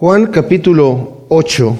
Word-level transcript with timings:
Juan 0.00 0.26
capítulo 0.26 1.24
8. 1.28 1.76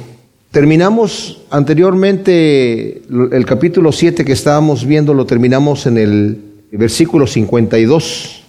Terminamos 0.50 1.42
anteriormente 1.50 3.02
el 3.08 3.46
capítulo 3.46 3.92
7 3.92 4.24
que 4.24 4.32
estábamos 4.32 4.84
viendo, 4.84 5.14
lo 5.14 5.24
terminamos 5.24 5.86
en 5.86 5.98
el 5.98 6.42
versículo 6.72 7.28
52. 7.28 8.42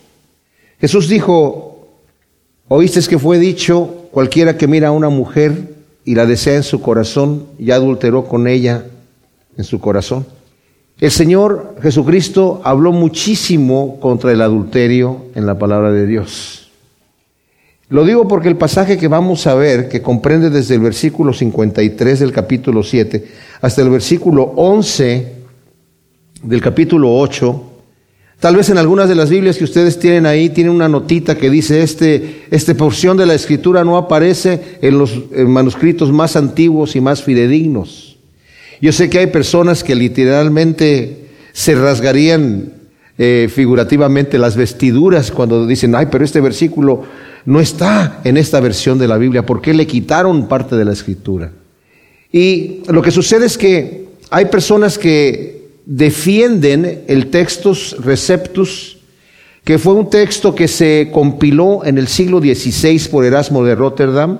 Jesús 0.82 1.08
dijo, 1.08 1.88
oíste 2.68 3.00
que 3.08 3.20
fue 3.20 3.38
dicho, 3.38 4.08
cualquiera 4.10 4.58
que 4.58 4.66
mira 4.66 4.88
a 4.88 4.92
una 4.92 5.10
mujer 5.10 5.76
y 6.04 6.16
la 6.16 6.26
desea 6.26 6.56
en 6.56 6.64
su 6.64 6.82
corazón, 6.82 7.46
ya 7.60 7.76
adulteró 7.76 8.26
con 8.26 8.48
ella 8.48 8.86
en 9.56 9.64
su 9.66 9.80
corazón. 9.80 10.26
El 11.00 11.12
Señor 11.12 11.76
Jesucristo 11.80 12.60
habló 12.64 12.92
muchísimo 12.92 14.00
contra 14.00 14.32
el 14.32 14.42
adulterio 14.42 15.26
en 15.36 15.46
la 15.46 15.60
palabra 15.60 15.92
de 15.92 16.08
Dios. 16.08 16.69
Lo 17.90 18.06
digo 18.06 18.28
porque 18.28 18.50
el 18.50 18.56
pasaje 18.56 18.98
que 18.98 19.08
vamos 19.08 19.48
a 19.48 19.56
ver, 19.56 19.90
que 19.90 20.02
comprende 20.02 20.50
desde 20.50 20.76
el 20.76 20.82
versículo 20.82 21.34
53 21.34 22.20
del 22.20 22.32
capítulo 22.32 22.84
7 22.84 23.26
hasta 23.62 23.82
el 23.82 23.90
versículo 23.90 24.44
11 24.56 25.34
del 26.44 26.62
capítulo 26.62 27.18
8, 27.18 27.66
Tal 28.40 28.56
vez 28.56 28.70
en 28.70 28.78
algunas 28.78 29.10
de 29.10 29.16
las 29.16 29.30
Biblias 29.30 29.58
que 29.58 29.66
ustedes 29.66 30.00
tienen 30.00 30.26
ahí 30.26 30.48
tienen 30.50 30.72
una 30.72 30.88
notita 30.88 31.36
que 31.36 31.50
dice 31.50 31.84
este 31.84 32.46
esta 32.52 32.74
porción 32.74 33.18
de 33.18 33.26
la 33.26 33.34
escritura 33.34 33.84
no 33.84 33.98
aparece 33.98 34.78
en 34.82 34.98
los 34.98 35.14
manuscritos 35.46 36.10
más 36.14 36.38
antiguos 36.38 36.96
y 36.96 37.02
más 37.02 37.22
fidedignos. 37.22 38.18
Yo 38.80 38.94
sé 38.94 39.10
que 39.10 39.20
hay 39.20 39.28
personas 39.28 39.84
que 39.84 39.94
literalmente 39.94 41.28
se 41.52 41.76
rasgarían 41.76 42.72
eh, 43.18 43.50
figurativamente 43.54 44.38
las 44.38 44.56
vestiduras 44.56 45.32
cuando 45.32 45.68
dicen, 45.68 45.94
ay, 45.94 46.08
pero 46.10 46.24
este 46.24 46.40
versículo 46.40 47.04
no 47.50 47.60
está 47.60 48.22
en 48.26 48.38
esta 48.38 48.60
versión 48.60 49.00
de 49.00 49.08
la 49.08 49.18
Biblia, 49.18 49.44
¿por 49.44 49.60
qué 49.60 49.74
le 49.74 49.88
quitaron 49.88 50.48
parte 50.48 50.76
de 50.76 50.86
la 50.86 50.94
escritura? 50.94 51.52
Y 52.32 52.82
lo 52.88 53.02
que 53.02 53.10
sucede 53.10 53.48
es 53.48 53.58
que 53.58 54.06
hay 54.30 54.46
personas 54.46 55.00
que 55.00 55.68
defienden 55.84 57.06
el 57.08 57.32
textus 57.32 57.96
receptus, 58.02 59.00
que 59.64 59.80
fue 59.80 59.94
un 59.94 60.12
texto 60.12 60.54
que 60.54 60.68
se 60.68 61.10
compiló 61.12 61.84
en 61.84 61.98
el 61.98 62.08
siglo 62.08 62.38
XVI 62.38 63.00
por 63.10 63.26
Erasmo 63.26 63.66
de 63.66 63.74
Rotterdam, 63.74 64.38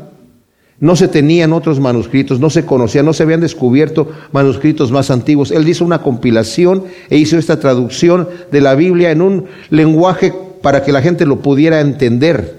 no 0.80 0.96
se 0.96 1.08
tenían 1.08 1.52
otros 1.52 1.80
manuscritos, 1.80 2.40
no 2.40 2.52
se 2.52 2.64
conocían, 2.64 3.08
no 3.08 3.14
se 3.14 3.24
habían 3.24 3.42
descubierto 3.42 4.12
manuscritos 4.32 4.92
más 4.92 5.10
antiguos. 5.10 5.50
Él 5.50 5.68
hizo 5.68 5.84
una 5.84 6.04
compilación 6.04 6.84
e 7.10 7.18
hizo 7.18 7.40
esta 7.40 7.60
traducción 7.60 8.30
de 8.52 8.62
la 8.62 8.76
Biblia 8.76 9.10
en 9.10 9.24
un 9.24 9.46
lenguaje 9.72 10.32
para 10.62 10.84
que 10.84 10.92
la 10.92 11.02
gente 11.02 11.26
lo 11.26 11.40
pudiera 11.40 11.80
entender. 11.80 12.59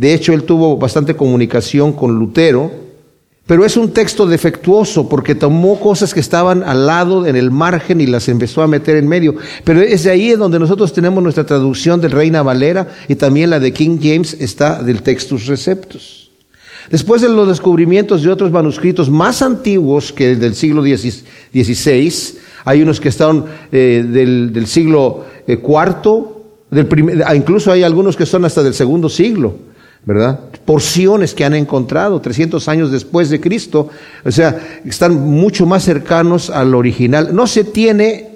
De 0.00 0.14
hecho, 0.14 0.32
él 0.32 0.44
tuvo 0.44 0.78
bastante 0.78 1.14
comunicación 1.14 1.92
con 1.92 2.18
Lutero, 2.18 2.70
pero 3.46 3.66
es 3.66 3.76
un 3.76 3.90
texto 3.90 4.26
defectuoso 4.26 5.10
porque 5.10 5.34
tomó 5.34 5.78
cosas 5.78 6.14
que 6.14 6.20
estaban 6.20 6.62
al 6.62 6.86
lado, 6.86 7.26
en 7.26 7.36
el 7.36 7.50
margen, 7.50 8.00
y 8.00 8.06
las 8.06 8.26
empezó 8.30 8.62
a 8.62 8.66
meter 8.66 8.96
en 8.96 9.06
medio. 9.06 9.34
Pero 9.62 9.82
es 9.82 10.04
de 10.04 10.10
ahí 10.10 10.30
donde 10.30 10.58
nosotros 10.58 10.94
tenemos 10.94 11.22
nuestra 11.22 11.44
traducción 11.44 12.00
del 12.00 12.12
Reina 12.12 12.42
Valera 12.42 12.88
y 13.08 13.16
también 13.16 13.50
la 13.50 13.60
de 13.60 13.74
King 13.74 13.98
James 14.00 14.38
está 14.40 14.82
del 14.82 15.02
Textus 15.02 15.44
Receptus. 15.44 16.30
Después 16.90 17.20
de 17.20 17.28
los 17.28 17.46
descubrimientos 17.46 18.22
de 18.22 18.30
otros 18.30 18.50
manuscritos 18.50 19.10
más 19.10 19.42
antiguos 19.42 20.14
que 20.14 20.30
el 20.30 20.40
del 20.40 20.54
siglo 20.54 20.80
XVI, 20.82 22.38
hay 22.64 22.80
unos 22.80 22.98
que 22.98 23.10
están 23.10 23.44
eh, 23.70 24.02
del, 24.08 24.66
siglo 24.66 25.26
IV, 25.46 26.24
eh, 26.72 27.22
ah, 27.26 27.36
incluso 27.36 27.70
hay 27.70 27.82
algunos 27.82 28.16
que 28.16 28.24
son 28.24 28.46
hasta 28.46 28.62
del 28.62 28.72
segundo 28.72 29.10
siglo, 29.10 29.68
¿verdad? 30.04 30.40
Porciones 30.64 31.34
que 31.34 31.44
han 31.44 31.54
encontrado 31.54 32.20
300 32.20 32.68
años 32.68 32.90
después 32.90 33.30
de 33.30 33.40
Cristo, 33.40 33.88
o 34.24 34.30
sea, 34.30 34.80
están 34.84 35.14
mucho 35.14 35.66
más 35.66 35.84
cercanos 35.84 36.50
al 36.50 36.74
original. 36.74 37.34
No 37.34 37.46
se 37.46 37.64
tiene 37.64 38.30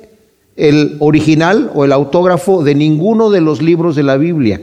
el 0.56 0.96
original 1.00 1.70
o 1.74 1.84
el 1.84 1.92
autógrafo 1.92 2.62
de 2.62 2.74
ninguno 2.74 3.30
de 3.30 3.40
los 3.40 3.62
libros 3.62 3.96
de 3.96 4.02
la 4.02 4.16
Biblia. 4.16 4.60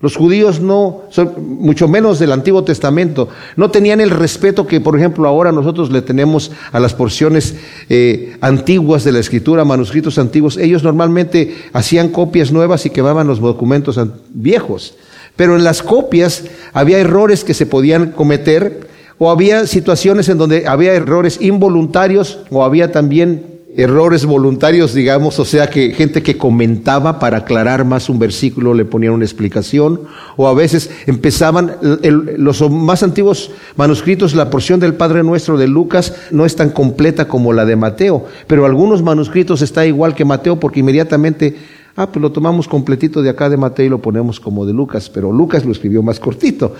Los 0.00 0.16
judíos 0.16 0.60
no, 0.60 1.04
mucho 1.38 1.88
menos 1.88 2.18
del 2.18 2.32
Antiguo 2.32 2.62
Testamento, 2.62 3.28
no 3.56 3.70
tenían 3.70 4.02
el 4.02 4.10
respeto 4.10 4.66
que, 4.66 4.78
por 4.78 4.98
ejemplo, 4.98 5.26
ahora 5.26 5.50
nosotros 5.50 5.90
le 5.90 6.02
tenemos 6.02 6.50
a 6.72 6.78
las 6.78 6.92
porciones 6.92 7.54
eh, 7.88 8.36
antiguas 8.42 9.02
de 9.04 9.12
la 9.12 9.20
escritura, 9.20 9.64
manuscritos 9.64 10.18
antiguos. 10.18 10.58
Ellos 10.58 10.82
normalmente 10.82 11.56
hacían 11.72 12.10
copias 12.10 12.52
nuevas 12.52 12.84
y 12.84 12.90
quemaban 12.90 13.26
los 13.26 13.40
documentos 13.40 13.98
viejos. 14.28 14.94
Pero 15.36 15.56
en 15.56 15.64
las 15.64 15.82
copias 15.82 16.44
había 16.72 16.98
errores 16.98 17.44
que 17.44 17.54
se 17.54 17.66
podían 17.66 18.12
cometer 18.12 18.88
o 19.18 19.30
había 19.30 19.66
situaciones 19.66 20.28
en 20.28 20.38
donde 20.38 20.66
había 20.66 20.92
errores 20.92 21.38
involuntarios 21.40 22.40
o 22.50 22.64
había 22.64 22.92
también 22.92 23.54
errores 23.76 24.24
voluntarios, 24.24 24.94
digamos, 24.94 25.38
o 25.40 25.44
sea 25.44 25.68
que 25.68 25.90
gente 25.92 26.22
que 26.22 26.38
comentaba 26.38 27.18
para 27.18 27.38
aclarar 27.38 27.84
más 27.84 28.08
un 28.08 28.20
versículo 28.20 28.72
le 28.72 28.84
ponían 28.84 29.12
una 29.12 29.24
explicación, 29.24 30.02
o 30.36 30.46
a 30.46 30.54
veces 30.54 30.90
empezaban, 31.06 31.76
los 32.02 32.70
más 32.70 33.02
antiguos 33.02 33.50
manuscritos, 33.76 34.34
la 34.34 34.48
porción 34.48 34.78
del 34.78 34.94
Padre 34.94 35.24
Nuestro 35.24 35.58
de 35.58 35.66
Lucas 35.66 36.14
no 36.30 36.46
es 36.46 36.54
tan 36.54 36.70
completa 36.70 37.26
como 37.26 37.52
la 37.52 37.64
de 37.64 37.74
Mateo, 37.74 38.26
pero 38.46 38.64
algunos 38.64 39.02
manuscritos 39.02 39.60
está 39.60 39.84
igual 39.86 40.14
que 40.14 40.24
Mateo 40.24 40.60
porque 40.60 40.80
inmediatamente, 40.80 41.56
ah, 41.96 42.06
pues 42.06 42.22
lo 42.22 42.32
tomamos 42.32 42.68
completito 42.68 43.22
de 43.22 43.30
acá 43.30 43.48
de 43.48 43.56
Mateo 43.56 43.86
y 43.86 43.88
lo 43.88 44.02
ponemos 44.02 44.40
como 44.40 44.66
de 44.66 44.72
Lucas, 44.72 45.10
pero 45.10 45.32
Lucas 45.32 45.64
lo 45.64 45.72
escribió 45.72 46.02
más 46.02 46.20
cortito. 46.20 46.74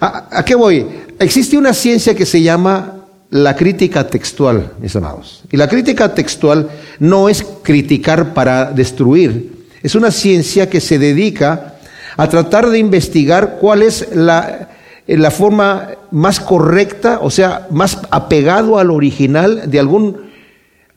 ¿A, 0.00 0.28
a 0.38 0.44
qué 0.44 0.54
voy? 0.54 0.86
Existe 1.18 1.56
una 1.56 1.72
ciencia 1.72 2.14
que 2.14 2.26
se 2.26 2.42
llama 2.42 3.04
la 3.30 3.56
crítica 3.56 4.06
textual, 4.06 4.72
mis 4.80 4.94
amados. 4.96 5.42
Y 5.50 5.56
la 5.56 5.68
crítica 5.68 6.14
textual 6.14 6.68
no 6.98 7.28
es 7.28 7.44
criticar 7.62 8.34
para 8.34 8.70
destruir, 8.72 9.56
es 9.82 9.94
una 9.94 10.10
ciencia 10.10 10.68
que 10.68 10.80
se 10.80 10.98
dedica 10.98 11.74
a 12.16 12.28
tratar 12.28 12.70
de 12.70 12.78
investigar 12.78 13.58
cuál 13.60 13.82
es 13.82 14.08
la, 14.14 14.70
la 15.06 15.30
forma 15.30 15.90
más 16.10 16.40
correcta, 16.40 17.20
o 17.22 17.30
sea, 17.30 17.68
más 17.70 17.98
apegado 18.10 18.78
al 18.78 18.90
original 18.90 19.70
de 19.70 19.78
algún 19.78 20.26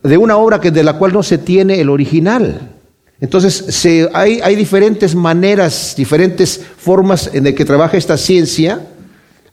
de 0.02 0.18
una 0.18 0.38
obra 0.38 0.62
que 0.62 0.72
de 0.72 0.84
la 0.84 0.94
cual 0.94 1.12
no 1.12 1.24
se 1.24 1.38
tiene 1.38 1.82
el 1.82 1.90
original. 1.90 2.79
Entonces, 3.22 3.86
hay, 4.14 4.56
diferentes 4.56 5.14
maneras, 5.14 5.94
diferentes 5.98 6.62
formas 6.78 7.30
en 7.34 7.44
las 7.44 7.54
que 7.54 7.66
trabaja 7.66 7.98
esta 7.98 8.18
ciencia 8.18 8.88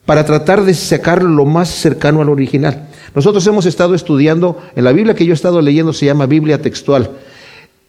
para 0.05 0.25
tratar 0.25 0.63
de 0.63 0.73
sacar 0.73 1.21
lo 1.21 1.45
más 1.45 1.69
cercano 1.69 2.21
al 2.21 2.29
original. 2.29 2.87
Nosotros 3.13 3.45
hemos 3.45 3.65
estado 3.65 3.93
estudiando, 3.93 4.57
en 4.75 4.85
la 4.85 4.93
Biblia 4.93 5.15
que 5.15 5.25
yo 5.25 5.33
he 5.33 5.35
estado 5.35 5.61
leyendo 5.61 5.91
se 5.91 6.05
llama 6.05 6.27
Biblia 6.27 6.61
textual. 6.61 7.11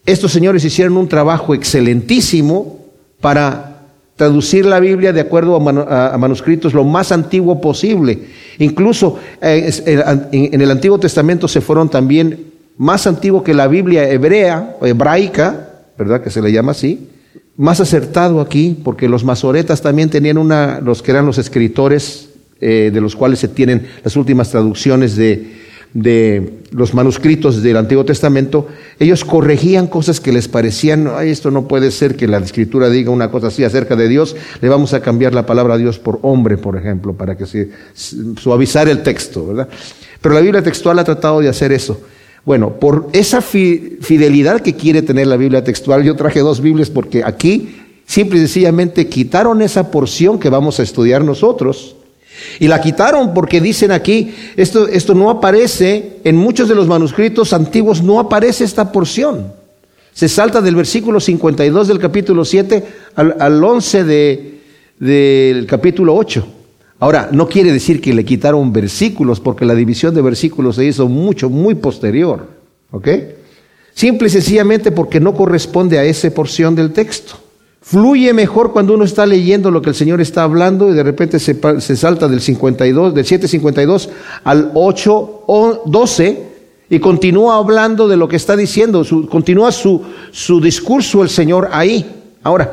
Estos 0.05 0.33
señores 0.33 0.65
hicieron 0.65 0.97
un 0.97 1.09
trabajo 1.09 1.55
excelentísimo 1.55 2.79
para 3.21 3.83
traducir 4.17 4.67
la 4.67 4.81
Biblia 4.81 5.13
de 5.13 5.21
acuerdo 5.21 5.55
a, 5.55 6.19
manuscritos 6.19 6.75
lo 6.75 6.83
más 6.83 7.13
antiguo 7.13 7.61
posible. 7.61 8.25
Incluso 8.59 9.17
eh, 9.41 9.71
en 10.33 10.61
el 10.61 10.71
Antiguo 10.73 10.99
Testamento 10.99 11.47
se 11.47 11.61
fueron 11.61 11.89
también 11.89 12.49
más 12.79 13.07
antiguo 13.07 13.45
que 13.45 13.55
la 13.55 13.69
Biblia 13.69 14.09
hebrea 14.09 14.77
o 14.81 14.87
hebraica, 14.87 15.68
¿verdad? 15.99 16.23
Que 16.23 16.31
se 16.31 16.41
le 16.41 16.53
llama 16.53 16.73
así 16.73 17.09
más 17.59 17.81
acertado 17.81 18.41
aquí, 18.41 18.81
porque 18.85 19.09
los 19.09 19.25
masoretas 19.25 19.83
también 19.83 20.11
tenían 20.11 20.39
una, 20.39 20.81
los 20.81 21.03
que 21.03 21.11
eran 21.11 21.27
los 21.27 21.39
escritores 21.39 22.29
eh, 22.61 22.91
de 22.95 23.01
los 23.01 23.17
cuales 23.17 23.41
se 23.41 23.49
tienen 23.49 23.89
las 24.05 24.15
últimas 24.15 24.51
traducciones 24.51 25.17
de, 25.17 25.57
de 25.93 26.61
los 26.71 26.95
manuscritos 26.95 27.61
del 27.61 27.77
Antiguo 27.77 28.05
Testamento, 28.05 28.69
ellos 29.01 29.25
corregían 29.25 29.89
cosas 29.89 30.21
que 30.21 30.33
les 30.33 30.47
parecían, 30.47 31.11
Ay, 31.13 31.31
esto 31.31 31.51
no 31.51 31.67
puede 31.67 31.91
ser 31.91 32.15
que 32.15 32.29
la 32.29 32.39
escritura 32.39 32.91
diga 32.91 33.11
una 33.11 33.33
cosa 33.33 33.49
así 33.49 33.65
acerca 33.65 33.97
de 33.97 34.09
Dios, 34.09 34.37
le 34.61 34.69
vamos 34.69 34.95
a 34.95 35.01
cambiar 35.01 35.35
la 35.35 35.45
palabra 35.45 35.75
a 35.75 35.79
Dios 35.79 35.99
por 35.99 36.21
hombre, 36.23 36.59
por 36.59 36.77
ejemplo, 36.77 37.15
para 37.15 37.37
que 37.37 37.47
se 37.47 37.71
suavizar 38.37 38.89
el 38.89 39.03
texto, 39.03 39.49
¿verdad? 39.49 39.69
Pero 40.21 40.35
la 40.35 40.41
Biblia 40.41 40.63
textual 40.63 40.99
ha 41.01 41.05
tratado 41.05 41.41
de 41.41 41.49
hacer 41.49 41.73
eso. 41.73 42.01
Bueno, 42.45 42.75
por 42.79 43.09
esa 43.13 43.41
fidelidad 43.41 44.61
que 44.61 44.75
quiere 44.75 45.03
tener 45.03 45.27
la 45.27 45.37
Biblia 45.37 45.65
textual, 45.65 46.03
yo 46.03 46.17
traje 46.17 46.41
dos 46.41 46.61
Biblias 46.61 46.91
porque 46.91 47.23
aquí 47.25 47.77
simple 48.07 48.39
y 48.39 48.41
sencillamente 48.43 49.09
quitaron 49.09 49.61
esa 49.61 49.91
porción 49.91 50.39
que 50.39 50.49
vamos 50.49 50.81
a 50.81 50.83
estudiar 50.83 51.23
nosotros. 51.23 51.95
Y 52.59 52.69
la 52.69 52.81
quitaron 52.81 53.35
porque 53.35 53.61
dicen 53.61 53.93
aquí, 53.93 54.35
esto, 54.57 54.89
esto 54.89 55.15
no 55.15 55.29
aparece, 55.29 56.19
en 56.25 56.37
muchos 56.37 56.69
de 56.69 56.75
los 56.75 56.87
manuscritos 56.87 57.53
antiguos 57.53 58.03
no 58.03 58.19
aparece 58.19 58.65
esta 58.65 58.93
porción. 58.93 59.53
Se 60.13 60.29
salta 60.29 60.61
del 60.61 60.75
versículo 60.75 61.21
52 61.21 61.87
del 61.87 61.99
capítulo 61.99 62.45
7 62.45 62.85
al, 63.15 63.37
al 63.39 63.63
11 63.63 64.05
de, 64.05 64.61
del 64.99 65.67
capítulo 65.67 66.15
8. 66.17 66.47
Ahora, 67.01 67.29
no 67.31 67.49
quiere 67.49 67.73
decir 67.73 68.01
que 68.01 68.13
le 68.13 68.25
quitaron 68.25 68.73
versículos, 68.73 69.39
porque 69.39 69.65
la 69.65 69.75
división 69.75 70.15
de 70.15 70.23
versículos 70.23 70.77
se 70.77 70.85
hizo 70.85 71.09
mucho, 71.09 71.49
muy 71.49 71.77
posterior. 71.77 72.47
¿Ok? 72.91 73.09
Simple 73.95 74.29
y 74.29 74.31
sencillamente 74.31 74.91
porque 74.91 75.21
no 75.21 75.35
corresponde 75.35 75.99
a 75.99 76.05
esa 76.05 76.31
porción 76.31 76.75
del 76.75 76.93
texto. 76.93 77.35
Fluye 77.81 78.33
mejor 78.33 78.73
cuando 78.73 78.95
uno 78.95 79.05
está 79.05 79.25
leyendo 79.25 79.71
lo 79.71 79.81
que 79.81 79.91
el 79.91 79.95
Señor 79.95 80.21
está 80.21 80.43
hablando 80.43 80.91
y 80.91 80.95
de 80.95 81.03
repente 81.03 81.39
se, 81.39 81.97
salta 81.97 82.29
del 82.29 82.41
52, 82.41 83.15
del 83.15 83.25
752 83.25 84.11
al 84.45 84.73
812 84.75 86.43
y 86.91 86.99
continúa 86.99 87.57
hablando 87.57 88.09
de 88.09 88.17
lo 88.17 88.29
que 88.29 88.37
está 88.37 88.57
diciendo, 88.57 89.05
continúa 89.31 89.73
su, 89.73 90.03
su 90.33 90.61
discurso 90.61 91.23
el 91.23 91.31
Señor 91.31 91.69
ahí. 91.73 92.05
Ahora, 92.43 92.73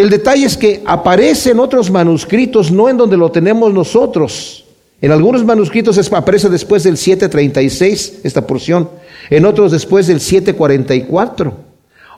el 0.00 0.10
detalle 0.10 0.46
es 0.46 0.56
que 0.56 0.82
aparece 0.86 1.50
en 1.50 1.60
otros 1.60 1.90
manuscritos, 1.90 2.72
no 2.72 2.88
en 2.88 2.96
donde 2.96 3.16
lo 3.16 3.30
tenemos 3.30 3.72
nosotros. 3.72 4.64
En 5.02 5.12
algunos 5.12 5.44
manuscritos 5.44 5.98
aparece 6.12 6.48
después 6.48 6.84
del 6.84 6.96
736, 6.96 8.20
esta 8.22 8.46
porción, 8.46 8.88
en 9.30 9.44
otros 9.44 9.72
después 9.72 10.06
del 10.06 10.20
744, 10.20 11.54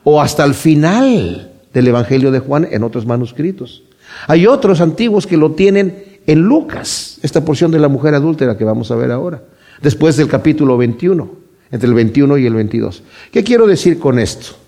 o 0.03 0.21
hasta 0.21 0.43
el 0.43 0.53
final 0.53 1.51
del 1.73 1.87
Evangelio 1.87 2.31
de 2.31 2.39
Juan 2.39 2.67
en 2.71 2.83
otros 2.83 3.05
manuscritos. 3.05 3.83
Hay 4.27 4.47
otros 4.47 4.81
antiguos 4.81 5.27
que 5.27 5.37
lo 5.37 5.51
tienen 5.51 6.19
en 6.25 6.39
Lucas, 6.39 7.19
esta 7.21 7.43
porción 7.43 7.71
de 7.71 7.79
la 7.79 7.87
mujer 7.87 8.15
adúltera 8.15 8.57
que 8.57 8.63
vamos 8.63 8.91
a 8.91 8.95
ver 8.95 9.11
ahora, 9.11 9.41
después 9.81 10.15
del 10.15 10.27
capítulo 10.27 10.77
21, 10.77 11.29
entre 11.71 11.89
el 11.89 11.95
21 11.95 12.37
y 12.37 12.45
el 12.45 12.53
22. 12.53 13.03
¿Qué 13.31 13.43
quiero 13.43 13.67
decir 13.67 13.99
con 13.99 14.19
esto? 14.19 14.62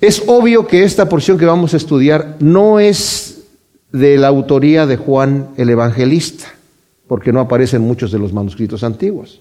Es 0.00 0.22
obvio 0.26 0.66
que 0.66 0.84
esta 0.84 1.08
porción 1.08 1.38
que 1.38 1.44
vamos 1.44 1.74
a 1.74 1.76
estudiar 1.76 2.36
no 2.38 2.78
es 2.78 3.42
de 3.90 4.16
la 4.16 4.28
autoría 4.28 4.86
de 4.86 4.96
Juan 4.96 5.48
el 5.56 5.70
Evangelista, 5.70 6.46
porque 7.08 7.32
no 7.32 7.40
aparece 7.40 7.76
en 7.76 7.82
muchos 7.82 8.12
de 8.12 8.18
los 8.18 8.32
manuscritos 8.32 8.84
antiguos. 8.84 9.40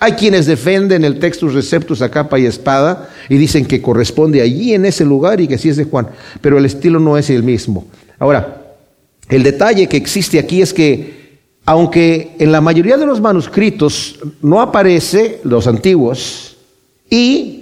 Hay 0.00 0.12
quienes 0.12 0.46
defienden 0.46 1.04
el 1.04 1.20
textus 1.20 1.54
receptus 1.54 2.02
a 2.02 2.10
capa 2.10 2.38
y 2.38 2.46
espada 2.46 3.10
y 3.28 3.36
dicen 3.36 3.66
que 3.66 3.82
corresponde 3.82 4.40
allí 4.40 4.74
en 4.74 4.86
ese 4.86 5.04
lugar 5.04 5.40
y 5.40 5.46
que 5.46 5.58
sí 5.58 5.68
es 5.68 5.76
de 5.76 5.84
Juan, 5.84 6.08
pero 6.40 6.58
el 6.58 6.64
estilo 6.64 6.98
no 6.98 7.16
es 7.16 7.30
el 7.30 7.44
mismo. 7.44 7.86
Ahora, 8.18 8.74
el 9.28 9.42
detalle 9.44 9.88
que 9.88 9.98
existe 9.98 10.38
aquí 10.38 10.62
es 10.62 10.72
que 10.72 11.22
aunque 11.64 12.34
en 12.40 12.50
la 12.50 12.60
mayoría 12.60 12.96
de 12.96 13.06
los 13.06 13.20
manuscritos 13.20 14.18
no 14.40 14.60
aparece 14.60 15.40
los 15.44 15.68
antiguos 15.68 16.56
y 17.08 17.61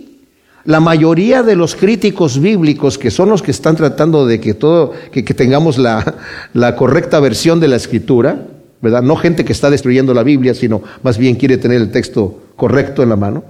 la 0.65 0.81
mayoría 0.81 1.43
de 1.43 1.57
los 1.57 1.75
críticos 1.75 2.41
bíblicos, 2.41 2.99
que 2.99 3.11
son 3.11 3.31
los 3.31 3.43
que 3.43 3.51
están 3.51 3.77
tratando 3.77 4.27
de 4.27 4.41
que 4.41 4.55
todo, 4.55 4.93
que, 5.11 5.23
tengamos 5.23 5.79
la, 5.79 6.17
la 6.53 6.77
correcta 6.77 7.19
versión 7.21 7.61
de 7.61 7.69
la 7.69 7.77
escritura, 7.77 8.47
¿verdad? 8.83 9.03
No 9.03 9.17
gente 9.17 9.45
que 9.45 9.53
está 9.53 9.71
destruyendo 9.71 10.15
la 10.15 10.23
Biblia, 10.23 10.55
sino 10.55 10.83
más 11.03 11.19
bien 11.19 11.37
quiere 11.37 11.59
tener 11.59 11.81
el 11.81 11.91
texto 11.91 12.43
correcto 12.57 13.03
en 13.03 13.09
la 13.09 13.17
mano. 13.17 13.45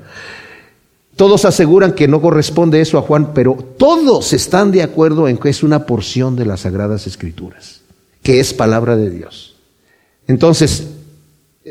Todos 1.16 1.44
aseguran 1.44 1.92
que 1.92 2.08
no 2.08 2.22
corresponde 2.22 2.80
eso 2.80 2.96
a 2.96 3.02
Juan, 3.02 3.34
pero 3.34 3.58
todos 3.76 4.32
están 4.32 4.70
de 4.70 4.82
acuerdo 4.82 5.28
en 5.28 5.36
que 5.36 5.50
es 5.50 5.62
una 5.62 5.84
porción 5.84 6.36
de 6.36 6.46
las 6.46 6.60
Sagradas 6.60 7.06
Escrituras, 7.06 7.82
que 8.22 8.40
es 8.40 8.54
palabra 8.54 8.96
de 8.96 9.10
Dios. 9.10 9.56
Entonces, 10.26 10.86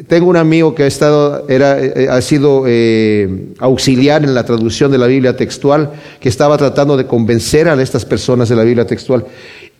tengo 0.08 0.30
un 0.30 0.38
amigo 0.38 0.76
que 0.76 0.84
ha, 0.84 0.88
estado, 0.88 1.46
era, 1.50 1.80
eh, 1.80 2.08
ha 2.10 2.22
sido 2.22 2.64
eh, 2.68 3.54
auxiliar 3.60 4.24
en 4.24 4.34
la 4.34 4.46
traducción 4.46 4.92
de 4.92 4.98
la 4.98 5.08
Biblia 5.08 5.36
textual, 5.36 5.92
que 6.20 6.30
estaba 6.30 6.58
tratando 6.58 6.96
de 6.98 7.06
convencer 7.06 7.68
a 7.68 7.82
estas 7.82 8.06
personas 8.06 8.50
de 8.50 8.56
la 8.56 8.64
Biblia 8.64 8.86
textual. 8.86 9.26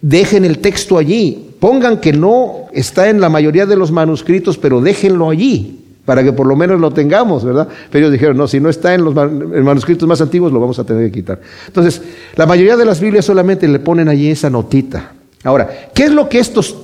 Dejen 0.02 0.46
el 0.46 0.60
texto 0.60 0.98
allí, 0.98 1.52
pongan 1.60 2.00
que 2.00 2.14
no 2.14 2.68
está 2.74 3.10
en 3.10 3.22
la 3.22 3.30
mayoría 3.30 3.66
de 3.66 3.76
los 3.76 3.92
manuscritos, 3.92 4.58
pero 4.58 4.82
déjenlo 4.82 5.30
allí, 5.30 5.80
para 6.06 6.24
que 6.24 6.34
por 6.34 6.48
lo 6.48 6.56
menos 6.56 6.80
lo 6.80 6.92
tengamos, 6.92 7.44
¿verdad? 7.44 7.68
Pero 7.92 8.06
ellos 8.06 8.14
dijeron, 8.14 8.38
no, 8.38 8.48
si 8.48 8.60
no 8.60 8.70
está 8.70 8.94
en 8.94 9.04
los 9.04 9.14
manuscritos 9.14 10.08
más 10.08 10.22
antiguos, 10.22 10.52
lo 10.52 10.60
vamos 10.60 10.80
a 10.80 10.84
tener 10.84 11.06
que 11.06 11.20
quitar. 11.20 11.40
Entonces, 11.68 12.02
la 12.36 12.46
mayoría 12.46 12.78
de 12.78 12.86
las 12.86 13.00
Biblias 13.00 13.26
solamente 13.26 13.68
le 13.68 13.80
ponen 13.80 14.10
allí 14.10 14.32
esa 14.32 14.50
notita. 14.50 15.14
Ahora, 15.44 15.90
¿qué 15.94 16.06
es 16.06 16.12
lo 16.12 16.28
que 16.28 16.40
estos 16.40 16.76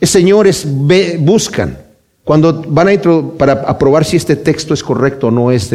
señores 0.00 0.66
buscan? 1.18 1.89
Cuando 2.30 2.62
van 2.68 2.88
a 2.88 2.92
para 3.36 3.54
aprobar 3.54 4.04
si 4.04 4.16
este 4.16 4.36
texto 4.36 4.72
es 4.72 4.84
correcto 4.84 5.26
o 5.26 5.30
no 5.32 5.50
es, 5.50 5.66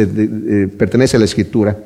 pertenece 0.78 1.18
a 1.18 1.18
la 1.18 1.26
escritura. 1.26 1.76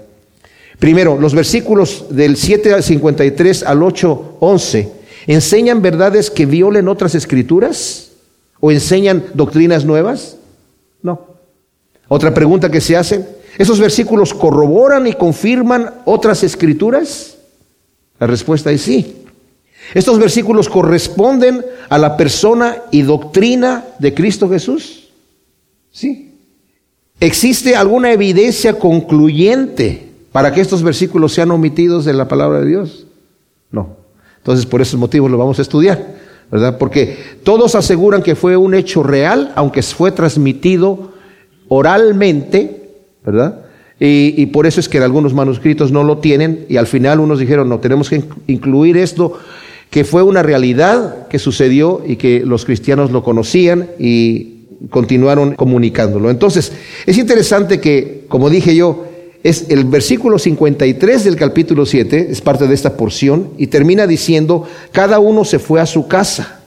Primero, 0.78 1.18
los 1.18 1.34
versículos 1.34 2.04
del 2.08 2.36
7 2.36 2.74
al 2.74 2.84
53 2.84 3.64
al 3.64 3.82
8, 3.82 4.36
11, 4.38 4.92
¿enseñan 5.26 5.82
verdades 5.82 6.30
que 6.30 6.46
violen 6.46 6.86
otras 6.86 7.16
escrituras? 7.16 8.12
¿O 8.60 8.70
enseñan 8.70 9.24
doctrinas 9.34 9.84
nuevas? 9.84 10.36
No. 11.02 11.20
Otra 12.06 12.32
pregunta 12.32 12.70
que 12.70 12.80
se 12.80 12.96
hace, 12.96 13.26
¿esos 13.58 13.80
versículos 13.80 14.32
corroboran 14.32 15.04
y 15.08 15.14
confirman 15.14 15.94
otras 16.04 16.44
escrituras? 16.44 17.38
La 18.20 18.28
respuesta 18.28 18.70
es 18.70 18.82
sí. 18.82 19.19
Estos 19.94 20.18
versículos 20.18 20.68
corresponden 20.68 21.64
a 21.88 21.98
la 21.98 22.16
persona 22.16 22.76
y 22.90 23.02
doctrina 23.02 23.84
de 23.98 24.14
Cristo 24.14 24.48
Jesús. 24.48 25.08
Sí. 25.90 26.34
¿Existe 27.18 27.76
alguna 27.76 28.12
evidencia 28.12 28.78
concluyente 28.78 30.08
para 30.32 30.52
que 30.54 30.60
estos 30.60 30.82
versículos 30.82 31.32
sean 31.32 31.50
omitidos 31.50 32.04
de 32.04 32.12
la 32.12 32.28
palabra 32.28 32.60
de 32.60 32.66
Dios? 32.66 33.06
No. 33.70 33.96
Entonces, 34.38 34.64
por 34.64 34.80
esos 34.80 34.98
motivos 34.98 35.30
lo 35.30 35.36
vamos 35.36 35.58
a 35.58 35.62
estudiar, 35.62 36.16
¿verdad? 36.50 36.78
Porque 36.78 37.18
todos 37.42 37.74
aseguran 37.74 38.22
que 38.22 38.36
fue 38.36 38.56
un 38.56 38.74
hecho 38.74 39.02
real, 39.02 39.52
aunque 39.54 39.82
fue 39.82 40.12
transmitido 40.12 41.12
oralmente, 41.68 42.90
¿verdad? 43.24 43.66
Y, 43.98 44.34
y, 44.40 44.46
por 44.46 44.66
eso 44.66 44.80
es 44.80 44.88
que 44.88 44.96
algunos 44.96 45.34
manuscritos 45.34 45.92
no 45.92 46.04
lo 46.04 46.18
tienen 46.18 46.64
y 46.70 46.78
al 46.78 46.86
final 46.86 47.20
unos 47.20 47.38
dijeron, 47.38 47.68
no, 47.68 47.80
tenemos 47.80 48.08
que 48.08 48.24
incluir 48.46 48.96
esto 48.96 49.38
que 49.90 50.04
fue 50.04 50.22
una 50.22 50.42
realidad 50.42 51.26
que 51.28 51.38
sucedió 51.38 52.02
y 52.06 52.16
que 52.16 52.40
los 52.46 52.64
cristianos 52.64 53.10
lo 53.10 53.22
conocían 53.24 53.90
y 53.98 54.60
continuaron 54.88 55.54
comunicándolo. 55.56 56.30
Entonces, 56.30 56.72
es 57.06 57.18
interesante 57.18 57.80
que, 57.80 58.24
como 58.28 58.48
dije 58.48 58.74
yo, 58.74 59.04
es 59.42 59.66
el 59.68 59.84
versículo 59.84 60.38
53 60.38 61.24
del 61.24 61.36
capítulo 61.36 61.86
7, 61.86 62.28
es 62.30 62.40
parte 62.40 62.66
de 62.66 62.74
esta 62.74 62.96
porción, 62.96 63.50
y 63.58 63.66
termina 63.66 64.06
diciendo, 64.06 64.64
cada 64.92 65.18
uno 65.18 65.44
se 65.44 65.58
fue 65.58 65.80
a 65.80 65.86
su 65.86 66.06
casa, 66.06 66.60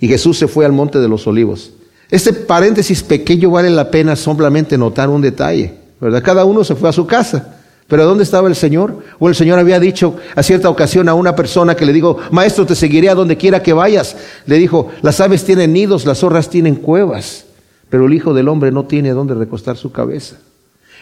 y 0.00 0.08
Jesús 0.08 0.38
se 0.38 0.48
fue 0.48 0.64
al 0.64 0.72
monte 0.72 0.98
de 0.98 1.08
los 1.08 1.26
olivos. 1.26 1.72
Este 2.10 2.32
paréntesis 2.32 3.02
pequeño 3.02 3.50
vale 3.50 3.70
la 3.70 3.90
pena 3.90 4.16
solamente 4.16 4.76
notar 4.76 5.08
un 5.08 5.22
detalle, 5.22 5.74
¿verdad? 6.00 6.22
Cada 6.22 6.44
uno 6.44 6.64
se 6.64 6.74
fue 6.74 6.88
a 6.88 6.92
su 6.92 7.06
casa. 7.06 7.61
Pero 7.92 8.06
¿dónde 8.06 8.24
estaba 8.24 8.48
el 8.48 8.56
Señor? 8.56 9.00
O 9.18 9.28
el 9.28 9.34
Señor 9.34 9.58
había 9.58 9.78
dicho 9.78 10.16
a 10.34 10.42
cierta 10.42 10.70
ocasión 10.70 11.10
a 11.10 11.14
una 11.14 11.36
persona 11.36 11.74
que 11.74 11.84
le 11.84 11.92
dijo, 11.92 12.16
maestro, 12.30 12.64
te 12.64 12.74
seguiré 12.74 13.10
a 13.10 13.14
donde 13.14 13.36
quiera 13.36 13.62
que 13.62 13.74
vayas. 13.74 14.16
Le 14.46 14.56
dijo, 14.56 14.88
las 15.02 15.20
aves 15.20 15.44
tienen 15.44 15.74
nidos, 15.74 16.06
las 16.06 16.20
zorras 16.20 16.48
tienen 16.48 16.76
cuevas, 16.76 17.44
pero 17.90 18.06
el 18.06 18.14
Hijo 18.14 18.32
del 18.32 18.48
Hombre 18.48 18.72
no 18.72 18.86
tiene 18.86 19.10
dónde 19.10 19.34
recostar 19.34 19.76
su 19.76 19.92
cabeza. 19.92 20.36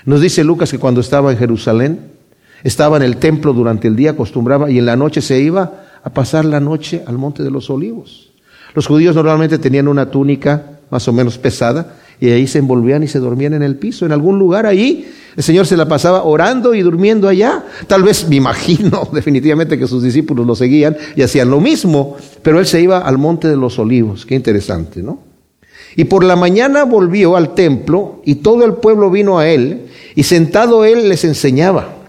Nos 0.04 0.20
dice 0.20 0.42
Lucas 0.42 0.72
que 0.72 0.80
cuando 0.80 1.00
estaba 1.00 1.30
en 1.30 1.38
Jerusalén, 1.38 2.10
estaba 2.64 2.96
en 2.96 3.04
el 3.04 3.18
templo 3.18 3.52
durante 3.52 3.86
el 3.86 3.94
día, 3.94 4.10
acostumbraba, 4.10 4.68
y 4.68 4.78
en 4.78 4.86
la 4.86 4.96
noche 4.96 5.20
se 5.20 5.38
iba 5.38 5.84
a 6.02 6.10
pasar 6.10 6.44
la 6.44 6.58
noche 6.58 7.04
al 7.06 7.18
monte 7.18 7.44
de 7.44 7.52
los 7.52 7.70
olivos. 7.70 8.32
Los 8.74 8.88
judíos 8.88 9.14
normalmente 9.14 9.60
tenían 9.60 9.86
una 9.86 10.10
túnica 10.10 10.80
más 10.90 11.06
o 11.06 11.12
menos 11.12 11.38
pesada, 11.38 11.99
y 12.20 12.30
ahí 12.30 12.46
se 12.46 12.58
envolvían 12.58 13.02
y 13.02 13.08
se 13.08 13.18
dormían 13.18 13.54
en 13.54 13.62
el 13.62 13.76
piso, 13.76 14.06
en 14.06 14.12
algún 14.12 14.38
lugar 14.38 14.66
ahí 14.66 15.06
el 15.36 15.42
Señor 15.42 15.66
se 15.66 15.76
la 15.76 15.86
pasaba 15.86 16.24
orando 16.24 16.74
y 16.74 16.82
durmiendo 16.82 17.28
allá. 17.28 17.64
Tal 17.86 18.02
vez 18.02 18.28
me 18.28 18.36
imagino 18.36 19.08
definitivamente 19.12 19.78
que 19.78 19.86
sus 19.86 20.02
discípulos 20.02 20.46
lo 20.46 20.54
seguían 20.54 20.96
y 21.16 21.22
hacían 21.22 21.50
lo 21.50 21.60
mismo, 21.60 22.16
pero 22.42 22.58
él 22.58 22.66
se 22.66 22.80
iba 22.80 22.98
al 22.98 23.18
monte 23.18 23.48
de 23.48 23.56
los 23.56 23.78
olivos. 23.78 24.26
Qué 24.26 24.34
interesante, 24.34 25.02
¿no? 25.02 25.20
Y 25.96 26.04
por 26.04 26.24
la 26.24 26.36
mañana 26.36 26.84
volvió 26.84 27.36
al 27.36 27.54
templo 27.54 28.22
y 28.24 28.36
todo 28.36 28.64
el 28.64 28.74
pueblo 28.74 29.10
vino 29.10 29.38
a 29.38 29.48
él 29.48 29.86
y 30.14 30.22
sentado 30.22 30.84
él 30.84 31.08
les 31.08 31.24
enseñaba. 31.24 31.99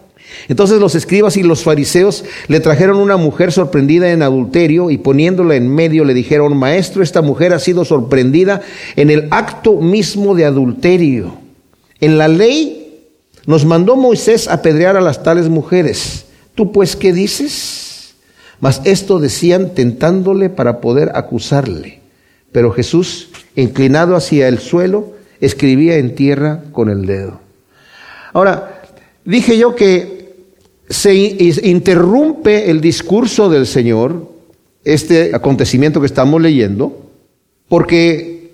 Entonces 0.47 0.79
los 0.79 0.95
escribas 0.95 1.37
y 1.37 1.43
los 1.43 1.63
fariseos 1.63 2.23
le 2.47 2.59
trajeron 2.59 2.97
una 2.97 3.17
mujer 3.17 3.51
sorprendida 3.51 4.11
en 4.11 4.21
adulterio 4.21 4.89
y 4.89 4.97
poniéndola 4.97 5.55
en 5.55 5.67
medio 5.73 6.05
le 6.05 6.13
dijeron, 6.13 6.57
maestro, 6.57 7.03
esta 7.03 7.21
mujer 7.21 7.53
ha 7.53 7.59
sido 7.59 7.85
sorprendida 7.85 8.61
en 8.95 9.09
el 9.09 9.27
acto 9.31 9.77
mismo 9.77 10.35
de 10.35 10.45
adulterio. 10.45 11.37
En 11.99 12.17
la 12.17 12.27
ley 12.27 12.81
nos 13.45 13.65
mandó 13.65 13.95
Moisés 13.95 14.47
apedrear 14.47 14.97
a 14.97 15.01
las 15.01 15.23
tales 15.23 15.49
mujeres. 15.49 16.25
¿Tú 16.55 16.71
pues 16.71 16.95
qué 16.95 17.13
dices? 17.13 18.15
Mas 18.59 18.81
esto 18.85 19.19
decían 19.19 19.73
tentándole 19.73 20.49
para 20.49 20.81
poder 20.81 21.11
acusarle. 21.15 22.01
Pero 22.51 22.71
Jesús, 22.71 23.29
inclinado 23.55 24.15
hacia 24.15 24.47
el 24.47 24.59
suelo, 24.59 25.13
escribía 25.39 25.97
en 25.97 26.15
tierra 26.15 26.63
con 26.71 26.89
el 26.89 27.05
dedo. 27.05 27.39
Ahora, 28.33 28.83
dije 29.25 29.57
yo 29.57 29.75
que 29.75 30.10
se 30.91 31.13
interrumpe 31.63 32.69
el 32.69 32.81
discurso 32.81 33.49
del 33.49 33.65
Señor, 33.65 34.29
este 34.83 35.35
acontecimiento 35.35 35.99
que 35.99 36.05
estamos 36.05 36.41
leyendo, 36.41 37.09
porque 37.67 38.51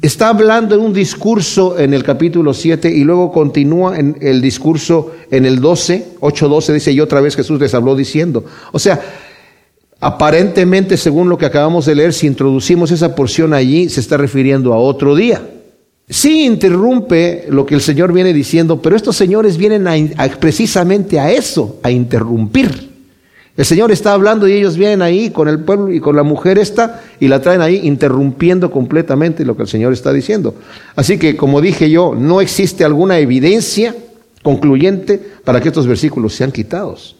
está 0.00 0.28
hablando 0.28 0.74
en 0.74 0.80
un 0.80 0.92
discurso 0.92 1.78
en 1.78 1.94
el 1.94 2.02
capítulo 2.02 2.54
7 2.54 2.90
y 2.90 3.04
luego 3.04 3.32
continúa 3.32 3.98
en 3.98 4.16
el 4.20 4.40
discurso 4.40 5.12
en 5.30 5.44
el 5.44 5.60
12, 5.60 6.06
8, 6.20 6.48
12, 6.48 6.72
dice, 6.72 6.92
y 6.92 7.00
otra 7.00 7.20
vez 7.20 7.36
Jesús 7.36 7.60
les 7.60 7.74
habló 7.74 7.94
diciendo. 7.94 8.44
O 8.72 8.78
sea, 8.78 9.00
Aparentemente, 10.02 10.96
según 10.96 11.28
lo 11.28 11.36
que 11.36 11.44
acabamos 11.44 11.84
de 11.84 11.94
leer, 11.94 12.14
si 12.14 12.26
introducimos 12.26 12.90
esa 12.90 13.14
porción 13.14 13.52
allí, 13.52 13.90
se 13.90 14.00
está 14.00 14.16
refiriendo 14.16 14.72
a 14.72 14.78
otro 14.78 15.14
día. 15.14 15.42
Sí 16.10 16.44
interrumpe 16.44 17.46
lo 17.48 17.64
que 17.64 17.76
el 17.76 17.80
Señor 17.80 18.12
viene 18.12 18.32
diciendo, 18.32 18.82
pero 18.82 18.96
estos 18.96 19.16
señores 19.16 19.56
vienen 19.56 19.86
precisamente 20.40 21.20
a 21.20 21.30
eso, 21.30 21.78
a 21.84 21.90
interrumpir. 21.92 22.90
El 23.56 23.64
Señor 23.64 23.92
está 23.92 24.12
hablando 24.12 24.48
y 24.48 24.52
ellos 24.52 24.76
vienen 24.76 25.02
ahí 25.02 25.30
con 25.30 25.46
el 25.46 25.60
pueblo 25.60 25.92
y 25.92 26.00
con 26.00 26.16
la 26.16 26.24
mujer 26.24 26.58
esta 26.58 27.02
y 27.20 27.28
la 27.28 27.40
traen 27.40 27.60
ahí 27.60 27.80
interrumpiendo 27.84 28.72
completamente 28.72 29.44
lo 29.44 29.56
que 29.56 29.62
el 29.62 29.68
Señor 29.68 29.92
está 29.92 30.12
diciendo. 30.12 30.56
Así 30.96 31.16
que, 31.16 31.36
como 31.36 31.60
dije 31.60 31.88
yo, 31.88 32.14
no 32.18 32.40
existe 32.40 32.84
alguna 32.84 33.18
evidencia 33.18 33.94
concluyente 34.42 35.20
para 35.44 35.60
que 35.60 35.68
estos 35.68 35.86
versículos 35.86 36.34
sean 36.34 36.50
quitados. 36.50 37.16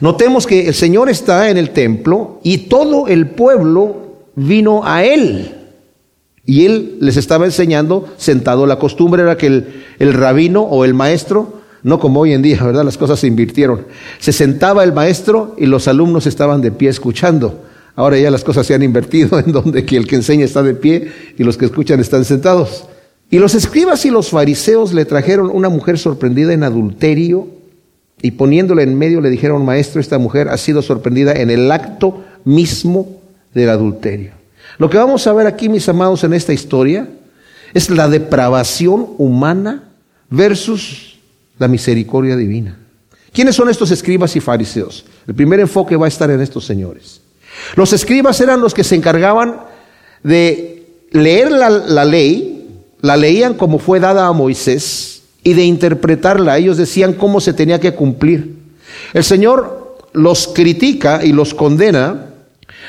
Notemos 0.00 0.46
que 0.46 0.68
el 0.68 0.74
Señor 0.74 1.08
está 1.08 1.48
en 1.48 1.56
el 1.56 1.70
templo 1.70 2.40
y 2.42 2.58
todo 2.68 3.06
el 3.06 3.28
pueblo 3.28 4.16
vino 4.34 4.82
a 4.84 5.02
Él. 5.04 5.57
Y 6.48 6.64
él 6.64 6.96
les 7.00 7.18
estaba 7.18 7.44
enseñando 7.44 8.08
sentado. 8.16 8.66
La 8.66 8.78
costumbre 8.78 9.20
era 9.20 9.36
que 9.36 9.48
el, 9.48 9.84
el, 9.98 10.14
rabino 10.14 10.62
o 10.62 10.86
el 10.86 10.94
maestro, 10.94 11.60
no 11.82 12.00
como 12.00 12.20
hoy 12.20 12.32
en 12.32 12.40
día, 12.40 12.64
¿verdad? 12.64 12.86
Las 12.86 12.96
cosas 12.96 13.20
se 13.20 13.26
invirtieron. 13.26 13.82
Se 14.18 14.32
sentaba 14.32 14.82
el 14.82 14.94
maestro 14.94 15.54
y 15.58 15.66
los 15.66 15.88
alumnos 15.88 16.26
estaban 16.26 16.62
de 16.62 16.70
pie 16.70 16.88
escuchando. 16.88 17.66
Ahora 17.96 18.16
ya 18.16 18.30
las 18.30 18.44
cosas 18.44 18.66
se 18.66 18.72
han 18.72 18.82
invertido 18.82 19.38
en 19.44 19.52
donde 19.52 19.80
el 19.80 20.06
que 20.06 20.16
enseña 20.16 20.46
está 20.46 20.62
de 20.62 20.72
pie 20.72 21.12
y 21.36 21.44
los 21.44 21.58
que 21.58 21.66
escuchan 21.66 22.00
están 22.00 22.24
sentados. 22.24 22.86
Y 23.28 23.40
los 23.40 23.54
escribas 23.54 24.06
y 24.06 24.10
los 24.10 24.30
fariseos 24.30 24.94
le 24.94 25.04
trajeron 25.04 25.50
una 25.52 25.68
mujer 25.68 25.98
sorprendida 25.98 26.54
en 26.54 26.62
adulterio 26.62 27.46
y 28.22 28.30
poniéndola 28.30 28.84
en 28.84 28.96
medio 28.96 29.20
le 29.20 29.28
dijeron, 29.28 29.66
maestro, 29.66 30.00
esta 30.00 30.16
mujer 30.16 30.48
ha 30.48 30.56
sido 30.56 30.80
sorprendida 30.80 31.32
en 31.32 31.50
el 31.50 31.70
acto 31.70 32.24
mismo 32.46 33.20
del 33.52 33.68
adulterio. 33.68 34.37
Lo 34.78 34.88
que 34.88 34.96
vamos 34.96 35.26
a 35.26 35.32
ver 35.32 35.46
aquí, 35.46 35.68
mis 35.68 35.88
amados, 35.88 36.22
en 36.24 36.32
esta 36.32 36.52
historia 36.52 37.08
es 37.74 37.90
la 37.90 38.08
depravación 38.08 39.08
humana 39.18 39.90
versus 40.30 41.18
la 41.58 41.68
misericordia 41.68 42.36
divina. 42.36 42.78
¿Quiénes 43.32 43.56
son 43.56 43.68
estos 43.68 43.90
escribas 43.90 44.34
y 44.36 44.40
fariseos? 44.40 45.04
El 45.26 45.34
primer 45.34 45.60
enfoque 45.60 45.96
va 45.96 46.06
a 46.06 46.08
estar 46.08 46.30
en 46.30 46.40
estos 46.40 46.64
señores. 46.64 47.20
Los 47.74 47.92
escribas 47.92 48.40
eran 48.40 48.60
los 48.60 48.72
que 48.72 48.84
se 48.84 48.94
encargaban 48.94 49.60
de 50.22 50.86
leer 51.10 51.50
la, 51.50 51.68
la 51.70 52.04
ley, 52.04 52.68
la 53.00 53.16
leían 53.16 53.54
como 53.54 53.78
fue 53.78 54.00
dada 54.00 54.26
a 54.26 54.32
Moisés 54.32 55.22
y 55.42 55.54
de 55.54 55.64
interpretarla. 55.64 56.58
Ellos 56.58 56.76
decían 56.76 57.14
cómo 57.14 57.40
se 57.40 57.52
tenía 57.52 57.80
que 57.80 57.94
cumplir. 57.94 58.56
El 59.12 59.24
Señor 59.24 59.98
los 60.12 60.48
critica 60.48 61.20
y 61.24 61.32
los 61.32 61.54
condena 61.54 62.27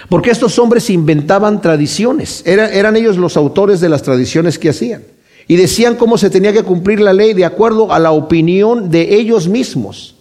porque 0.07 0.31
estos 0.31 0.57
hombres 0.59 0.89
inventaban 0.89 1.61
tradiciones, 1.61 2.43
eran 2.45 2.95
ellos 2.95 3.17
los 3.17 3.35
autores 3.35 3.81
de 3.81 3.89
las 3.89 4.03
tradiciones 4.03 4.57
que 4.57 4.69
hacían. 4.69 5.03
Y 5.47 5.55
decían 5.55 5.95
cómo 5.95 6.17
se 6.17 6.29
tenía 6.29 6.53
que 6.53 6.63
cumplir 6.63 7.01
la 7.01 7.11
ley 7.11 7.33
de 7.33 7.43
acuerdo 7.43 7.91
a 7.91 7.99
la 7.99 8.11
opinión 8.11 8.91
de 8.91 9.15
ellos 9.15 9.47
mismos. 9.47 10.15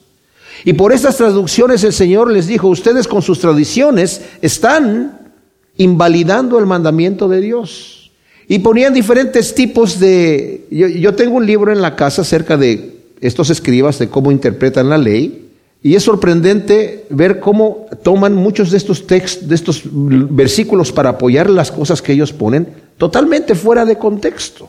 Y 0.64 0.72
por 0.72 0.92
estas 0.92 1.16
traducciones 1.16 1.84
el 1.84 1.92
Señor 1.92 2.30
les 2.32 2.46
dijo, 2.46 2.68
ustedes 2.68 3.06
con 3.06 3.22
sus 3.22 3.38
tradiciones 3.38 4.22
están 4.40 5.32
invalidando 5.76 6.58
el 6.58 6.66
mandamiento 6.66 7.28
de 7.28 7.40
Dios. 7.40 8.10
Y 8.48 8.60
ponían 8.60 8.94
diferentes 8.94 9.54
tipos 9.54 10.00
de... 10.00 10.66
Yo, 10.70 10.88
yo 10.88 11.14
tengo 11.14 11.36
un 11.36 11.46
libro 11.46 11.70
en 11.70 11.82
la 11.82 11.94
casa 11.94 12.22
acerca 12.22 12.56
de 12.56 12.96
estos 13.20 13.50
escribas, 13.50 13.98
de 13.98 14.08
cómo 14.08 14.32
interpretan 14.32 14.88
la 14.88 14.98
ley. 14.98 15.47
Y 15.82 15.94
es 15.94 16.02
sorprendente 16.02 17.06
ver 17.10 17.38
cómo 17.38 17.86
toman 18.02 18.34
muchos 18.34 18.70
de 18.70 18.76
estos 18.76 19.06
textos, 19.06 19.48
de 19.48 19.54
estos 19.54 19.82
versículos 19.84 20.90
para 20.90 21.10
apoyar 21.10 21.48
las 21.48 21.70
cosas 21.70 22.02
que 22.02 22.12
ellos 22.12 22.32
ponen 22.32 22.66
totalmente 22.96 23.54
fuera 23.54 23.84
de 23.84 23.96
contexto. 23.96 24.68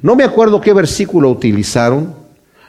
No 0.00 0.14
me 0.14 0.22
acuerdo 0.22 0.60
qué 0.60 0.72
versículo 0.72 1.28
utilizaron, 1.28 2.14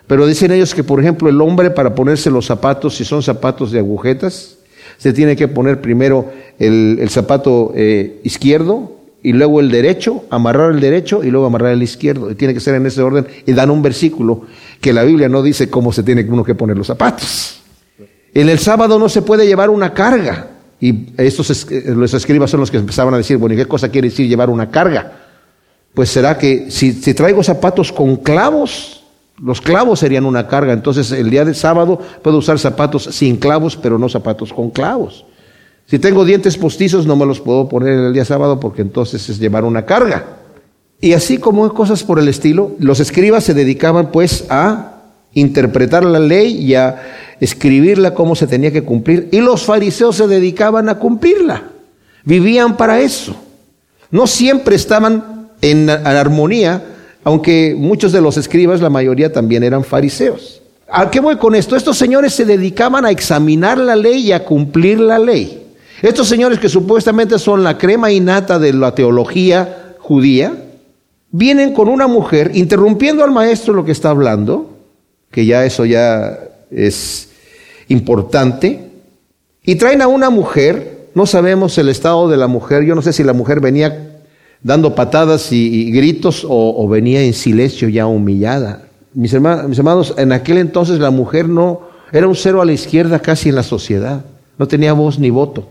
pero 0.07 0.25
dicen 0.25 0.51
ellos 0.51 0.73
que, 0.73 0.83
por 0.83 0.99
ejemplo, 0.99 1.29
el 1.29 1.39
hombre 1.41 1.69
para 1.69 1.93
ponerse 1.93 2.31
los 2.31 2.47
zapatos, 2.47 2.95
si 2.95 3.05
son 3.05 3.21
zapatos 3.21 3.71
de 3.71 3.77
agujetas, 3.77 4.57
se 4.97 5.13
tiene 5.13 5.35
que 5.35 5.47
poner 5.47 5.79
primero 5.79 6.31
el, 6.57 7.07
zapato 7.09 7.71
eh, 7.75 8.19
izquierdo 8.23 8.93
y 9.21 9.33
luego 9.33 9.59
el 9.59 9.69
derecho, 9.69 10.23
amarrar 10.31 10.71
el 10.71 10.79
derecho 10.79 11.23
y 11.23 11.29
luego 11.29 11.45
amarrar 11.45 11.73
el 11.73 11.83
izquierdo. 11.83 12.31
Y 12.31 12.35
tiene 12.35 12.55
que 12.55 12.59
ser 12.59 12.73
en 12.73 12.87
ese 12.87 13.03
orden. 13.03 13.27
Y 13.45 13.53
dan 13.53 13.69
un 13.69 13.83
versículo 13.83 14.41
que 14.81 14.91
la 14.91 15.03
Biblia 15.03 15.29
no 15.29 15.43
dice 15.43 15.69
cómo 15.69 15.93
se 15.93 16.01
tiene 16.01 16.25
uno 16.27 16.43
que 16.43 16.55
poner 16.55 16.75
los 16.75 16.87
zapatos. 16.87 17.58
En 18.33 18.49
el 18.49 18.59
sábado 18.59 18.99
no 18.99 19.09
se 19.09 19.21
puede 19.21 19.47
llevar 19.47 19.69
una 19.69 19.93
carga. 19.93 20.47
Y 20.81 21.07
estos 21.17 21.67
los 21.85 22.13
escribas 22.13 22.49
son 22.49 22.61
los 22.61 22.71
que 22.71 22.77
empezaban 22.77 23.13
a 23.13 23.17
decir, 23.17 23.37
bueno, 23.37 23.53
¿y 23.53 23.57
qué 23.57 23.65
cosa 23.65 23.89
quiere 23.89 24.09
decir 24.09 24.27
llevar 24.27 24.49
una 24.49 24.69
carga? 24.69 25.11
Pues 25.93 26.09
será 26.09 26.37
que 26.37 26.71
si, 26.71 26.93
si 26.93 27.13
traigo 27.13 27.43
zapatos 27.43 27.91
con 27.91 28.17
clavos, 28.17 29.03
los 29.41 29.61
clavos 29.61 29.99
serían 29.99 30.25
una 30.25 30.47
carga. 30.47 30.73
Entonces 30.73 31.11
el 31.11 31.29
día 31.29 31.43
del 31.43 31.55
sábado 31.55 31.99
puedo 32.21 32.37
usar 32.37 32.59
zapatos 32.59 33.03
sin 33.11 33.37
clavos, 33.37 33.75
pero 33.75 33.97
no 33.97 34.07
zapatos 34.07 34.53
con 34.53 34.69
clavos. 34.69 35.25
Si 35.85 35.97
tengo 35.97 36.23
dientes 36.23 36.57
postizos 36.57 37.07
no 37.07 37.15
me 37.15 37.25
los 37.25 37.39
puedo 37.39 37.67
poner 37.67 37.93
el 37.93 38.13
día 38.13 38.23
sábado 38.23 38.59
porque 38.59 38.81
entonces 38.83 39.27
es 39.27 39.39
llevar 39.39 39.63
una 39.63 39.85
carga. 39.85 40.37
Y 41.01 41.13
así 41.13 41.37
como 41.37 41.73
cosas 41.73 42.03
por 42.03 42.19
el 42.19 42.27
estilo, 42.27 42.71
los 42.77 42.99
escribas 42.99 43.43
se 43.43 43.53
dedicaban 43.53 44.11
pues 44.11 44.45
a 44.49 44.88
interpretar 45.33 46.03
la 46.05 46.19
ley 46.19 46.57
y 46.57 46.75
a 46.75 47.01
escribirla 47.39 48.13
como 48.13 48.35
se 48.35 48.47
tenía 48.47 48.71
que 48.71 48.83
cumplir. 48.83 49.29
Y 49.31 49.39
los 49.39 49.63
fariseos 49.63 50.15
se 50.15 50.27
dedicaban 50.27 50.89
a 50.89 50.95
cumplirla. 50.95 51.63
Vivían 52.23 52.77
para 52.77 52.99
eso. 52.99 53.35
No 54.11 54.27
siempre 54.27 54.75
estaban 54.75 55.49
en 55.61 55.89
armonía, 55.89 56.83
aunque 57.23 57.75
muchos 57.77 58.11
de 58.11 58.21
los 58.21 58.37
escribas, 58.37 58.81
la 58.81 58.89
mayoría 58.89 59.31
también 59.31 59.63
eran 59.63 59.83
fariseos. 59.83 60.61
¿A 60.91 61.11
qué 61.11 61.19
voy 61.19 61.37
con 61.37 61.53
esto? 61.53 61.75
Estos 61.75 61.97
señores 61.97 62.33
se 62.33 62.45
dedicaban 62.45 63.05
a 63.05 63.11
examinar 63.11 63.77
la 63.77 63.95
ley 63.95 64.27
y 64.27 64.31
a 64.31 64.43
cumplir 64.43 64.99
la 64.99 65.19
ley. 65.19 65.67
Estos 66.01 66.27
señores 66.27 66.59
que 66.59 66.69
supuestamente 66.69 67.37
son 67.37 67.63
la 67.63 67.77
crema 67.77 68.11
innata 68.11 68.57
de 68.57 68.73
la 68.73 68.95
teología 68.95 69.95
judía, 69.99 70.53
vienen 71.29 71.73
con 71.73 71.89
una 71.89 72.07
mujer 72.07 72.51
interrumpiendo 72.55 73.23
al 73.23 73.31
maestro 73.31 73.73
lo 73.73 73.85
que 73.85 73.91
está 73.91 74.09
hablando, 74.09 74.68
que 75.31 75.45
ya 75.45 75.65
eso 75.65 75.85
ya 75.85 76.39
es 76.71 77.29
importante, 77.87 78.89
y 79.63 79.75
traen 79.75 80.01
a 80.01 80.07
una 80.07 80.29
mujer, 80.29 81.09
no 81.13 81.25
sabemos 81.25 81.77
el 81.77 81.89
estado 81.89 82.29
de 82.29 82.37
la 82.37 82.47
mujer, 82.47 82.83
yo 82.83 82.95
no 82.95 83.01
sé 83.01 83.13
si 83.13 83.23
la 83.23 83.33
mujer 83.33 83.59
venía 83.59 84.21
dando 84.63 84.95
patadas 84.95 85.51
y, 85.51 85.91
gritos 85.91 86.45
o, 86.47 86.87
venía 86.87 87.21
en 87.21 87.33
silencio 87.33 87.87
ya 87.89 88.07
humillada. 88.07 88.83
Mis 89.13 89.33
hermanos, 89.33 89.69
mis 89.69 89.77
hermanos, 89.77 90.13
en 90.17 90.31
aquel 90.31 90.57
entonces 90.57 90.99
la 90.99 91.11
mujer 91.11 91.49
no 91.49 91.81
era 92.11 92.27
un 92.27 92.35
cero 92.35 92.61
a 92.61 92.65
la 92.65 92.73
izquierda 92.73 93.19
casi 93.19 93.49
en 93.49 93.55
la 93.55 93.63
sociedad, 93.63 94.25
no 94.57 94.67
tenía 94.67 94.93
voz 94.93 95.19
ni 95.19 95.29
voto, 95.29 95.67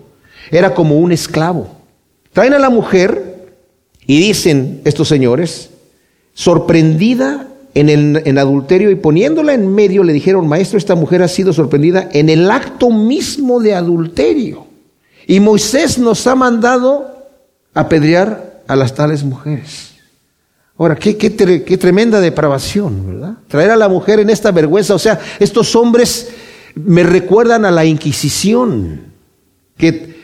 era 0.50 0.74
como 0.74 0.98
un 0.98 1.12
esclavo. 1.12 1.68
Traen 2.32 2.54
a 2.54 2.58
la 2.58 2.70
mujer 2.70 3.48
y 4.06 4.20
dicen 4.20 4.80
estos 4.84 5.08
señores, 5.08 5.70
sorprendida 6.34 7.47
en, 7.74 8.38
adulterio 8.38 8.90
y 8.90 8.96
poniéndola 8.96 9.54
en 9.54 9.72
medio 9.72 10.02
le 10.02 10.12
dijeron, 10.12 10.48
maestro, 10.48 10.78
esta 10.78 10.94
mujer 10.94 11.22
ha 11.22 11.28
sido 11.28 11.52
sorprendida 11.52 12.08
en 12.12 12.28
el 12.28 12.50
acto 12.50 12.90
mismo 12.90 13.60
de 13.60 13.74
adulterio. 13.74 14.66
Y 15.26 15.40
Moisés 15.40 15.98
nos 15.98 16.26
ha 16.26 16.34
mandado 16.34 17.28
apedrear 17.74 18.62
a 18.66 18.76
las 18.76 18.94
tales 18.94 19.22
mujeres. 19.22 19.92
Ahora, 20.78 20.96
qué, 20.96 21.16
qué, 21.16 21.34
qué, 21.34 21.78
tremenda 21.78 22.20
depravación, 22.20 23.06
¿verdad? 23.06 23.34
Traer 23.48 23.72
a 23.72 23.76
la 23.76 23.88
mujer 23.88 24.20
en 24.20 24.30
esta 24.30 24.52
vergüenza. 24.52 24.94
O 24.94 24.98
sea, 24.98 25.20
estos 25.38 25.74
hombres 25.74 26.30
me 26.74 27.02
recuerdan 27.02 27.64
a 27.64 27.70
la 27.70 27.84
Inquisición, 27.84 29.00
que 29.76 30.14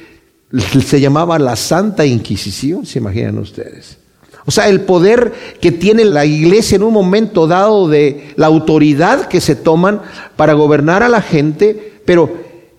se 0.84 1.00
llamaba 1.00 1.38
la 1.38 1.56
Santa 1.56 2.06
Inquisición, 2.06 2.86
se 2.86 2.98
imaginan 2.98 3.38
ustedes. 3.38 3.98
O 4.46 4.50
sea, 4.50 4.68
el 4.68 4.82
poder 4.82 5.32
que 5.60 5.72
tiene 5.72 6.04
la 6.04 6.24
iglesia 6.24 6.76
en 6.76 6.82
un 6.82 6.92
momento 6.92 7.46
dado 7.46 7.88
de 7.88 8.34
la 8.36 8.46
autoridad 8.46 9.26
que 9.26 9.40
se 9.40 9.56
toman 9.56 10.02
para 10.36 10.52
gobernar 10.52 11.02
a 11.02 11.08
la 11.08 11.22
gente, 11.22 12.00
pero 12.04 12.30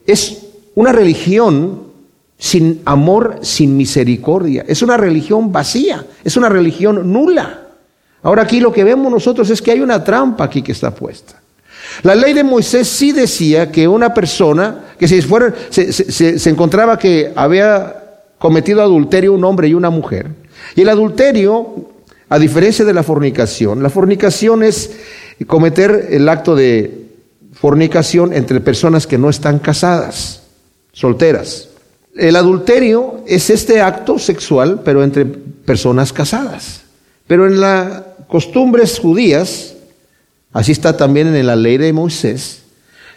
es 0.05 0.43
una 0.75 0.91
religión 0.91 1.85
sin 2.37 2.81
amor, 2.85 3.39
sin 3.41 3.75
misericordia. 3.75 4.63
Es 4.67 4.83
una 4.83 4.97
religión 4.97 5.51
vacía, 5.51 6.05
es 6.23 6.37
una 6.37 6.49
religión 6.49 7.11
nula. 7.11 7.61
Ahora 8.21 8.43
aquí 8.43 8.59
lo 8.59 8.71
que 8.71 8.83
vemos 8.83 9.11
nosotros 9.11 9.49
es 9.49 9.61
que 9.61 9.71
hay 9.71 9.81
una 9.81 10.03
trampa 10.03 10.43
aquí 10.43 10.61
que 10.61 10.71
está 10.71 10.93
puesta. 10.93 11.41
La 12.03 12.13
ley 12.13 12.33
de 12.33 12.43
Moisés 12.43 12.87
sí 12.87 13.11
decía 13.11 13.71
que 13.71 13.87
una 13.87 14.13
persona 14.13 14.85
que 14.99 15.07
si 15.07 15.21
fuera, 15.21 15.53
se, 15.69 15.91
se 15.91 16.49
encontraba 16.49 16.99
que 16.99 17.31
había 17.35 18.03
cometido 18.37 18.81
adulterio 18.81 19.33
un 19.33 19.43
hombre 19.43 19.67
y 19.67 19.73
una 19.73 19.89
mujer, 19.89 20.29
y 20.75 20.81
el 20.81 20.89
adulterio, 20.89 21.89
a 22.29 22.39
diferencia 22.39 22.85
de 22.85 22.93
la 22.93 23.03
fornicación, 23.03 23.83
la 23.83 23.89
fornicación 23.89 24.63
es 24.63 24.91
cometer 25.47 26.07
el 26.11 26.27
acto 26.29 26.55
de 26.55 27.05
fornicación 27.53 28.33
entre 28.33 28.59
personas 28.59 29.07
que 29.07 29.17
no 29.17 29.29
están 29.29 29.59
casadas, 29.59 30.43
solteras. 30.91 31.69
El 32.15 32.35
adulterio 32.35 33.21
es 33.27 33.49
este 33.49 33.81
acto 33.81 34.19
sexual, 34.19 34.81
pero 34.85 35.03
entre 35.03 35.25
personas 35.25 36.13
casadas. 36.13 36.81
Pero 37.27 37.45
en 37.45 37.59
las 37.59 38.03
costumbres 38.27 38.99
judías, 38.99 39.75
así 40.53 40.71
está 40.71 40.95
también 40.95 41.35
en 41.35 41.47
la 41.47 41.55
ley 41.55 41.77
de 41.77 41.91
Moisés, 41.91 42.63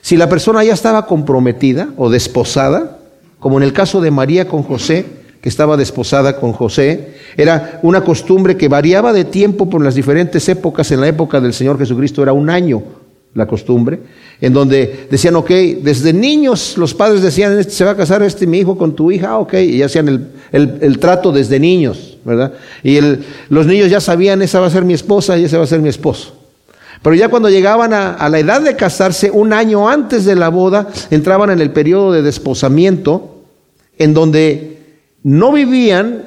si 0.00 0.16
la 0.16 0.28
persona 0.28 0.64
ya 0.64 0.72
estaba 0.72 1.06
comprometida 1.06 1.90
o 1.96 2.10
desposada, 2.10 2.98
como 3.38 3.58
en 3.58 3.64
el 3.64 3.72
caso 3.72 4.00
de 4.00 4.10
María 4.10 4.48
con 4.48 4.62
José, 4.62 5.06
que 5.40 5.48
estaba 5.48 5.76
desposada 5.76 6.36
con 6.36 6.52
José, 6.52 7.14
era 7.36 7.80
una 7.82 8.02
costumbre 8.02 8.56
que 8.56 8.68
variaba 8.68 9.12
de 9.12 9.24
tiempo 9.24 9.70
por 9.70 9.82
las 9.82 9.94
diferentes 9.94 10.48
épocas. 10.48 10.90
En 10.90 11.00
la 11.00 11.08
época 11.08 11.40
del 11.40 11.54
Señor 11.54 11.78
Jesucristo 11.78 12.22
era 12.22 12.32
un 12.32 12.50
año 12.50 12.82
la 13.34 13.46
costumbre, 13.46 14.00
en 14.40 14.52
donde 14.52 15.06
decían, 15.10 15.36
ok, 15.36 15.50
desde 15.82 16.12
niños 16.12 16.76
los 16.76 16.94
padres 16.94 17.22
decían, 17.22 17.58
este 17.58 17.72
se 17.72 17.84
va 17.84 17.92
a 17.92 17.96
casar 17.96 18.22
este 18.22 18.46
mi 18.46 18.58
hijo 18.58 18.76
con 18.76 18.94
tu 18.94 19.12
hija, 19.12 19.38
ok, 19.38 19.54
y 19.54 19.82
hacían 19.82 20.08
el, 20.08 20.78
el, 20.80 20.98
trato 20.98 21.30
desde 21.30 21.60
niños, 21.60 22.18
¿verdad? 22.24 22.54
Y 22.82 22.96
el, 22.96 23.24
los 23.48 23.66
niños 23.66 23.90
ya 23.90 24.00
sabían, 24.00 24.42
esa 24.42 24.60
va 24.60 24.66
a 24.66 24.70
ser 24.70 24.84
mi 24.84 24.94
esposa 24.94 25.38
y 25.38 25.44
ese 25.44 25.56
va 25.56 25.64
a 25.64 25.68
ser 25.68 25.80
mi 25.80 25.88
esposo. 25.88 26.34
Pero 27.02 27.14
ya 27.14 27.28
cuando 27.28 27.48
llegaban 27.48 27.92
a, 27.92 28.14
a, 28.14 28.28
la 28.28 28.40
edad 28.40 28.60
de 28.60 28.74
casarse, 28.74 29.30
un 29.30 29.52
año 29.52 29.88
antes 29.88 30.24
de 30.24 30.34
la 30.34 30.48
boda, 30.48 30.88
entraban 31.10 31.50
en 31.50 31.60
el 31.60 31.70
periodo 31.70 32.12
de 32.12 32.22
desposamiento, 32.22 33.36
en 33.98 34.14
donde 34.14 34.77
no 35.22 35.52
vivían 35.52 36.24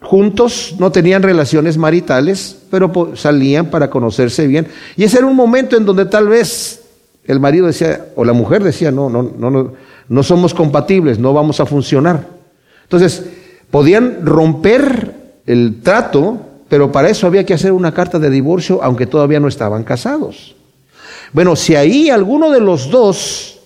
juntos, 0.00 0.74
no 0.78 0.90
tenían 0.90 1.22
relaciones 1.22 1.78
maritales, 1.78 2.58
pero 2.70 3.12
salían 3.14 3.70
para 3.70 3.88
conocerse 3.88 4.46
bien. 4.46 4.66
Y 4.96 5.04
ese 5.04 5.18
era 5.18 5.26
un 5.26 5.36
momento 5.36 5.76
en 5.76 5.84
donde 5.84 6.06
tal 6.06 6.28
vez 6.28 6.82
el 7.24 7.40
marido 7.40 7.66
decía, 7.66 8.06
o 8.16 8.24
la 8.24 8.32
mujer 8.32 8.64
decía, 8.64 8.90
no, 8.90 9.08
no, 9.08 9.22
no, 9.22 9.50
no, 9.50 9.72
no 10.08 10.22
somos 10.22 10.54
compatibles, 10.54 11.18
no 11.18 11.32
vamos 11.32 11.60
a 11.60 11.66
funcionar. 11.66 12.26
Entonces, 12.82 13.24
podían 13.70 14.26
romper 14.26 15.14
el 15.46 15.80
trato, 15.82 16.40
pero 16.68 16.90
para 16.90 17.08
eso 17.08 17.26
había 17.26 17.46
que 17.46 17.54
hacer 17.54 17.72
una 17.72 17.92
carta 17.92 18.18
de 18.18 18.28
divorcio, 18.28 18.82
aunque 18.82 19.06
todavía 19.06 19.40
no 19.40 19.48
estaban 19.48 19.84
casados. 19.84 20.56
Bueno, 21.32 21.56
si 21.56 21.76
ahí 21.76 22.10
alguno 22.10 22.50
de 22.50 22.60
los 22.60 22.90
dos, 22.90 23.60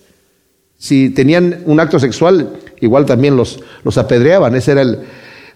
si 0.77 1.09
tenían 1.09 1.63
un 1.65 1.79
acto 1.79 1.99
sexual, 1.99 2.53
igual 2.81 3.05
también 3.05 3.35
los, 3.35 3.59
los 3.83 3.97
apedreaban, 3.97 4.55
ese 4.55 4.71
era 4.71 4.81
el, 4.81 4.99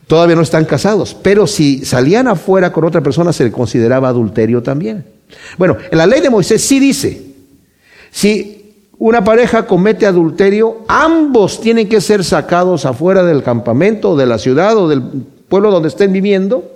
todavía 0.08 0.36
no 0.36 0.42
están 0.42 0.66
casados, 0.66 1.16
pero 1.22 1.48
si 1.48 1.86
salían 1.86 2.28
afuera 2.28 2.72
con 2.72 2.84
otra 2.84 3.02
persona 3.02 3.32
se 3.32 3.46
le 3.46 3.52
consideraba 3.52 4.10
adulterio 4.10 4.62
también. 4.62 5.06
Bueno, 5.58 5.78
en 5.90 5.98
la 5.98 6.06
ley 6.06 6.22
de 6.22 6.30
Moisés 6.30 6.62
sí 6.62 6.80
dice, 6.80 7.22
si 8.12 8.74
una 8.98 9.24
pareja 9.24 9.66
comete 9.66 10.06
adulterio, 10.06 10.82
ambos 10.88 11.62
tienen 11.62 11.88
que 11.88 12.02
ser 12.02 12.24
sacados 12.24 12.86
afuera 12.86 13.24
del 13.24 13.42
campamento, 13.42 14.16
de 14.16 14.26
la 14.26 14.38
ciudad 14.38 14.78
o 14.78 14.90
del 14.90 15.02
pueblo 15.02 15.72
donde 15.72 15.88
estén 15.88 16.12
viviendo, 16.12 16.70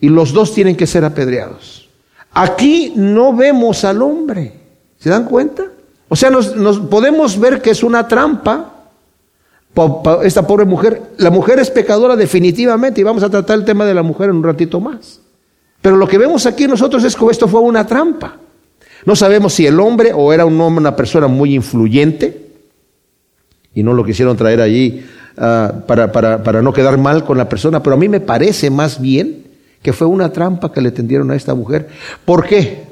y 0.00 0.08
los 0.08 0.32
dos 0.32 0.54
tienen 0.54 0.76
que 0.76 0.86
ser 0.86 1.04
apedreados. 1.04 1.88
Aquí 2.32 2.92
no 2.94 3.34
vemos 3.34 3.84
al 3.84 4.00
hombre, 4.00 4.52
¿se 4.98 5.10
dan 5.10 5.24
cuenta? 5.24 5.64
O 6.08 6.16
sea, 6.16 6.30
nos, 6.30 6.54
nos 6.54 6.78
podemos 6.78 7.38
ver 7.38 7.60
que 7.60 7.70
es 7.70 7.82
una 7.82 8.06
trampa, 8.06 8.77
esta 10.22 10.46
pobre 10.46 10.64
mujer. 10.64 11.02
La 11.18 11.30
mujer 11.30 11.58
es 11.58 11.70
pecadora 11.70 12.16
definitivamente 12.16 13.00
y 13.00 13.04
vamos 13.04 13.22
a 13.22 13.30
tratar 13.30 13.58
el 13.58 13.64
tema 13.64 13.84
de 13.84 13.94
la 13.94 14.02
mujer 14.02 14.30
en 14.30 14.36
un 14.36 14.42
ratito 14.42 14.80
más. 14.80 15.20
Pero 15.80 15.96
lo 15.96 16.08
que 16.08 16.18
vemos 16.18 16.46
aquí 16.46 16.66
nosotros 16.66 17.04
es 17.04 17.14
que 17.14 17.26
esto 17.30 17.46
fue 17.46 17.60
una 17.60 17.86
trampa. 17.86 18.36
No 19.06 19.14
sabemos 19.14 19.54
si 19.54 19.66
el 19.66 19.78
hombre 19.78 20.12
o 20.12 20.32
era 20.32 20.44
un 20.44 20.60
hombre, 20.60 20.80
una 20.80 20.96
persona 20.96 21.28
muy 21.28 21.54
influyente 21.54 22.48
y 23.74 23.82
no 23.82 23.94
lo 23.94 24.04
quisieron 24.04 24.36
traer 24.36 24.60
allí 24.60 25.04
uh, 25.36 25.86
para, 25.86 26.10
para, 26.10 26.42
para 26.42 26.62
no 26.62 26.72
quedar 26.72 26.98
mal 26.98 27.24
con 27.24 27.38
la 27.38 27.48
persona, 27.48 27.80
pero 27.82 27.94
a 27.94 27.98
mí 27.98 28.08
me 28.08 28.20
parece 28.20 28.70
más 28.70 29.00
bien 29.00 29.44
que 29.82 29.92
fue 29.92 30.08
una 30.08 30.32
trampa 30.32 30.72
que 30.72 30.80
le 30.80 30.90
tendieron 30.90 31.30
a 31.30 31.36
esta 31.36 31.54
mujer. 31.54 31.88
¿Por 32.24 32.44
qué? 32.44 32.87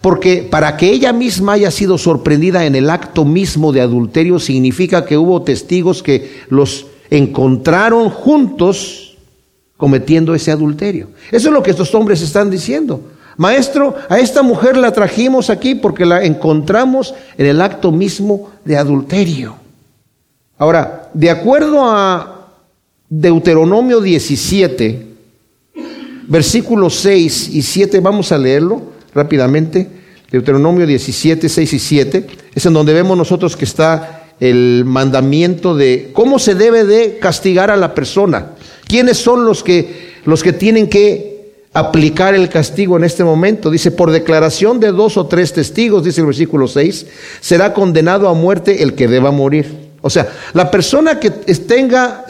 Porque 0.00 0.46
para 0.48 0.76
que 0.76 0.90
ella 0.90 1.12
misma 1.12 1.54
haya 1.54 1.70
sido 1.70 1.98
sorprendida 1.98 2.66
en 2.66 2.74
el 2.74 2.90
acto 2.90 3.24
mismo 3.24 3.72
de 3.72 3.80
adulterio 3.80 4.38
significa 4.38 5.04
que 5.04 5.16
hubo 5.16 5.42
testigos 5.42 6.02
que 6.02 6.42
los 6.48 6.86
encontraron 7.10 8.10
juntos 8.10 9.16
cometiendo 9.76 10.34
ese 10.34 10.50
adulterio. 10.50 11.08
Eso 11.30 11.48
es 11.48 11.54
lo 11.54 11.62
que 11.62 11.70
estos 11.70 11.94
hombres 11.94 12.22
están 12.22 12.50
diciendo. 12.50 13.00
Maestro, 13.36 13.94
a 14.08 14.18
esta 14.18 14.42
mujer 14.42 14.76
la 14.76 14.92
trajimos 14.92 15.50
aquí 15.50 15.74
porque 15.74 16.06
la 16.06 16.24
encontramos 16.24 17.14
en 17.36 17.46
el 17.46 17.60
acto 17.60 17.92
mismo 17.92 18.50
de 18.64 18.78
adulterio. 18.78 19.56
Ahora, 20.56 21.10
de 21.12 21.30
acuerdo 21.30 21.84
a 21.84 22.48
Deuteronomio 23.10 24.00
17, 24.00 25.06
versículos 26.28 26.94
6 26.96 27.50
y 27.54 27.60
7, 27.60 28.00
vamos 28.00 28.32
a 28.32 28.38
leerlo 28.38 28.82
rápidamente. 29.14 29.88
Deuteronomio 30.36 30.86
17, 30.86 31.48
6 31.48 31.72
y 31.72 31.78
7, 31.78 32.26
es 32.54 32.66
en 32.66 32.72
donde 32.72 32.92
vemos 32.92 33.16
nosotros 33.16 33.56
que 33.56 33.64
está 33.64 34.26
el 34.38 34.84
mandamiento 34.84 35.74
de 35.74 36.10
cómo 36.12 36.38
se 36.38 36.54
debe 36.54 36.84
de 36.84 37.18
castigar 37.18 37.70
a 37.70 37.76
la 37.76 37.94
persona. 37.94 38.52
¿Quiénes 38.86 39.16
son 39.16 39.44
los 39.44 39.62
que, 39.62 40.12
los 40.24 40.42
que 40.42 40.52
tienen 40.52 40.88
que 40.88 41.64
aplicar 41.72 42.34
el 42.34 42.48
castigo 42.50 42.96
en 42.98 43.04
este 43.04 43.24
momento? 43.24 43.70
Dice, 43.70 43.90
por 43.90 44.10
declaración 44.10 44.78
de 44.78 44.92
dos 44.92 45.16
o 45.16 45.26
tres 45.26 45.54
testigos, 45.54 46.04
dice 46.04 46.20
el 46.20 46.26
versículo 46.26 46.68
6, 46.68 47.06
será 47.40 47.72
condenado 47.72 48.28
a 48.28 48.34
muerte 48.34 48.82
el 48.82 48.94
que 48.94 49.08
deba 49.08 49.30
morir. 49.30 49.86
O 50.02 50.10
sea, 50.10 50.28
la 50.52 50.70
persona 50.70 51.18
que 51.18 51.30
tenga, 51.30 52.26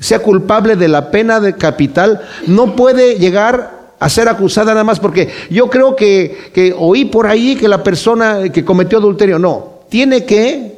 sea 0.00 0.20
culpable 0.20 0.76
de 0.76 0.88
la 0.88 1.10
pena 1.10 1.40
de 1.40 1.54
capital, 1.54 2.22
no 2.46 2.74
puede 2.74 3.18
llegar 3.18 3.73
a 3.98 4.08
ser 4.08 4.28
acusada 4.28 4.72
nada 4.72 4.84
más 4.84 5.00
porque 5.00 5.28
yo 5.50 5.70
creo 5.70 5.96
que, 5.96 6.50
que 6.52 6.74
oí 6.76 7.04
por 7.06 7.26
ahí 7.26 7.56
que 7.56 7.68
la 7.68 7.82
persona 7.82 8.50
que 8.52 8.64
cometió 8.64 8.98
adulterio, 8.98 9.38
no, 9.38 9.80
tiene 9.88 10.24
que 10.24 10.74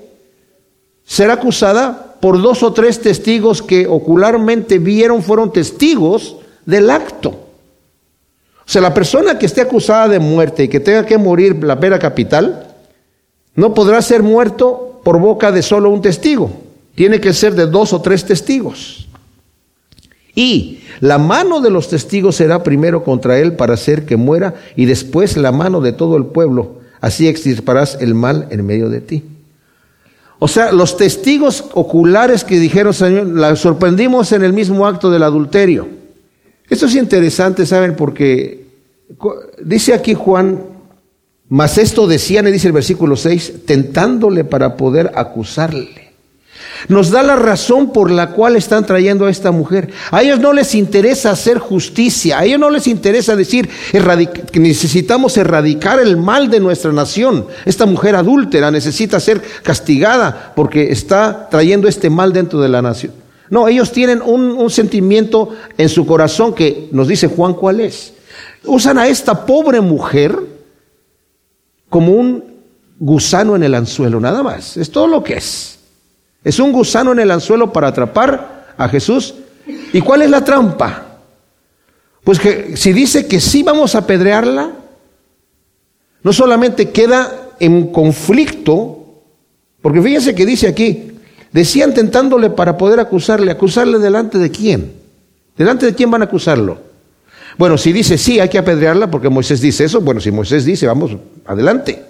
ser 1.04 1.30
acusada 1.30 2.16
por 2.20 2.40
dos 2.40 2.62
o 2.62 2.72
tres 2.72 3.00
testigos 3.00 3.62
que 3.62 3.86
ocularmente 3.86 4.78
vieron, 4.78 5.22
fueron 5.22 5.52
testigos 5.52 6.36
del 6.64 6.90
acto. 6.90 7.28
O 7.30 8.68
sea, 8.68 8.82
la 8.82 8.92
persona 8.92 9.38
que 9.38 9.46
esté 9.46 9.60
acusada 9.60 10.08
de 10.08 10.18
muerte 10.18 10.64
y 10.64 10.68
que 10.68 10.80
tenga 10.80 11.06
que 11.06 11.18
morir 11.18 11.62
la 11.62 11.78
pena 11.78 12.00
capital, 12.00 12.74
no 13.54 13.74
podrá 13.74 14.02
ser 14.02 14.22
muerto 14.24 15.00
por 15.04 15.20
boca 15.20 15.52
de 15.52 15.62
solo 15.62 15.90
un 15.90 16.02
testigo. 16.02 16.50
Tiene 16.96 17.20
que 17.20 17.32
ser 17.32 17.54
de 17.54 17.66
dos 17.66 17.92
o 17.92 18.02
tres 18.02 18.24
testigos. 18.24 19.05
Y 20.36 20.80
la 21.00 21.16
mano 21.16 21.60
de 21.62 21.70
los 21.70 21.88
testigos 21.88 22.36
será 22.36 22.62
primero 22.62 23.02
contra 23.02 23.38
él 23.40 23.54
para 23.54 23.74
hacer 23.74 24.04
que 24.04 24.16
muera 24.16 24.54
y 24.76 24.84
después 24.84 25.36
la 25.36 25.50
mano 25.50 25.80
de 25.80 25.92
todo 25.92 26.16
el 26.18 26.26
pueblo. 26.26 26.76
Así 27.00 27.26
extirparás 27.26 27.98
el 28.00 28.14
mal 28.14 28.46
en 28.50 28.64
medio 28.64 28.90
de 28.90 29.00
ti. 29.00 29.24
O 30.38 30.46
sea, 30.46 30.72
los 30.72 30.98
testigos 30.98 31.64
oculares 31.72 32.44
que 32.44 32.60
dijeron, 32.60 32.92
Señor, 32.92 33.28
la 33.28 33.56
sorprendimos 33.56 34.30
en 34.32 34.44
el 34.44 34.52
mismo 34.52 34.86
acto 34.86 35.10
del 35.10 35.22
adulterio. 35.22 35.88
Esto 36.68 36.84
es 36.84 36.94
interesante, 36.96 37.64
¿saben? 37.64 37.96
Porque 37.96 38.66
dice 39.62 39.94
aquí 39.94 40.12
Juan, 40.12 40.60
mas 41.48 41.78
esto 41.78 42.06
decían, 42.06 42.46
y 42.46 42.52
dice 42.52 42.66
el 42.66 42.74
versículo 42.74 43.16
6, 43.16 43.64
tentándole 43.64 44.44
para 44.44 44.76
poder 44.76 45.12
acusarle. 45.14 46.05
Nos 46.88 47.10
da 47.10 47.22
la 47.22 47.36
razón 47.36 47.92
por 47.92 48.10
la 48.10 48.30
cual 48.30 48.56
están 48.56 48.86
trayendo 48.86 49.26
a 49.26 49.30
esta 49.30 49.50
mujer. 49.50 49.90
A 50.10 50.22
ellos 50.22 50.40
no 50.40 50.52
les 50.52 50.74
interesa 50.74 51.30
hacer 51.30 51.58
justicia, 51.58 52.38
a 52.38 52.44
ellos 52.44 52.60
no 52.60 52.70
les 52.70 52.86
interesa 52.86 53.36
decir 53.36 53.68
que 53.90 54.60
necesitamos 54.60 55.36
erradicar 55.36 56.00
el 56.00 56.16
mal 56.16 56.50
de 56.50 56.60
nuestra 56.60 56.92
nación. 56.92 57.46
Esta 57.64 57.86
mujer 57.86 58.16
adúltera 58.16 58.70
necesita 58.70 59.20
ser 59.20 59.42
castigada 59.62 60.52
porque 60.54 60.92
está 60.92 61.48
trayendo 61.50 61.88
este 61.88 62.10
mal 62.10 62.32
dentro 62.32 62.60
de 62.60 62.68
la 62.68 62.82
nación. 62.82 63.12
No, 63.48 63.68
ellos 63.68 63.92
tienen 63.92 64.22
un, 64.22 64.52
un 64.52 64.70
sentimiento 64.70 65.50
en 65.78 65.88
su 65.88 66.04
corazón 66.04 66.52
que 66.52 66.88
nos 66.92 67.06
dice 67.08 67.28
Juan 67.28 67.54
cuál 67.54 67.80
es. 67.80 68.12
Usan 68.64 68.98
a 68.98 69.06
esta 69.06 69.46
pobre 69.46 69.80
mujer 69.80 70.36
como 71.88 72.12
un 72.12 72.44
gusano 72.98 73.54
en 73.56 73.62
el 73.62 73.74
anzuelo, 73.74 74.20
nada 74.20 74.42
más. 74.42 74.76
Es 74.76 74.90
todo 74.90 75.06
lo 75.06 75.22
que 75.22 75.34
es. 75.34 75.75
Es 76.46 76.60
un 76.60 76.70
gusano 76.70 77.10
en 77.10 77.18
el 77.18 77.32
anzuelo 77.32 77.72
para 77.72 77.88
atrapar 77.88 78.74
a 78.78 78.88
Jesús. 78.88 79.34
¿Y 79.92 80.00
cuál 80.00 80.22
es 80.22 80.30
la 80.30 80.44
trampa? 80.44 81.18
Pues 82.22 82.38
que 82.38 82.76
si 82.76 82.92
dice 82.92 83.26
que 83.26 83.40
sí 83.40 83.64
vamos 83.64 83.96
a 83.96 83.98
apedrearla, 83.98 84.70
no 86.22 86.32
solamente 86.32 86.90
queda 86.90 87.48
en 87.58 87.88
conflicto, 87.88 89.24
porque 89.82 90.00
fíjense 90.00 90.36
que 90.36 90.46
dice 90.46 90.68
aquí, 90.68 91.18
decían 91.50 91.92
tentándole 91.92 92.50
para 92.50 92.78
poder 92.78 93.00
acusarle, 93.00 93.50
acusarle 93.50 93.98
delante 93.98 94.38
de 94.38 94.52
quién, 94.52 94.92
delante 95.58 95.86
de 95.86 95.96
quién 95.96 96.12
van 96.12 96.22
a 96.22 96.26
acusarlo. 96.26 96.78
Bueno, 97.58 97.76
si 97.76 97.92
dice 97.92 98.16
sí, 98.16 98.38
hay 98.38 98.48
que 98.48 98.58
apedrearla, 98.58 99.10
porque 99.10 99.28
Moisés 99.28 99.60
dice 99.60 99.82
eso, 99.82 100.00
bueno, 100.00 100.20
si 100.20 100.30
Moisés 100.30 100.64
dice, 100.64 100.86
vamos, 100.86 101.16
adelante. 101.44 102.04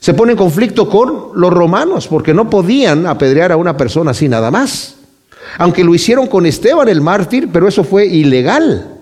Se 0.00 0.14
pone 0.14 0.32
en 0.32 0.38
conflicto 0.38 0.88
con 0.88 1.28
los 1.34 1.52
romanos 1.52 2.08
porque 2.08 2.32
no 2.32 2.48
podían 2.48 3.06
apedrear 3.06 3.52
a 3.52 3.58
una 3.58 3.76
persona 3.76 4.12
así 4.12 4.28
nada 4.28 4.50
más. 4.50 4.96
Aunque 5.58 5.84
lo 5.84 5.94
hicieron 5.94 6.26
con 6.26 6.46
Esteban 6.46 6.88
el 6.88 7.02
mártir, 7.02 7.50
pero 7.52 7.68
eso 7.68 7.84
fue 7.84 8.06
ilegal. 8.06 9.00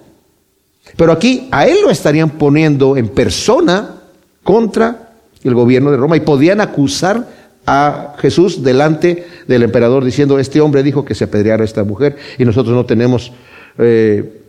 Pero 0.97 1.13
aquí 1.13 1.49
a 1.53 1.67
él 1.67 1.79
lo 1.83 1.91
estarían 1.91 2.31
poniendo 2.31 2.97
en 2.97 3.09
persona 3.09 3.95
contra 4.43 5.13
el 5.45 5.55
gobierno 5.55 5.93
de 5.93 5.99
Roma 5.99 6.17
y 6.17 6.21
podían 6.21 6.61
acusar 6.61 7.29
a 7.65 8.15
Jesús 8.19 8.65
delante 8.65 9.25
del 9.47 9.63
emperador 9.63 10.05
diciendo, 10.05 10.39
este 10.39 10.61
hombre 10.61 10.83
dijo 10.83 11.05
que 11.05 11.15
se 11.15 11.25
apedreara 11.25 11.63
a 11.63 11.67
esta 11.67 11.85
mujer 11.85 12.17
y 12.39 12.45
nosotros 12.45 12.75
no 12.75 12.87
tenemos 12.87 13.31
eh, 13.79 14.43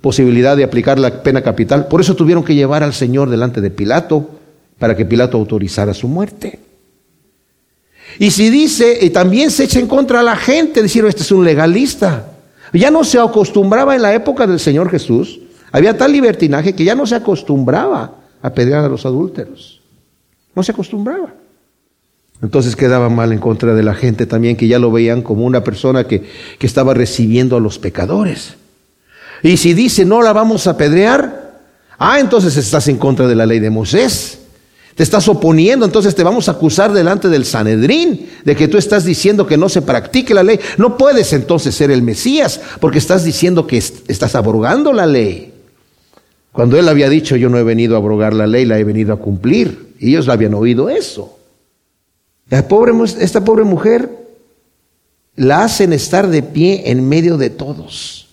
posibilidad 0.00 0.56
de 0.56 0.62
aplicar 0.62 1.00
la 1.00 1.24
pena 1.24 1.42
capital. 1.42 1.88
Por 1.88 2.00
eso 2.00 2.14
tuvieron 2.14 2.44
que 2.44 2.54
llevar 2.54 2.84
al 2.84 2.92
Señor 2.92 3.28
delante 3.28 3.60
de 3.60 3.70
Pilato 3.70 4.30
para 4.78 4.96
que 4.96 5.04
Pilato 5.04 5.36
autorizara 5.36 5.94
su 5.94 6.08
muerte. 6.08 6.60
Y 8.18 8.30
si 8.30 8.50
dice, 8.50 8.98
y 9.00 9.10
también 9.10 9.50
se 9.50 9.64
echa 9.64 9.78
en 9.78 9.86
contra 9.86 10.20
a 10.20 10.22
la 10.22 10.36
gente, 10.36 10.82
decir, 10.82 11.04
este 11.04 11.22
es 11.22 11.32
un 11.32 11.44
legalista. 11.44 12.32
Ya 12.72 12.90
no 12.90 13.04
se 13.04 13.18
acostumbraba 13.18 13.94
en 13.94 14.02
la 14.02 14.14
época 14.14 14.46
del 14.46 14.60
Señor 14.60 14.90
Jesús, 14.90 15.40
había 15.72 15.96
tal 15.96 16.12
libertinaje 16.12 16.74
que 16.74 16.84
ya 16.84 16.94
no 16.94 17.06
se 17.06 17.14
acostumbraba 17.14 18.12
a 18.40 18.50
pedrear 18.50 18.84
a 18.84 18.88
los 18.88 19.04
adúlteros. 19.04 19.80
No 20.54 20.62
se 20.62 20.72
acostumbraba. 20.72 21.34
Entonces 22.42 22.76
quedaba 22.76 23.08
mal 23.08 23.32
en 23.32 23.38
contra 23.38 23.74
de 23.74 23.82
la 23.82 23.94
gente 23.94 24.26
también, 24.26 24.56
que 24.56 24.68
ya 24.68 24.78
lo 24.78 24.90
veían 24.90 25.22
como 25.22 25.44
una 25.44 25.64
persona 25.64 26.04
que, 26.04 26.22
que 26.58 26.66
estaba 26.66 26.94
recibiendo 26.94 27.56
a 27.56 27.60
los 27.60 27.78
pecadores. 27.78 28.54
Y 29.42 29.56
si 29.56 29.74
dice, 29.74 30.04
no 30.04 30.22
la 30.22 30.32
vamos 30.32 30.66
a 30.66 30.70
apedrear, 30.72 31.60
ah, 31.98 32.20
entonces 32.20 32.56
estás 32.56 32.88
en 32.88 32.96
contra 32.96 33.26
de 33.26 33.34
la 33.34 33.46
ley 33.46 33.58
de 33.58 33.70
Moisés. 33.70 34.45
Te 34.96 35.02
estás 35.02 35.28
oponiendo, 35.28 35.84
entonces 35.84 36.14
te 36.14 36.24
vamos 36.24 36.48
a 36.48 36.52
acusar 36.52 36.90
delante 36.90 37.28
del 37.28 37.44
Sanedrín 37.44 38.30
de 38.46 38.56
que 38.56 38.66
tú 38.66 38.78
estás 38.78 39.04
diciendo 39.04 39.46
que 39.46 39.58
no 39.58 39.68
se 39.68 39.82
practique 39.82 40.32
la 40.32 40.42
ley. 40.42 40.58
No 40.78 40.96
puedes 40.96 41.34
entonces 41.34 41.74
ser 41.74 41.90
el 41.90 42.00
Mesías 42.00 42.62
porque 42.80 42.96
estás 42.96 43.22
diciendo 43.22 43.66
que 43.66 43.76
estás 43.76 44.34
abrogando 44.34 44.94
la 44.94 45.04
ley. 45.04 45.52
Cuando 46.50 46.78
él 46.78 46.88
había 46.88 47.10
dicho, 47.10 47.36
yo 47.36 47.50
no 47.50 47.58
he 47.58 47.62
venido 47.62 47.94
a 47.94 47.98
abrogar 47.98 48.32
la 48.32 48.46
ley, 48.46 48.64
la 48.64 48.78
he 48.78 48.84
venido 48.84 49.12
a 49.12 49.18
cumplir. 49.18 49.92
Y 49.98 50.08
ellos 50.08 50.30
habían 50.30 50.54
oído 50.54 50.88
eso. 50.88 51.38
esta 52.48 52.66
pobre 53.44 53.64
mujer 53.64 54.10
la 55.34 55.64
hacen 55.64 55.92
estar 55.92 56.26
de 56.26 56.42
pie 56.42 56.84
en 56.86 57.06
medio 57.06 57.36
de 57.36 57.50
todos. 57.50 58.28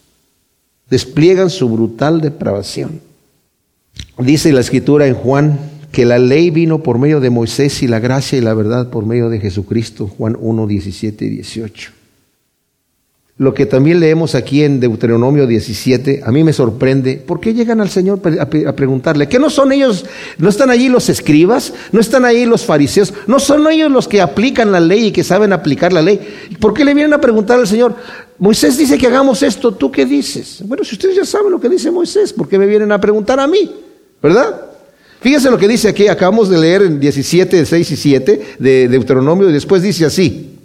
Despliegan 0.89 1.49
su 1.49 1.67
brutal 1.67 2.21
depravación. 2.21 3.02
Dice 4.17 4.54
la 4.54 4.62
escritura 4.62 5.08
en 5.08 5.15
Juan 5.15 5.73
que 5.93 6.06
la 6.06 6.17
ley 6.17 6.49
vino 6.49 6.82
por 6.82 6.97
medio 6.97 7.19
de 7.19 7.29
Moisés 7.29 7.84
y 7.84 7.88
la 7.88 7.99
gracia 7.99 8.36
y 8.36 8.41
la 8.41 8.56
verdad 8.56 8.89
por 8.89 9.06
medio 9.06 9.29
de 9.29 9.39
Jesucristo, 9.39 10.08
Juan 10.08 10.36
1, 10.38 10.65
17 10.65 11.23
y 11.23 11.29
18. 11.29 11.91
Lo 13.38 13.53
que 13.53 13.67
también 13.67 13.99
leemos 13.99 14.34
aquí 14.34 14.63
en 14.63 14.79
Deuteronomio 14.79 15.45
17, 15.45 16.23
a 16.25 16.32
mí 16.32 16.43
me 16.43 16.51
sorprende, 16.51 17.17
¿por 17.17 17.39
qué 17.39 17.53
llegan 17.53 17.79
al 17.79 17.89
Señor 17.89 18.21
a 18.39 18.75
preguntarle? 18.75 19.29
¿Que 19.29 19.38
no 19.38 19.51
son 19.51 19.71
ellos, 19.71 20.06
no 20.39 20.49
están 20.49 20.71
allí 20.71 20.89
los 20.89 21.10
escribas, 21.10 21.73
no 21.91 21.99
están 21.99 22.25
ahí 22.25 22.47
los 22.47 22.65
fariseos, 22.65 23.13
no 23.27 23.39
son 23.39 23.67
ellos 23.71 23.91
los 23.91 24.08
que 24.08 24.19
aplican 24.19 24.71
la 24.71 24.79
ley 24.79 25.06
y 25.06 25.12
que 25.12 25.23
saben 25.23 25.53
aplicar 25.53 25.93
la 25.93 26.01
ley? 26.01 26.19
¿Por 26.60 26.73
qué 26.73 26.86
le 26.86 26.95
vienen 26.95 27.13
a 27.13 27.21
preguntar 27.21 27.60
al 27.60 27.67
Señor? 27.67 27.95
Moisés 28.39 28.79
dice 28.79 28.97
que 28.97 29.06
hagamos 29.06 29.43
esto, 29.43 29.71
¿tú 29.75 29.91
qué 29.91 30.08
dices? 30.08 30.63
Bueno, 30.65 30.84
si 30.84 30.95
ustedes 30.95 31.15
ya 31.15 31.25
saben 31.25 31.51
lo 31.51 31.60
que 31.60 31.69
dice 31.69 31.91
Moisés, 31.91 32.34
¿por 32.34 32.49
qué 32.49 32.58
me 32.58 32.65
vienen 32.65 32.91
a 32.91 32.99
preguntar 32.99 33.39
a 33.39 33.45
mí? 33.45 33.71
¿Verdad? 34.21 34.73
Fíjense 35.24 35.50
lo 35.50 35.58
que 35.58 35.70
dice 35.70 35.88
aquí, 35.88 36.10
acabamos 36.10 36.50
de 36.50 36.58
leer 36.58 36.82
en 36.82 37.00
17, 37.00 37.66
6 37.66 37.92
y 37.92 37.96
7 37.96 38.42
de 38.60 38.90
Deuteronomio 38.90 39.50
y 39.50 39.54
después 39.54 39.82
dice 39.82 40.06
así. 40.06 40.60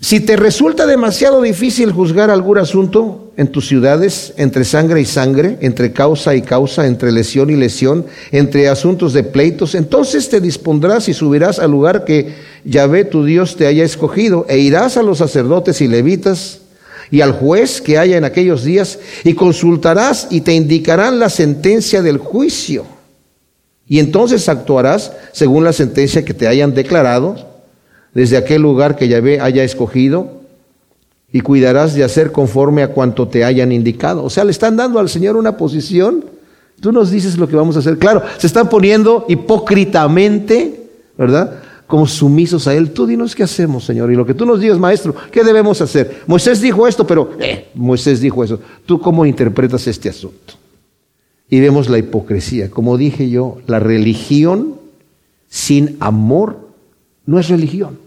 Si 0.00 0.20
te 0.20 0.36
resulta 0.36 0.86
demasiado 0.86 1.42
difícil 1.42 1.92
juzgar 1.92 2.30
algún 2.30 2.56
asunto 2.56 3.30
en 3.36 3.48
tus 3.48 3.68
ciudades, 3.68 4.32
entre 4.38 4.64
sangre 4.64 5.02
y 5.02 5.04
sangre, 5.04 5.58
entre 5.60 5.92
causa 5.92 6.34
y 6.34 6.40
causa, 6.40 6.86
entre 6.86 7.12
lesión 7.12 7.50
y 7.50 7.56
lesión, 7.56 8.06
entre 8.30 8.70
asuntos 8.70 9.12
de 9.12 9.22
pleitos, 9.22 9.74
entonces 9.74 10.30
te 10.30 10.40
dispondrás 10.40 11.10
y 11.10 11.12
subirás 11.12 11.58
al 11.58 11.72
lugar 11.72 12.06
que 12.06 12.34
Yahvé 12.64 13.04
tu 13.04 13.26
Dios 13.26 13.54
te 13.54 13.66
haya 13.66 13.84
escogido, 13.84 14.46
e 14.48 14.60
irás 14.60 14.96
a 14.96 15.02
los 15.02 15.18
sacerdotes 15.18 15.82
y 15.82 15.88
levitas 15.88 16.60
y 17.10 17.20
al 17.20 17.32
juez 17.32 17.82
que 17.82 17.98
haya 17.98 18.16
en 18.16 18.24
aquellos 18.24 18.64
días, 18.64 18.98
y 19.24 19.34
consultarás 19.34 20.28
y 20.30 20.40
te 20.40 20.54
indicarán 20.54 21.18
la 21.18 21.28
sentencia 21.28 22.00
del 22.00 22.16
juicio 22.16 22.99
y 23.90 23.98
entonces 23.98 24.48
actuarás 24.48 25.12
según 25.32 25.64
la 25.64 25.72
sentencia 25.72 26.24
que 26.24 26.32
te 26.32 26.46
hayan 26.46 26.74
declarado 26.74 27.34
desde 28.14 28.36
aquel 28.36 28.62
lugar 28.62 28.94
que 28.94 29.08
Yahvé 29.08 29.40
haya 29.40 29.64
escogido 29.64 30.30
y 31.32 31.40
cuidarás 31.40 31.94
de 31.94 32.04
hacer 32.04 32.30
conforme 32.30 32.84
a 32.84 32.92
cuanto 32.92 33.26
te 33.26 33.42
hayan 33.44 33.72
indicado. 33.72 34.22
O 34.22 34.30
sea, 34.30 34.44
le 34.44 34.52
están 34.52 34.76
dando 34.76 35.00
al 35.00 35.08
Señor 35.08 35.34
una 35.34 35.56
posición. 35.56 36.24
Tú 36.80 36.92
nos 36.92 37.10
dices 37.10 37.36
lo 37.36 37.48
que 37.48 37.56
vamos 37.56 37.74
a 37.74 37.80
hacer. 37.80 37.98
Claro, 37.98 38.22
se 38.38 38.46
están 38.46 38.68
poniendo 38.68 39.26
hipócritamente, 39.28 40.88
¿verdad? 41.18 41.56
Como 41.88 42.06
sumisos 42.06 42.68
a 42.68 42.74
Él. 42.74 42.92
Tú 42.92 43.08
dinos 43.08 43.34
qué 43.34 43.42
hacemos, 43.42 43.86
Señor. 43.86 44.12
Y 44.12 44.14
lo 44.14 44.24
que 44.24 44.34
tú 44.34 44.46
nos 44.46 44.60
digas, 44.60 44.78
maestro, 44.78 45.16
¿qué 45.32 45.42
debemos 45.42 45.80
hacer? 45.80 46.20
Moisés 46.28 46.60
dijo 46.60 46.86
esto, 46.86 47.04
pero 47.04 47.32
eh, 47.40 47.70
Moisés 47.74 48.20
dijo 48.20 48.44
eso. 48.44 48.60
¿Tú 48.86 49.00
cómo 49.00 49.26
interpretas 49.26 49.84
este 49.88 50.10
asunto? 50.10 50.59
Y 51.50 51.58
vemos 51.58 51.88
la 51.88 51.98
hipocresía. 51.98 52.70
Como 52.70 52.96
dije 52.96 53.28
yo, 53.28 53.58
la 53.66 53.80
religión 53.80 54.76
sin 55.48 55.96
amor 55.98 56.68
no 57.26 57.40
es 57.40 57.48
religión. 57.48 57.98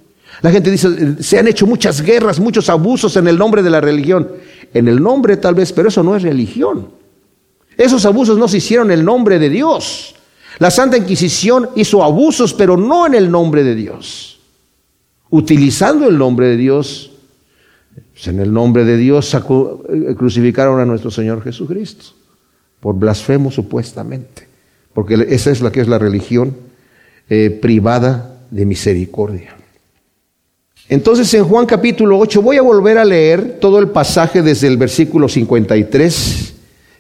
La 0.42 0.50
gente 0.50 0.72
dice, 0.72 1.22
se 1.22 1.38
han 1.38 1.48
hecho 1.48 1.68
muchas 1.68 2.02
guerras, 2.02 2.40
muchos 2.40 2.70
abusos 2.70 3.16
en 3.18 3.28
el 3.28 3.38
nombre 3.38 3.62
de 3.62 3.70
la 3.70 3.82
religión. 3.82 4.30
En 4.74 4.88
el 4.88 5.04
nombre 5.04 5.38
tal 5.38 5.54
vez, 5.56 5.74
pero 5.74 5.90
eso 5.90 6.02
no 6.02 6.16
es 6.16 6.24
religión. 6.24 6.88
Esos 7.78 8.06
abusos 8.06 8.38
no 8.38 8.48
se 8.48 8.58
hicieron 8.58 8.92
en 8.92 9.00
el 9.00 9.06
nombre 9.06 9.38
de 9.38 9.50
Dios. 9.50 10.16
La 10.60 10.72
Santa 10.72 10.98
Inquisición 10.98 11.70
hizo 11.76 12.02
abusos, 12.02 12.54
pero 12.54 12.78
no 12.78 13.06
en 13.06 13.14
el 13.14 13.30
nombre 13.30 13.64
de 13.64 13.76
Dios. 13.76 14.40
Utilizando 15.30 16.08
el 16.08 16.18
nombre 16.18 16.48
de 16.48 16.58
Dios, 16.58 17.12
pues 18.14 18.28
en 18.28 18.40
el 18.40 18.54
nombre 18.54 18.86
de 18.86 18.98
Dios 18.98 19.34
eh, 19.34 20.16
crucificaron 20.16 20.80
a 20.80 20.86
nuestro 20.86 21.12
Señor 21.12 21.44
Jesucristo 21.44 22.23
por 22.84 22.96
blasfemo 22.96 23.50
supuestamente, 23.50 24.46
porque 24.94 25.26
esa 25.30 25.52
es 25.52 25.62
la 25.62 25.72
que 25.72 25.80
es 25.80 25.88
la 25.88 26.00
religión 26.00 26.54
eh, 27.30 27.50
privada 27.50 28.42
de 28.52 28.66
misericordia. 28.66 29.56
Entonces 30.90 31.34
en 31.34 31.46
Juan 31.46 31.66
capítulo 31.66 32.20
8 32.20 32.42
voy 32.42 32.58
a 32.58 32.62
volver 32.62 32.98
a 32.98 33.06
leer 33.06 33.60
todo 33.62 33.80
el 33.80 33.88
pasaje 33.88 34.42
desde 34.42 34.68
el 34.68 34.76
versículo 34.76 35.30
53 35.30 36.54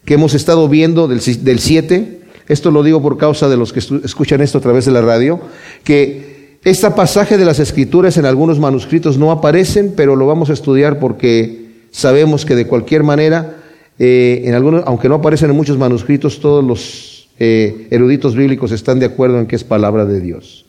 que 0.06 0.14
hemos 0.14 0.34
estado 0.36 0.70
viendo 0.70 1.10
del, 1.10 1.20
del 1.20 1.60
7. 1.60 2.22
Esto 2.48 2.72
lo 2.72 2.82
digo 2.82 3.02
por 3.02 3.18
causa 3.18 3.50
de 3.50 3.58
los 3.58 3.74
que 3.74 3.80
escuchan 3.80 4.40
esto 4.40 4.60
a 4.60 4.62
través 4.62 4.86
de 4.86 4.92
la 4.92 5.02
radio, 5.02 5.42
que 5.84 6.60
este 6.64 6.90
pasaje 6.92 7.38
de 7.38 7.44
las 7.44 7.60
escrituras 7.60 8.16
en 8.16 8.26
algunos 8.26 8.58
manuscritos 8.58 9.18
no 9.18 9.32
aparecen, 9.32 9.96
pero 9.98 10.16
lo 10.16 10.28
vamos 10.28 10.50
a 10.50 10.54
estudiar 10.54 11.00
porque 11.00 11.72
sabemos 11.92 12.46
que 12.46 12.56
de 12.56 12.68
cualquier 12.68 13.04
manera 13.04 13.58
eh, 14.00 14.44
en 14.46 14.54
algunos, 14.54 14.84
aunque 14.86 15.10
no 15.10 15.16
aparecen 15.16 15.50
en 15.50 15.56
muchos 15.56 15.78
manuscritos, 15.78 16.40
todos 16.40 16.64
los 16.64 17.28
eh, 17.40 17.88
eruditos 17.92 18.36
bíblicos 18.36 18.72
están 18.72 19.00
de 19.00 19.06
acuerdo 19.06 19.40
en 19.40 19.48
que 19.48 19.56
es 19.56 19.64
palabra 19.64 20.06
de 20.06 20.20
Dios. 20.20 20.66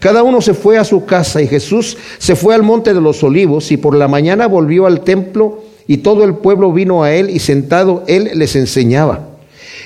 Cada 0.00 0.22
uno 0.22 0.40
se 0.40 0.54
fue 0.54 0.78
a 0.78 0.84
su 0.84 1.04
casa 1.04 1.42
y 1.42 1.48
Jesús 1.48 1.96
se 2.18 2.36
fue 2.36 2.54
al 2.54 2.62
monte 2.62 2.94
de 2.94 3.00
los 3.00 3.22
olivos 3.24 3.72
y 3.72 3.76
por 3.76 3.96
la 3.96 4.06
mañana 4.06 4.46
volvió 4.46 4.86
al 4.86 5.00
templo 5.00 5.64
y 5.86 5.98
todo 5.98 6.24
el 6.24 6.34
pueblo 6.34 6.72
vino 6.72 7.02
a 7.02 7.12
él 7.12 7.30
y 7.30 7.40
sentado 7.40 8.04
él 8.06 8.30
les 8.34 8.54
enseñaba. 8.54 9.28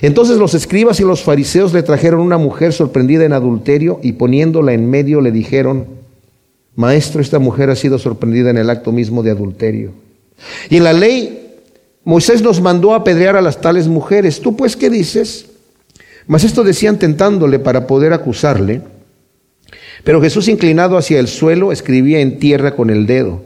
Entonces 0.03 0.37
los 0.37 0.55
escribas 0.55 1.01
y 1.01 1.05
los 1.05 1.23
fariseos 1.23 1.73
le 1.73 1.83
trajeron 1.83 2.21
una 2.21 2.37
mujer 2.37 2.73
sorprendida 2.73 3.25
en 3.25 3.33
adulterio 3.33 4.01
y 4.03 4.13
poniéndola 4.13 4.73
en 4.73 4.91
medio 4.91 5.21
le 5.21 5.31
dijeron, 5.31 5.87
Maestro, 6.75 7.21
esta 7.21 7.39
mujer 7.39 7.71
ha 7.71 7.77
sido 7.77 7.99
sorprendida 7.99 8.51
en 8.51 8.59
el 8.59 8.71
acto 8.71 8.93
mismo 8.93 9.23
de 9.23 9.31
adulterio. 9.31 9.93
Y 10.71 10.79
en 10.79 10.85
la 10.85 10.93
ley 10.93 11.42
Moisés 12.05 12.43
nos 12.43 12.61
mandó 12.61 12.93
a 12.93 12.99
apedrear 12.99 13.37
a 13.37 13.43
las 13.43 13.61
tales 13.61 13.87
mujeres. 13.89 14.41
¿Tú 14.41 14.57
pues 14.57 14.77
qué 14.77 14.91
dices? 14.91 15.47
Mas 16.27 16.45
esto 16.45 16.65
decían 16.65 16.99
tentándole 16.99 17.59
para 17.59 17.87
poder 17.87 18.13
acusarle. 18.13 18.83
Pero 20.05 20.21
Jesús, 20.21 20.49
inclinado 20.49 20.97
hacia 20.97 21.21
el 21.21 21.29
suelo, 21.29 21.71
escribía 21.71 22.21
en 22.21 22.39
tierra 22.39 22.75
con 22.75 22.91
el 22.91 23.07
dedo. 23.07 23.43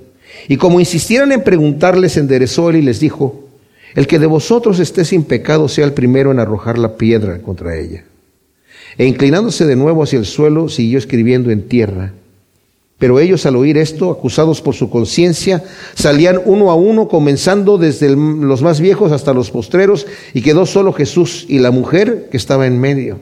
Y 0.49 0.57
como 0.57 0.81
insistieran 0.81 1.33
en 1.33 1.43
preguntarles, 1.43 2.17
enderezó 2.17 2.71
él 2.71 2.77
y 2.77 2.83
les 2.83 3.01
dijo, 3.01 3.45
el 3.95 4.07
que 4.07 4.19
de 4.19 4.27
vosotros 4.27 4.79
esté 4.79 5.05
sin 5.05 5.25
pecado 5.25 5.69
sea 5.69 5.85
el 5.85 5.93
primero 5.93 6.31
en 6.31 6.39
arrojar 6.39 6.79
la 6.79 6.97
piedra 6.97 7.41
contra 7.41 7.77
ella. 7.77 8.05
E 8.99 9.07
inclinándose 9.07 9.67
de 9.67 9.77
nuevo 9.77 10.03
hacia 10.03 10.19
el 10.19 10.27
suelo, 10.27 10.69
siguió 10.69 10.99
escribiendo 10.99 11.51
en 11.51 11.69
tierra. 11.69 12.13
Pero 12.99 13.21
ellos 13.21 13.45
al 13.45 13.57
oír 13.57 13.77
esto, 13.77 14.11
acusados 14.11 14.63
por 14.63 14.75
su 14.75 14.89
conciencia, 14.89 15.63
salían 15.95 16.41
uno 16.45 16.71
a 16.71 16.75
uno, 16.75 17.09
comenzando 17.09 17.77
desde 17.77 18.17
los 18.17 18.63
más 18.63 18.81
viejos 18.81 19.13
hasta 19.13 19.35
los 19.35 19.51
postreros, 19.51 20.07
y 20.33 20.41
quedó 20.41 20.65
solo 20.65 20.93
Jesús 20.93 21.45
y 21.49 21.59
la 21.59 21.71
mujer 21.71 22.29
que 22.31 22.39
estaba 22.39 22.67
en 22.67 22.81
medio. 22.81 23.21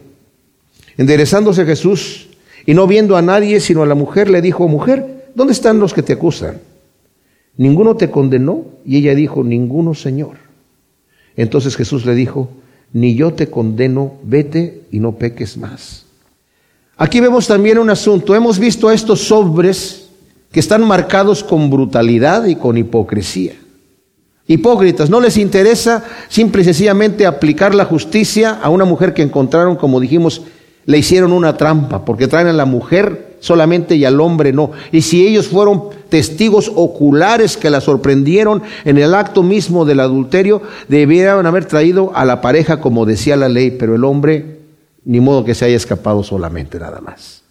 Enderezándose 0.96 1.64
Jesús 1.64 2.28
Y 2.66 2.72
no 2.72 2.86
viendo 2.86 3.16
a 3.16 3.22
nadie 3.22 3.60
sino 3.60 3.82
a 3.82 3.86
la 3.86 3.94
mujer, 3.94 4.30
le 4.30 4.40
dijo, 4.40 4.68
mujer, 4.68 5.30
¿dónde 5.34 5.52
están 5.52 5.80
los 5.80 5.92
que 5.92 6.02
te 6.02 6.14
acusan? 6.14 6.60
¿Ninguno 7.58 7.96
te 7.96 8.10
condenó? 8.10 8.64
Y 8.86 8.96
ella 8.96 9.14
dijo, 9.14 9.44
ninguno, 9.44 9.94
Señor. 9.94 10.36
Entonces 11.36 11.76
Jesús 11.76 12.06
le 12.06 12.14
dijo, 12.14 12.48
ni 12.94 13.16
yo 13.16 13.34
te 13.34 13.50
condeno, 13.50 14.14
vete 14.22 14.82
y 14.90 15.00
no 15.00 15.16
peques 15.16 15.58
más. 15.58 16.03
Aquí 16.96 17.20
vemos 17.20 17.46
también 17.46 17.78
un 17.78 17.90
asunto. 17.90 18.34
Hemos 18.34 18.58
visto 18.58 18.88
a 18.88 18.94
estos 18.94 19.32
hombres 19.32 20.08
que 20.52 20.60
están 20.60 20.86
marcados 20.86 21.42
con 21.42 21.68
brutalidad 21.68 22.44
y 22.46 22.54
con 22.54 22.78
hipocresía. 22.78 23.54
Hipócritas, 24.46 25.10
no 25.10 25.20
les 25.20 25.36
interesa 25.36 26.04
simple 26.28 26.62
y 26.62 26.66
sencillamente 26.66 27.26
aplicar 27.26 27.74
la 27.74 27.86
justicia 27.86 28.58
a 28.62 28.68
una 28.68 28.84
mujer 28.84 29.14
que 29.14 29.22
encontraron, 29.22 29.74
como 29.74 30.00
dijimos, 30.00 30.42
le 30.84 30.98
hicieron 30.98 31.32
una 31.32 31.56
trampa, 31.56 32.04
porque 32.04 32.28
traen 32.28 32.48
a 32.48 32.52
la 32.52 32.66
mujer 32.66 33.36
solamente 33.40 33.96
y 33.96 34.04
al 34.04 34.20
hombre 34.20 34.52
no. 34.52 34.70
Y 34.92 35.00
si 35.00 35.26
ellos 35.26 35.48
fueron 35.48 35.84
testigos 36.10 36.70
oculares 36.74 37.56
que 37.56 37.70
la 37.70 37.80
sorprendieron 37.80 38.62
en 38.84 38.98
el 38.98 39.14
acto 39.14 39.42
mismo 39.42 39.84
del 39.84 40.00
adulterio, 40.00 40.62
debieran 40.88 41.46
haber 41.46 41.64
traído 41.64 42.12
a 42.14 42.24
la 42.24 42.40
pareja 42.40 42.80
como 42.80 43.06
decía 43.06 43.36
la 43.36 43.48
ley, 43.48 43.70
pero 43.72 43.94
el 43.94 44.04
hombre 44.04 44.63
ni 45.04 45.20
modo 45.20 45.44
que 45.44 45.54
se 45.54 45.64
haya 45.64 45.76
escapado 45.76 46.22
solamente 46.22 46.78
nada 46.78 47.00
más. 47.00 47.42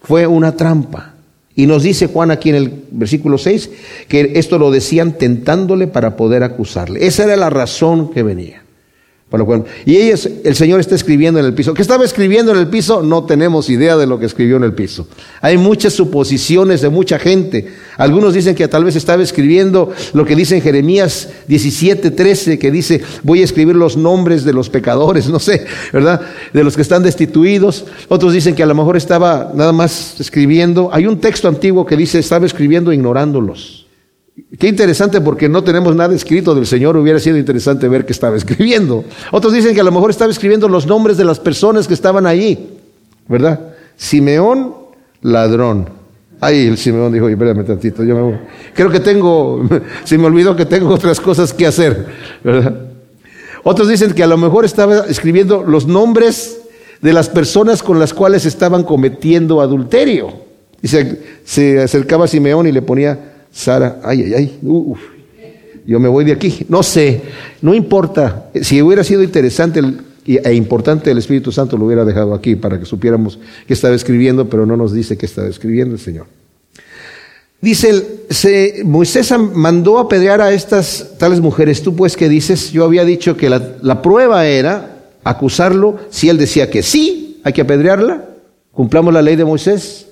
Fue 0.00 0.26
una 0.26 0.56
trampa. 0.56 1.14
Y 1.54 1.66
nos 1.66 1.82
dice 1.82 2.06
Juan 2.06 2.30
aquí 2.30 2.48
en 2.48 2.56
el 2.56 2.84
versículo 2.90 3.36
6 3.36 3.70
que 4.08 4.32
esto 4.36 4.58
lo 4.58 4.70
decían 4.70 5.18
tentándole 5.18 5.86
para 5.86 6.16
poder 6.16 6.42
acusarle. 6.42 7.06
Esa 7.06 7.24
era 7.24 7.36
la 7.36 7.50
razón 7.50 8.10
que 8.10 8.22
venía 8.22 8.61
y 9.86 9.96
ellos, 9.96 10.28
el 10.44 10.54
Señor 10.54 10.80
está 10.80 10.94
escribiendo 10.94 11.40
en 11.40 11.46
el 11.46 11.54
piso. 11.54 11.72
¿Qué 11.72 11.80
estaba 11.80 12.04
escribiendo 12.04 12.52
en 12.52 12.58
el 12.58 12.68
piso? 12.68 13.02
No 13.02 13.24
tenemos 13.24 13.70
idea 13.70 13.96
de 13.96 14.06
lo 14.06 14.18
que 14.18 14.26
escribió 14.26 14.56
en 14.56 14.64
el 14.64 14.74
piso. 14.74 15.06
Hay 15.40 15.56
muchas 15.56 15.94
suposiciones 15.94 16.82
de 16.82 16.90
mucha 16.90 17.18
gente. 17.18 17.72
Algunos 17.96 18.34
dicen 18.34 18.54
que 18.54 18.68
tal 18.68 18.84
vez 18.84 18.94
estaba 18.94 19.22
escribiendo 19.22 19.90
lo 20.12 20.26
que 20.26 20.36
dice 20.36 20.56
en 20.56 20.62
Jeremías 20.62 21.30
17, 21.48 22.10
13, 22.10 22.58
que 22.58 22.70
dice, 22.70 23.00
voy 23.22 23.40
a 23.40 23.44
escribir 23.44 23.74
los 23.74 23.96
nombres 23.96 24.44
de 24.44 24.52
los 24.52 24.68
pecadores, 24.68 25.28
no 25.30 25.38
sé, 25.38 25.64
¿verdad? 25.92 26.20
De 26.52 26.62
los 26.62 26.76
que 26.76 26.82
están 26.82 27.02
destituidos. 27.02 27.86
Otros 28.08 28.34
dicen 28.34 28.54
que 28.54 28.62
a 28.62 28.66
lo 28.66 28.74
mejor 28.74 28.98
estaba 28.98 29.50
nada 29.54 29.72
más 29.72 30.20
escribiendo. 30.20 30.90
Hay 30.92 31.06
un 31.06 31.20
texto 31.20 31.48
antiguo 31.48 31.86
que 31.86 31.96
dice, 31.96 32.18
estaba 32.18 32.44
escribiendo 32.44 32.92
ignorándolos. 32.92 33.81
Qué 34.58 34.68
interesante 34.68 35.20
porque 35.20 35.48
no 35.48 35.62
tenemos 35.62 35.94
nada 35.94 36.14
escrito 36.14 36.54
del 36.54 36.66
Señor, 36.66 36.96
hubiera 36.96 37.18
sido 37.18 37.36
interesante 37.36 37.86
ver 37.88 38.06
qué 38.06 38.12
estaba 38.12 38.36
escribiendo. 38.36 39.04
Otros 39.30 39.52
dicen 39.52 39.74
que 39.74 39.80
a 39.80 39.84
lo 39.84 39.92
mejor 39.92 40.10
estaba 40.10 40.30
escribiendo 40.30 40.68
los 40.68 40.86
nombres 40.86 41.16
de 41.18 41.24
las 41.24 41.38
personas 41.38 41.86
que 41.86 41.94
estaban 41.94 42.26
allí, 42.26 42.78
¿verdad? 43.28 43.74
Simeón, 43.96 44.74
ladrón. 45.20 45.88
Ay, 46.40 46.66
el 46.66 46.78
Simeón 46.78 47.12
dijo, 47.12 47.28
espérame 47.28 47.64
tantito, 47.64 48.02
yo 48.04 48.14
me 48.16 48.40
creo 48.74 48.90
que 48.90 49.00
tengo, 49.00 49.68
se 50.04 50.16
me 50.16 50.26
olvidó 50.26 50.56
que 50.56 50.64
tengo 50.64 50.94
otras 50.94 51.20
cosas 51.20 51.52
que 51.52 51.66
hacer, 51.66 52.06
¿verdad? 52.42 52.74
Otros 53.64 53.88
dicen 53.88 54.12
que 54.12 54.22
a 54.22 54.26
lo 54.26 54.38
mejor 54.38 54.64
estaba 54.64 55.00
escribiendo 55.08 55.62
los 55.62 55.86
nombres 55.86 56.58
de 57.00 57.12
las 57.12 57.28
personas 57.28 57.82
con 57.82 57.98
las 57.98 58.14
cuales 58.14 58.46
estaban 58.46 58.82
cometiendo 58.82 59.60
adulterio. 59.60 60.32
Y 60.80 60.88
se, 60.88 61.20
se 61.44 61.80
acercaba 61.80 62.24
a 62.24 62.28
Simeón 62.28 62.66
y 62.66 62.72
le 62.72 62.82
ponía 62.82 63.31
Sara, 63.52 64.00
ay, 64.02 64.22
ay, 64.22 64.34
ay, 64.34 64.58
yo 65.86 66.00
me 66.00 66.08
voy 66.08 66.24
de 66.24 66.32
aquí. 66.32 66.64
No 66.68 66.82
sé, 66.82 67.20
no 67.60 67.74
importa. 67.74 68.50
Si 68.60 68.80
hubiera 68.80 69.04
sido 69.04 69.22
interesante 69.22 69.80
e 70.24 70.54
importante, 70.54 71.10
el 71.10 71.18
Espíritu 71.18 71.52
Santo 71.52 71.76
lo 71.76 71.86
hubiera 71.86 72.04
dejado 72.04 72.34
aquí 72.34 72.56
para 72.56 72.78
que 72.78 72.86
supiéramos 72.86 73.38
qué 73.66 73.74
estaba 73.74 73.94
escribiendo, 73.94 74.48
pero 74.48 74.66
no 74.66 74.76
nos 74.76 74.92
dice 74.92 75.16
qué 75.16 75.26
estaba 75.26 75.48
escribiendo 75.48 75.94
el 75.94 76.00
Señor. 76.00 76.26
Dice, 77.60 78.24
se, 78.30 78.82
Moisés 78.84 79.32
mandó 79.38 79.98
apedrear 79.98 80.40
a 80.40 80.52
estas 80.52 81.16
tales 81.18 81.40
mujeres. 81.40 81.82
Tú 81.82 81.94
pues, 81.94 82.16
¿qué 82.16 82.28
dices? 82.28 82.72
Yo 82.72 82.84
había 82.84 83.04
dicho 83.04 83.36
que 83.36 83.48
la, 83.48 83.76
la 83.82 84.02
prueba 84.02 84.46
era 84.46 85.10
acusarlo. 85.22 85.98
Si 86.10 86.28
él 86.28 86.38
decía 86.38 86.70
que 86.70 86.82
sí, 86.82 87.40
hay 87.44 87.52
que 87.52 87.60
apedrearla. 87.60 88.28
Cumplamos 88.72 89.14
la 89.14 89.22
ley 89.22 89.36
de 89.36 89.44
Moisés 89.44 90.06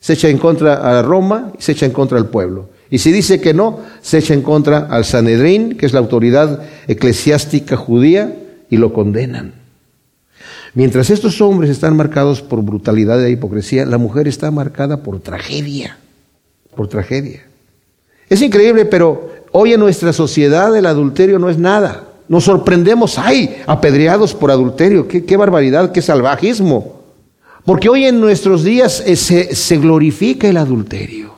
se 0.00 0.14
echa 0.14 0.28
en 0.28 0.38
contra 0.38 0.98
a 0.98 1.02
Roma 1.02 1.52
y 1.58 1.62
se 1.62 1.72
echa 1.72 1.86
en 1.86 1.92
contra 1.92 2.18
al 2.18 2.26
pueblo. 2.26 2.70
Y 2.90 2.98
si 2.98 3.12
dice 3.12 3.40
que 3.40 3.54
no, 3.54 3.80
se 4.00 4.18
echa 4.18 4.34
en 4.34 4.42
contra 4.42 4.78
al 4.90 5.04
Sanedrín, 5.04 5.76
que 5.76 5.86
es 5.86 5.92
la 5.92 6.00
autoridad 6.00 6.62
eclesiástica 6.88 7.76
judía, 7.76 8.34
y 8.68 8.76
lo 8.78 8.92
condenan. 8.92 9.54
Mientras 10.74 11.10
estos 11.10 11.40
hombres 11.40 11.70
están 11.70 11.96
marcados 11.96 12.42
por 12.42 12.62
brutalidad 12.62 13.24
e 13.24 13.30
hipocresía, 13.30 13.84
la 13.84 13.98
mujer 13.98 14.26
está 14.28 14.50
marcada 14.50 15.02
por 15.02 15.20
tragedia, 15.20 15.98
por 16.74 16.88
tragedia. 16.88 17.42
Es 18.28 18.40
increíble, 18.42 18.84
pero 18.84 19.30
hoy 19.50 19.72
en 19.72 19.80
nuestra 19.80 20.12
sociedad 20.12 20.74
el 20.76 20.86
adulterio 20.86 21.38
no 21.38 21.50
es 21.50 21.58
nada. 21.58 22.04
Nos 22.28 22.44
sorprendemos, 22.44 23.18
ay, 23.18 23.62
apedreados 23.66 24.34
por 24.34 24.52
adulterio, 24.52 25.08
qué, 25.08 25.24
qué 25.24 25.36
barbaridad, 25.36 25.90
qué 25.90 26.00
salvajismo. 26.00 26.99
Porque 27.64 27.88
hoy 27.88 28.06
en 28.06 28.20
nuestros 28.20 28.64
días 28.64 29.02
eh, 29.06 29.16
se, 29.16 29.76
glorifica 29.76 30.48
el 30.48 30.56
adulterio. 30.56 31.34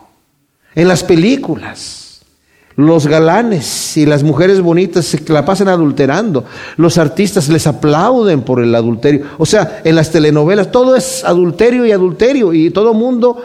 En 0.75 0.89
las 0.89 1.05
películas, 1.05 2.23
los 2.77 3.07
galanes 3.07 3.97
y 3.97 4.07
las 4.07 4.23
mujeres 4.23 4.61
bonitas 4.61 5.05
se 5.05 5.21
la 5.33 5.45
pasan 5.45 5.69
adulterando. 5.69 6.45
Los 6.77 6.97
artistas 6.97 7.49
les 7.49 7.67
aplauden 7.67 8.43
por 8.43 8.63
el 8.63 8.75
adulterio. 8.75 9.27
O 9.39 9.47
sea, 9.47 9.83
en 9.85 9.97
las 9.97 10.11
telenovelas 10.11 10.71
todo 10.71 10.97
es 10.97 11.25
adulterio 11.25 11.85
y 11.85 11.93
adulterio. 11.93 12.53
Y 12.53 12.71
todo 12.71 12.95
mundo, 12.95 13.43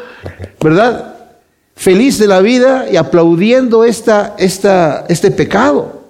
¿verdad? 0.61 1.15
Feliz 1.75 2.17
de 2.19 2.27
la 2.27 2.41
vida 2.41 2.85
y 2.91 2.95
aplaudiendo 2.95 3.83
esta, 3.83 4.35
esta, 4.37 5.05
este 5.09 5.31
pecado. 5.31 6.03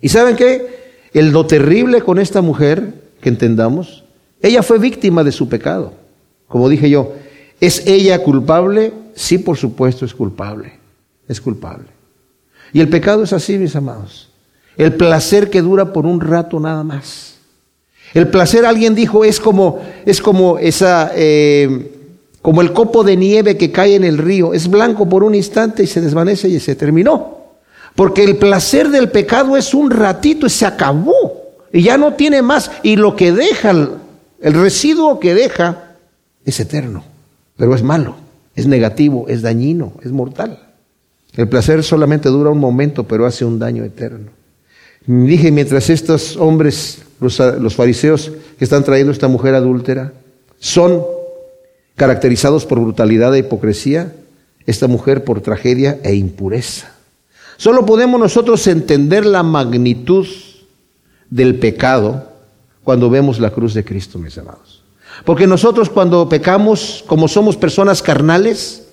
¿Y 0.00 0.10
saben 0.10 0.36
qué? 0.36 0.78
El 1.12 1.30
lo 1.30 1.46
terrible 1.46 2.02
con 2.02 2.18
esta 2.18 2.42
mujer, 2.42 2.92
que 3.20 3.28
entendamos, 3.28 4.04
ella 4.42 4.62
fue 4.62 4.78
víctima 4.78 5.24
de 5.24 5.32
su 5.32 5.48
pecado. 5.48 5.92
Como 6.48 6.68
dije 6.68 6.90
yo, 6.90 7.12
¿es 7.60 7.86
ella 7.86 8.22
culpable? 8.22 8.92
Sí, 9.14 9.38
por 9.38 9.56
supuesto 9.56 10.04
es 10.04 10.14
culpable. 10.14 10.72
Es 11.28 11.40
culpable. 11.40 11.86
Y 12.72 12.80
el 12.80 12.88
pecado 12.88 13.22
es 13.22 13.32
así, 13.32 13.58
mis 13.58 13.76
amados. 13.76 14.30
El 14.76 14.94
placer 14.94 15.50
que 15.50 15.60
dura 15.60 15.92
por 15.92 16.06
un 16.06 16.20
rato 16.20 16.58
nada 16.58 16.82
más. 16.82 17.34
El 18.14 18.28
placer, 18.28 18.64
alguien 18.64 18.94
dijo, 18.94 19.24
es 19.24 19.38
como, 19.38 19.80
es 20.06 20.22
como 20.22 20.58
esa, 20.58 21.12
eh, 21.14 21.90
como 22.40 22.62
el 22.62 22.72
copo 22.72 23.04
de 23.04 23.16
nieve 23.16 23.58
que 23.58 23.70
cae 23.70 23.96
en 23.96 24.04
el 24.04 24.16
río. 24.16 24.54
Es 24.54 24.68
blanco 24.68 25.08
por 25.08 25.22
un 25.22 25.34
instante 25.34 25.82
y 25.82 25.86
se 25.86 26.00
desvanece 26.00 26.48
y 26.48 26.58
se 26.60 26.74
terminó. 26.74 27.36
Porque 27.94 28.24
el 28.24 28.36
placer 28.36 28.88
del 28.88 29.10
pecado 29.10 29.56
es 29.56 29.74
un 29.74 29.90
ratito 29.90 30.46
y 30.46 30.50
se 30.50 30.64
acabó. 30.64 31.36
Y 31.72 31.82
ya 31.82 31.98
no 31.98 32.14
tiene 32.14 32.40
más. 32.40 32.70
Y 32.82 32.96
lo 32.96 33.16
que 33.16 33.32
deja, 33.32 33.70
el 33.70 34.54
residuo 34.54 35.20
que 35.20 35.34
deja, 35.34 35.87
es 36.44 36.60
eterno, 36.60 37.04
pero 37.56 37.74
es 37.74 37.82
malo, 37.82 38.16
es 38.54 38.66
negativo, 38.66 39.26
es 39.28 39.42
dañino, 39.42 39.92
es 40.02 40.12
mortal. 40.12 40.68
El 41.34 41.48
placer 41.48 41.84
solamente 41.84 42.28
dura 42.28 42.50
un 42.50 42.58
momento, 42.58 43.04
pero 43.04 43.26
hace 43.26 43.44
un 43.44 43.58
daño 43.58 43.84
eterno. 43.84 44.30
Dije, 45.06 45.50
mientras 45.50 45.88
estos 45.88 46.36
hombres, 46.36 46.98
los, 47.20 47.74
fariseos 47.74 48.30
que 48.58 48.64
están 48.64 48.84
trayendo 48.84 49.10
a 49.10 49.14
esta 49.14 49.28
mujer 49.28 49.54
adúltera, 49.54 50.12
son 50.58 51.02
caracterizados 51.96 52.66
por 52.66 52.80
brutalidad 52.80 53.34
e 53.34 53.38
hipocresía, 53.38 54.12
esta 54.66 54.86
mujer 54.86 55.24
por 55.24 55.40
tragedia 55.40 55.98
e 56.02 56.14
impureza. 56.14 56.92
Solo 57.56 57.86
podemos 57.86 58.20
nosotros 58.20 58.66
entender 58.66 59.24
la 59.24 59.42
magnitud 59.42 60.26
del 61.30 61.58
pecado 61.58 62.28
cuando 62.84 63.08
vemos 63.08 63.40
la 63.40 63.50
cruz 63.50 63.74
de 63.74 63.84
Cristo, 63.84 64.18
mis 64.18 64.36
amados. 64.36 64.67
Porque 65.24 65.46
nosotros 65.46 65.90
cuando 65.90 66.28
pecamos, 66.28 67.04
como 67.06 67.28
somos 67.28 67.56
personas 67.56 68.02
carnales, 68.02 68.84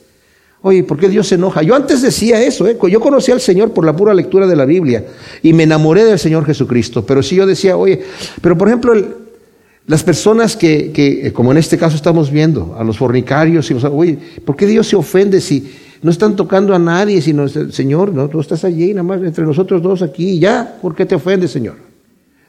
oye, 0.62 0.84
¿por 0.84 0.98
qué 0.98 1.10
Dios 1.10 1.28
se 1.28 1.36
enoja? 1.36 1.62
Yo 1.62 1.76
antes 1.76 2.02
decía 2.02 2.42
eso, 2.42 2.68
¿eh? 2.68 2.78
yo 2.90 3.00
conocí 3.00 3.32
al 3.32 3.42
Señor 3.42 3.72
por 3.72 3.86
la 3.86 3.96
pura 3.96 4.14
lectura 4.14 4.48
de 4.48 4.56
la 4.56 4.66
Biblia 4.66 5.06
y 5.44 5.54
me 5.54 5.64
enamoré 5.64 6.04
del 6.04 6.20
Señor 6.20 6.46
Jesucristo. 6.46 7.06
Pero 7.06 7.22
si 7.22 7.36
yo 7.36 7.46
decía, 7.46 7.78
oye, 7.78 8.02
pero 8.42 8.58
por 8.58 8.68
ejemplo, 8.68 8.94
las 9.88 10.04
personas 10.04 10.56
que, 10.56 10.92
que, 10.92 11.32
como 11.32 11.52
en 11.52 11.60
este 11.60 11.78
caso 11.78 11.96
estamos 11.96 12.32
viendo, 12.32 12.76
a 12.78 12.84
los 12.84 12.98
fornicarios, 12.98 13.70
y, 13.70 13.76
oye, 13.76 14.18
¿por 14.44 14.56
qué 14.56 14.66
Dios 14.66 14.88
se 14.88 14.96
ofende 14.96 15.40
si 15.40 15.72
no 16.02 16.12
están 16.12 16.36
tocando 16.36 16.74
a 16.74 16.80
nadie, 16.80 17.22
sino 17.22 17.48
Señor, 17.48 18.12
no, 18.14 18.28
tú 18.28 18.40
estás 18.40 18.64
allí, 18.64 18.90
nada 18.90 19.04
más 19.04 19.22
entre 19.22 19.46
nosotros 19.46 19.82
dos 19.82 20.02
aquí, 20.02 20.40
ya, 20.40 20.78
¿por 20.82 20.96
qué 20.96 21.06
te 21.06 21.16
ofende, 21.16 21.48
Señor? 21.48 21.85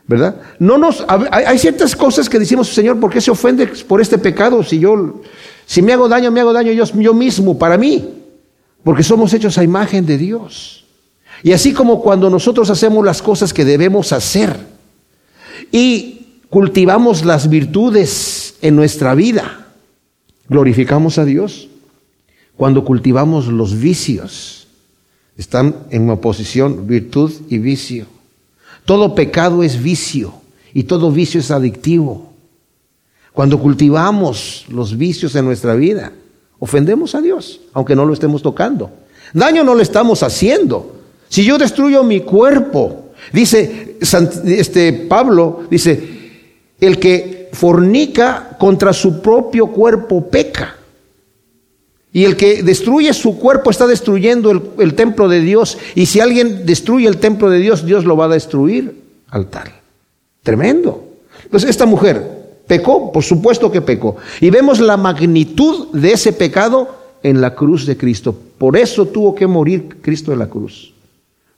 ¿Verdad? 0.08 0.36
No 0.58 0.78
nos, 0.78 1.04
hay 1.30 1.58
ciertas 1.58 1.96
cosas 1.96 2.28
que 2.28 2.38
decimos, 2.38 2.68
Señor, 2.68 3.00
¿por 3.00 3.12
qué 3.12 3.20
se 3.20 3.30
ofende 3.30 3.66
por 3.88 4.00
este 4.00 4.18
pecado? 4.18 4.62
Si 4.62 4.78
yo, 4.78 5.20
si 5.66 5.82
me 5.82 5.92
hago 5.92 6.08
daño, 6.08 6.30
me 6.30 6.40
hago 6.40 6.52
daño 6.52 6.72
yo, 6.72 6.84
yo 6.84 7.14
mismo, 7.14 7.58
para 7.58 7.76
mí, 7.76 8.08
porque 8.84 9.02
somos 9.02 9.32
hechos 9.32 9.58
a 9.58 9.64
imagen 9.64 10.06
de 10.06 10.16
Dios. 10.16 10.84
Y 11.42 11.52
así 11.52 11.72
como 11.72 12.02
cuando 12.02 12.30
nosotros 12.30 12.70
hacemos 12.70 13.04
las 13.04 13.20
cosas 13.20 13.52
que 13.52 13.64
debemos 13.64 14.12
hacer 14.12 14.56
y 15.72 16.40
cultivamos 16.50 17.24
las 17.24 17.50
virtudes 17.50 18.54
en 18.62 18.76
nuestra 18.76 19.14
vida, 19.14 19.66
glorificamos 20.48 21.18
a 21.18 21.24
Dios. 21.24 21.68
Cuando 22.56 22.84
cultivamos 22.84 23.48
los 23.48 23.78
vicios, 23.78 24.68
están 25.36 25.76
en 25.90 26.08
oposición 26.08 26.86
virtud 26.86 27.32
y 27.50 27.58
vicio. 27.58 28.06
Todo 28.86 29.14
pecado 29.14 29.62
es 29.62 29.82
vicio 29.82 30.32
y 30.72 30.84
todo 30.84 31.10
vicio 31.10 31.40
es 31.40 31.50
adictivo. 31.50 32.32
Cuando 33.32 33.58
cultivamos 33.58 34.64
los 34.68 34.96
vicios 34.96 35.34
en 35.34 35.44
nuestra 35.44 35.74
vida, 35.74 36.12
ofendemos 36.58 37.14
a 37.14 37.20
Dios, 37.20 37.60
aunque 37.74 37.94
no 37.94 38.06
lo 38.06 38.14
estemos 38.14 38.40
tocando. 38.40 38.90
Daño 39.34 39.62
no 39.64 39.74
le 39.74 39.82
estamos 39.82 40.22
haciendo. 40.22 40.96
Si 41.28 41.44
yo 41.44 41.58
destruyo 41.58 42.02
mi 42.04 42.20
cuerpo, 42.20 43.10
dice 43.32 43.98
este 44.00 44.92
Pablo, 44.92 45.64
dice, 45.68 46.16
el 46.80 46.98
que 46.98 47.50
fornica 47.52 48.56
contra 48.58 48.92
su 48.92 49.20
propio 49.20 49.66
cuerpo 49.66 50.28
peca. 50.28 50.76
Y 52.16 52.24
el 52.24 52.34
que 52.34 52.62
destruye 52.62 53.12
su 53.12 53.38
cuerpo 53.38 53.68
está 53.68 53.86
destruyendo 53.86 54.50
el, 54.78 54.94
templo 54.94 55.28
de 55.28 55.42
Dios. 55.42 55.76
Y 55.94 56.06
si 56.06 56.18
alguien 56.18 56.64
destruye 56.64 57.06
el 57.06 57.18
templo 57.18 57.50
de 57.50 57.58
Dios, 57.58 57.84
Dios 57.84 58.06
lo 58.06 58.16
va 58.16 58.24
a 58.24 58.28
destruir 58.28 59.02
al 59.28 59.48
tal. 59.48 59.68
Tremendo. 60.42 61.04
Entonces, 61.44 61.68
esta 61.68 61.84
mujer 61.84 62.62
pecó, 62.66 63.12
por 63.12 63.22
supuesto 63.22 63.70
que 63.70 63.82
pecó. 63.82 64.16
Y 64.40 64.48
vemos 64.48 64.80
la 64.80 64.96
magnitud 64.96 65.88
de 65.92 66.12
ese 66.12 66.32
pecado 66.32 66.88
en 67.22 67.42
la 67.42 67.54
cruz 67.54 67.84
de 67.84 67.98
Cristo. 67.98 68.34
Por 68.56 68.78
eso 68.78 69.04
tuvo 69.08 69.34
que 69.34 69.46
morir 69.46 69.98
Cristo 70.00 70.32
en 70.32 70.38
la 70.38 70.48
cruz. 70.48 70.94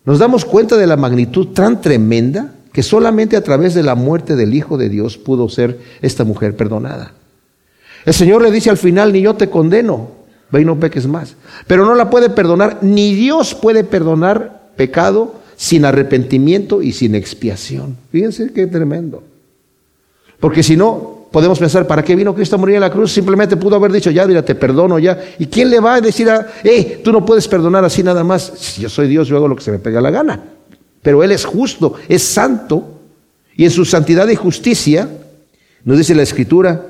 Nos 0.04 0.18
damos 0.18 0.44
cuenta 0.44 0.76
de 0.76 0.88
la 0.88 0.96
magnitud 0.96 1.50
tan 1.54 1.80
tremenda 1.80 2.52
que 2.72 2.82
solamente 2.82 3.36
a 3.36 3.44
través 3.44 3.74
de 3.74 3.84
la 3.84 3.94
muerte 3.94 4.34
del 4.34 4.52
Hijo 4.52 4.76
de 4.76 4.88
Dios 4.88 5.18
pudo 5.18 5.48
ser 5.48 5.78
esta 6.02 6.24
mujer 6.24 6.56
perdonada. 6.56 7.12
El 8.04 8.14
Señor 8.14 8.42
le 8.42 8.50
dice 8.50 8.70
al 8.70 8.76
final, 8.76 9.12
ni 9.12 9.20
yo 9.20 9.36
te 9.36 9.48
condeno, 9.48 10.17
ve 10.50 10.62
y 10.62 10.64
no 10.64 10.78
peques 10.78 11.06
más. 11.06 11.36
Pero 11.66 11.84
no 11.84 11.94
la 11.94 12.10
puede 12.10 12.30
perdonar, 12.30 12.78
ni 12.82 13.14
Dios 13.14 13.54
puede 13.54 13.84
perdonar 13.84 14.70
pecado 14.76 15.34
sin 15.56 15.84
arrepentimiento 15.84 16.82
y 16.82 16.92
sin 16.92 17.14
expiación. 17.14 17.96
Fíjense 18.12 18.52
qué 18.52 18.66
tremendo. 18.66 19.22
Porque 20.40 20.62
si 20.62 20.76
no, 20.76 21.26
podemos 21.32 21.58
pensar, 21.58 21.86
¿para 21.86 22.04
qué 22.04 22.14
vino 22.14 22.34
Cristo 22.34 22.56
a 22.56 22.58
morir 22.58 22.76
en 22.76 22.82
la 22.82 22.92
cruz? 22.92 23.12
Simplemente 23.12 23.56
pudo 23.56 23.76
haber 23.76 23.92
dicho, 23.92 24.10
ya, 24.10 24.26
mira, 24.26 24.44
te 24.44 24.54
perdono 24.54 24.98
ya. 24.98 25.20
¿Y 25.38 25.46
quién 25.46 25.68
le 25.68 25.80
va 25.80 25.94
a 25.94 26.00
decir 26.00 26.30
a, 26.30 26.46
eh, 26.62 27.00
tú 27.02 27.12
no 27.12 27.24
puedes 27.24 27.48
perdonar 27.48 27.84
así 27.84 28.02
nada 28.02 28.22
más? 28.22 28.52
Si 28.56 28.82
yo 28.82 28.88
soy 28.88 29.08
Dios, 29.08 29.28
yo 29.28 29.36
hago 29.36 29.48
lo 29.48 29.56
que 29.56 29.62
se 29.62 29.72
me 29.72 29.78
pega 29.78 30.00
la 30.00 30.10
gana. 30.10 30.42
Pero 31.02 31.22
Él 31.22 31.32
es 31.32 31.44
justo, 31.44 31.94
es 32.08 32.22
santo, 32.22 33.00
y 33.56 33.64
en 33.64 33.70
su 33.72 33.84
santidad 33.84 34.28
y 34.28 34.36
justicia, 34.36 35.08
nos 35.84 35.98
dice 35.98 36.14
la 36.14 36.22
Escritura, 36.22 36.86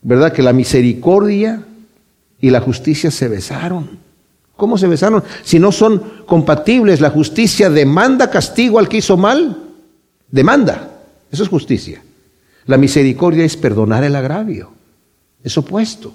¿verdad? 0.00 0.32
Que 0.32 0.42
la 0.42 0.54
misericordia 0.54 1.62
y 2.40 2.50
la 2.50 2.60
justicia 2.60 3.10
se 3.10 3.28
besaron. 3.28 3.98
¿Cómo 4.56 4.76
se 4.76 4.88
besaron? 4.88 5.22
Si 5.44 5.58
no 5.58 5.70
son 5.70 6.24
compatibles, 6.26 7.00
la 7.00 7.10
justicia 7.10 7.70
demanda 7.70 8.30
castigo 8.30 8.78
al 8.78 8.88
que 8.88 8.98
hizo 8.98 9.16
mal. 9.16 9.56
Demanda. 10.30 10.90
Eso 11.30 11.44
es 11.44 11.48
justicia. 11.48 12.02
La 12.66 12.76
misericordia 12.76 13.44
es 13.44 13.56
perdonar 13.56 14.04
el 14.04 14.16
agravio. 14.16 14.72
Es 15.44 15.56
opuesto. 15.56 16.12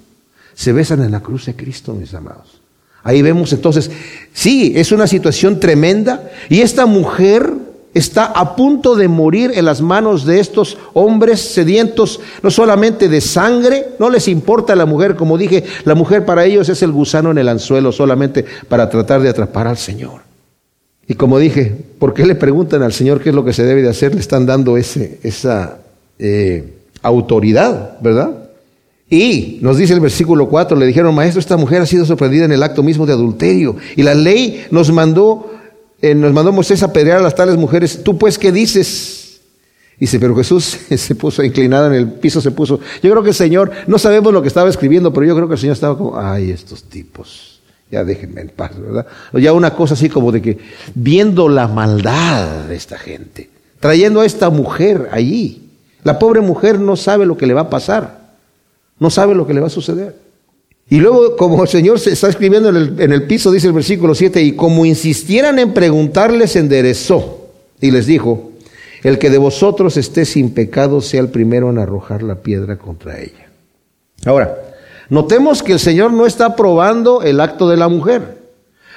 Se 0.53 0.73
besan 0.73 1.03
en 1.03 1.12
la 1.12 1.21
cruz 1.21 1.45
de 1.45 1.55
Cristo, 1.55 1.93
mis 1.93 2.13
amados. 2.13 2.62
Ahí 3.03 3.21
vemos 3.21 3.51
entonces, 3.51 3.91
sí, 4.33 4.73
es 4.75 4.91
una 4.91 5.07
situación 5.07 5.59
tremenda 5.59 6.31
y 6.49 6.62
esta 6.62 6.86
mujer 6.86 7.51
está 7.93 8.25
a 8.25 8.56
punto 8.56 8.95
de 8.95 9.08
morir 9.08 9.51
en 9.56 9.65
las 9.65 9.82
manos 9.82 10.25
de 10.25 10.39
estos 10.39 10.77
hombres 10.93 11.41
sedientos, 11.41 12.19
no 12.41 12.49
solamente 12.51 13.10
de 13.10 13.21
sangre, 13.21 13.88
no 13.99 14.10
les 14.10 14.27
importa 14.27 14.75
la 14.75 14.86
mujer, 14.86 15.15
como 15.15 15.38
dije, 15.38 15.63
la 15.86 15.95
mujer 15.95 16.25
para 16.25 16.45
ellos 16.45 16.69
es 16.69 16.82
el 16.82 16.91
gusano 16.91 17.32
en 17.32 17.38
el 17.38 17.49
anzuelo 17.49 17.91
solamente 17.91 18.45
para 18.67 18.89
tratar 18.89 19.21
de 19.21 19.29
atrapar 19.29 19.67
al 19.67 19.77
Señor. 19.77 20.21
Y 21.08 21.15
como 21.15 21.38
dije, 21.38 21.75
¿por 21.99 22.13
qué 22.13 22.25
le 22.25 22.36
preguntan 22.36 22.82
al 22.82 22.93
Señor 22.93 23.21
qué 23.21 23.29
es 23.29 23.36
lo 23.36 23.43
que 23.43 23.53
se 23.53 23.63
debe 23.63 23.82
de 23.82 23.89
hacer? 23.89 24.13
Le 24.13 24.21
están 24.21 24.45
dando 24.45 24.77
ese, 24.77 25.19
esa 25.23 25.79
eh, 26.17 26.73
autoridad, 27.01 27.99
¿verdad? 27.99 28.43
Y 29.10 29.60
nos 29.62 29.77
dice 29.77 29.93
el 29.93 29.99
versículo 29.99 30.49
4, 30.49 30.77
le 30.77 30.86
dijeron, 30.86 31.13
maestro, 31.13 31.39
esta 31.39 31.58
mujer 31.58 31.82
ha 31.82 31.86
sido 31.86 32.06
sorprendida 32.06 32.45
en 32.45 32.51
el 32.51 32.63
acto 32.63 32.82
mismo 32.82 33.06
de 33.06 33.13
adulterio. 33.13 33.75
Y 33.95 34.01
la 34.01 34.15
ley 34.15 34.65
nos 34.71 34.91
mandó, 34.91 35.51
eh, 36.03 36.13
nos 36.13 36.33
mandó 36.33 36.51
Moisés 36.51 36.83
a 36.83 36.87
apedrear 36.87 37.19
a 37.19 37.21
las 37.21 37.33
tales 37.33 37.55
mujeres. 37.55 38.03
¿Tú 38.03 38.17
pues 38.17 38.37
qué 38.37 38.51
dices? 38.51 39.39
Dice, 39.97 40.19
pero 40.19 40.35
Jesús 40.35 40.77
se 40.97 41.15
puso 41.15 41.41
inclinado 41.43 41.87
en 41.87 41.93
el 41.93 42.11
piso, 42.11 42.41
se 42.41 42.51
puso. 42.51 42.81
Yo 43.01 43.09
creo 43.09 43.23
que 43.23 43.29
el 43.29 43.35
Señor, 43.35 43.71
no 43.87 43.97
sabemos 43.97 44.33
lo 44.33 44.41
que 44.41 44.49
estaba 44.49 44.67
escribiendo, 44.67 45.13
pero 45.13 45.25
yo 45.25 45.33
creo 45.33 45.47
que 45.47 45.53
el 45.53 45.59
Señor 45.61 45.75
estaba 45.75 45.97
como, 45.97 46.19
ay, 46.19 46.51
estos 46.51 46.83
tipos, 46.83 47.61
ya 47.89 48.03
déjenme 48.03 48.41
en 48.41 48.49
paz, 48.49 48.71
¿verdad? 48.77 49.07
O 49.31 49.39
ya 49.39 49.53
una 49.53 49.73
cosa 49.73 49.93
así 49.93 50.09
como 50.09 50.33
de 50.33 50.41
que, 50.41 50.57
viendo 50.93 51.47
la 51.47 51.69
maldad 51.69 52.65
de 52.65 52.75
esta 52.75 52.97
gente, 52.97 53.49
trayendo 53.79 54.19
a 54.19 54.25
esta 54.25 54.49
mujer 54.49 55.07
allí. 55.09 55.69
La 56.03 56.19
pobre 56.19 56.41
mujer 56.41 56.81
no 56.81 56.97
sabe 56.97 57.25
lo 57.25 57.37
que 57.37 57.47
le 57.47 57.53
va 57.53 57.61
a 57.61 57.69
pasar. 57.69 58.33
No 58.99 59.09
sabe 59.09 59.35
lo 59.35 59.47
que 59.47 59.53
le 59.53 59.61
va 59.61 59.67
a 59.67 59.69
suceder. 59.69 60.17
Y 60.89 60.97
luego, 60.99 61.35
como 61.37 61.63
el 61.63 61.69
Señor 61.69 61.99
se 61.99 62.11
está 62.11 62.29
escribiendo 62.29 62.69
en 62.69 63.11
el, 63.11 63.23
piso, 63.23 63.51
dice 63.51 63.67
el 63.67 63.73
versículo 63.73 64.13
7, 64.13 64.41
y 64.41 64.51
como 64.53 64.85
insistieran 64.85 65.57
en 65.59 65.73
preguntarles, 65.73 66.55
enderezó 66.55 67.49
y 67.79 67.91
les 67.91 68.05
dijo, 68.05 68.51
el 69.03 69.17
que 69.17 69.29
de 69.29 69.37
vosotros 69.37 69.97
esté 69.97 70.25
sin 70.25 70.53
pecado 70.53 71.01
sea 71.01 71.21
el 71.21 71.29
primero 71.29 71.69
en 71.69 71.77
arrojar 71.77 72.21
la 72.21 72.35
piedra 72.35 72.77
contra 72.77 73.19
ella. 73.19 73.49
Ahora, 74.25 74.57
notemos 75.09 75.63
que 75.63 75.73
el 75.73 75.79
Señor 75.79 76.13
no 76.13 76.25
está 76.25 76.55
probando 76.55 77.21
el 77.21 77.39
acto 77.39 77.69
de 77.69 77.77
la 77.77 77.87
mujer. 77.87 78.43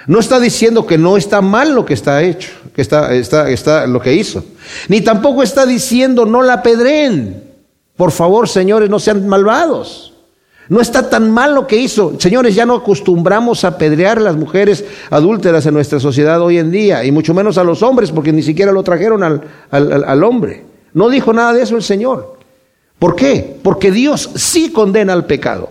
No 0.06 0.20
está 0.20 0.38
diciendo 0.38 0.86
que 0.86 0.98
no 0.98 1.16
está 1.16 1.40
mal 1.40 1.74
lo 1.74 1.84
que 1.84 1.94
está 1.94 2.22
hecho, 2.22 2.52
que 2.74 2.82
está, 2.82 3.12
está, 3.14 3.50
está 3.50 3.86
lo 3.88 4.00
que 4.00 4.14
hizo. 4.14 4.44
Ni 4.88 5.00
tampoco 5.00 5.42
está 5.42 5.66
diciendo 5.66 6.24
no 6.26 6.42
la 6.42 6.62
pedreen. 6.62 7.42
Por 7.96 8.12
favor, 8.12 8.48
señores, 8.48 8.88
no 8.88 9.00
sean 9.00 9.26
malvados. 9.26 10.15
No 10.68 10.80
está 10.80 11.08
tan 11.08 11.30
mal 11.30 11.54
lo 11.54 11.66
que 11.66 11.76
hizo. 11.76 12.18
Señores, 12.18 12.54
ya 12.54 12.66
no 12.66 12.74
acostumbramos 12.74 13.64
a 13.64 13.68
apedrear 13.68 14.18
a 14.18 14.22
las 14.22 14.36
mujeres 14.36 14.84
adúlteras 15.10 15.64
en 15.66 15.74
nuestra 15.74 16.00
sociedad 16.00 16.40
hoy 16.42 16.58
en 16.58 16.70
día, 16.70 17.04
y 17.04 17.12
mucho 17.12 17.34
menos 17.34 17.58
a 17.58 17.64
los 17.64 17.82
hombres, 17.82 18.10
porque 18.10 18.32
ni 18.32 18.42
siquiera 18.42 18.72
lo 18.72 18.82
trajeron 18.82 19.22
al, 19.22 19.42
al 19.70 20.24
hombre. 20.24 20.64
No 20.92 21.08
dijo 21.08 21.32
nada 21.32 21.52
de 21.52 21.62
eso 21.62 21.76
el 21.76 21.82
Señor. 21.82 22.36
¿Por 22.98 23.14
qué? 23.14 23.58
Porque 23.62 23.90
Dios 23.90 24.30
sí 24.34 24.72
condena 24.72 25.12
al 25.12 25.26
pecado. 25.26 25.70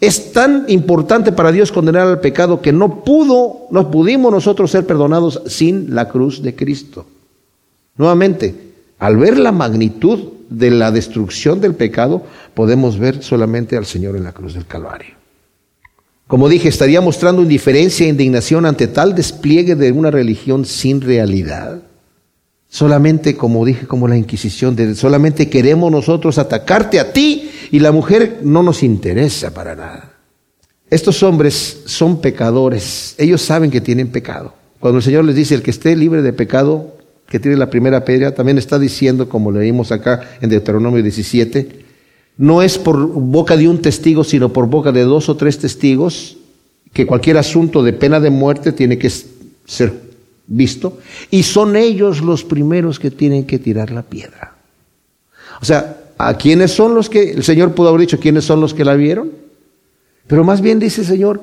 Es 0.00 0.32
tan 0.32 0.64
importante 0.68 1.30
para 1.30 1.52
Dios 1.52 1.70
condenar 1.70 2.06
al 2.06 2.20
pecado 2.20 2.62
que 2.62 2.72
no 2.72 3.04
pudo, 3.04 3.66
no 3.70 3.90
pudimos 3.90 4.32
nosotros 4.32 4.70
ser 4.70 4.86
perdonados 4.86 5.42
sin 5.46 5.94
la 5.94 6.08
cruz 6.08 6.42
de 6.42 6.56
Cristo. 6.56 7.04
Nuevamente, 7.96 8.72
al 8.98 9.18
ver 9.18 9.38
la 9.38 9.52
magnitud 9.52 10.20
de 10.50 10.70
la 10.70 10.90
destrucción 10.90 11.60
del 11.60 11.74
pecado, 11.74 12.24
podemos 12.54 12.98
ver 12.98 13.22
solamente 13.22 13.76
al 13.76 13.86
Señor 13.86 14.16
en 14.16 14.24
la 14.24 14.32
cruz 14.32 14.54
del 14.54 14.66
Calvario. 14.66 15.14
Como 16.26 16.48
dije, 16.48 16.68
estaría 16.68 17.00
mostrando 17.00 17.42
indiferencia 17.42 18.06
e 18.06 18.10
indignación 18.10 18.66
ante 18.66 18.86
tal 18.86 19.14
despliegue 19.14 19.74
de 19.74 19.90
una 19.90 20.10
religión 20.10 20.64
sin 20.64 21.00
realidad. 21.00 21.82
Solamente, 22.68 23.36
como 23.36 23.64
dije, 23.64 23.86
como 23.86 24.06
la 24.06 24.16
Inquisición, 24.16 24.76
solamente 24.94 25.48
queremos 25.48 25.90
nosotros 25.90 26.38
atacarte 26.38 27.00
a 27.00 27.12
ti 27.12 27.50
y 27.72 27.80
la 27.80 27.90
mujer 27.90 28.40
no 28.42 28.62
nos 28.62 28.84
interesa 28.84 29.52
para 29.52 29.74
nada. 29.74 30.12
Estos 30.88 31.22
hombres 31.24 31.82
son 31.86 32.20
pecadores, 32.20 33.14
ellos 33.18 33.42
saben 33.42 33.70
que 33.70 33.80
tienen 33.80 34.08
pecado. 34.08 34.54
Cuando 34.78 34.98
el 34.98 35.04
Señor 35.04 35.24
les 35.24 35.34
dice, 35.34 35.54
el 35.54 35.62
que 35.62 35.70
esté 35.70 35.94
libre 35.96 36.22
de 36.22 36.32
pecado, 36.32 36.96
que 37.30 37.38
tiene 37.38 37.56
la 37.56 37.70
primera 37.70 38.04
piedra, 38.04 38.34
también 38.34 38.58
está 38.58 38.76
diciendo, 38.76 39.28
como 39.28 39.52
leímos 39.52 39.92
acá 39.92 40.28
en 40.40 40.50
Deuteronomio 40.50 41.00
17, 41.00 41.86
no 42.36 42.60
es 42.60 42.76
por 42.76 43.06
boca 43.06 43.56
de 43.56 43.68
un 43.68 43.80
testigo, 43.80 44.24
sino 44.24 44.52
por 44.52 44.66
boca 44.66 44.90
de 44.90 45.02
dos 45.02 45.28
o 45.28 45.36
tres 45.36 45.56
testigos, 45.58 46.36
que 46.92 47.06
cualquier 47.06 47.38
asunto 47.38 47.84
de 47.84 47.92
pena 47.92 48.18
de 48.18 48.30
muerte 48.30 48.72
tiene 48.72 48.98
que 48.98 49.08
ser 49.64 49.92
visto, 50.48 50.98
y 51.30 51.44
son 51.44 51.76
ellos 51.76 52.20
los 52.20 52.42
primeros 52.42 52.98
que 52.98 53.12
tienen 53.12 53.44
que 53.44 53.60
tirar 53.60 53.92
la 53.92 54.02
piedra. 54.02 54.56
O 55.62 55.64
sea, 55.64 55.98
¿a 56.18 56.36
quiénes 56.36 56.72
son 56.72 56.96
los 56.96 57.08
que, 57.08 57.30
el 57.30 57.44
Señor 57.44 57.76
pudo 57.76 57.90
haber 57.90 58.00
dicho, 58.00 58.18
quiénes 58.18 58.44
son 58.44 58.60
los 58.60 58.74
que 58.74 58.84
la 58.84 58.94
vieron? 58.94 59.30
Pero 60.26 60.42
más 60.42 60.60
bien 60.60 60.80
dice 60.80 61.02
el 61.02 61.06
Señor, 61.06 61.42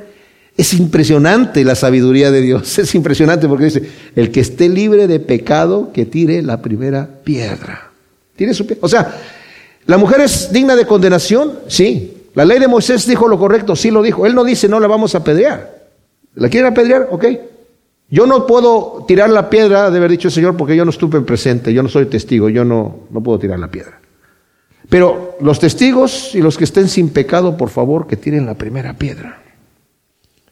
es 0.58 0.74
impresionante 0.74 1.64
la 1.64 1.76
sabiduría 1.76 2.32
de 2.32 2.42
Dios, 2.42 2.80
es 2.80 2.96
impresionante 2.96 3.48
porque 3.48 3.66
dice, 3.66 3.90
el 4.16 4.32
que 4.32 4.40
esté 4.40 4.68
libre 4.68 5.08
de 5.08 5.20
pecado, 5.20 5.92
que 5.94 6.06
tire 6.06 6.42
la 6.42 6.62
primera 6.62 7.08
piedra. 7.24 7.92
Tiene 8.36 8.54
su 8.54 8.68
O 8.82 8.90
sea, 8.90 9.16
¿la 9.86 9.98
mujer 9.98 10.22
es 10.22 10.52
digna 10.52 10.76
de 10.76 10.86
condenación? 10.86 11.60
Sí. 11.68 12.26
¿La 12.34 12.46
ley 12.46 12.60
de 12.60 12.68
Moisés 12.68 13.08
dijo 13.08 13.28
lo 13.28 13.40
correcto? 13.40 13.76
Sí 13.76 13.90
lo 13.92 14.02
dijo. 14.02 14.26
Él 14.26 14.36
no 14.36 14.44
dice, 14.44 14.68
no 14.68 14.80
la 14.80 14.88
vamos 14.88 15.16
a 15.16 15.20
apedrear. 15.20 15.88
¿La 16.36 16.50
quieren 16.50 16.72
apedrear? 16.72 17.08
Ok. 17.12 17.26
Yo 18.10 18.26
no 18.26 18.46
puedo 18.46 19.06
tirar 19.08 19.30
la 19.30 19.50
piedra, 19.50 19.90
de 19.90 19.98
haber 19.98 20.12
dicho 20.12 20.28
el 20.30 20.34
Señor, 20.34 20.56
porque 20.56 20.76
yo 20.76 20.86
no 20.86 20.92
estuve 20.92 21.20
presente, 21.22 21.74
yo 21.74 21.84
no 21.84 21.90
soy 21.90 22.06
testigo, 22.06 22.48
yo 22.48 22.64
no, 22.64 23.08
no 23.10 23.22
puedo 23.22 23.38
tirar 23.40 23.60
la 23.60 23.70
piedra. 23.70 24.00
Pero 24.88 25.36
los 25.42 25.60
testigos 25.60 26.34
y 26.34 26.42
los 26.42 26.58
que 26.58 26.64
estén 26.64 26.88
sin 26.88 27.10
pecado, 27.10 27.58
por 27.58 27.70
favor, 27.70 28.08
que 28.08 28.16
tiren 28.16 28.46
la 28.46 28.54
primera 28.54 28.94
piedra. 28.94 29.42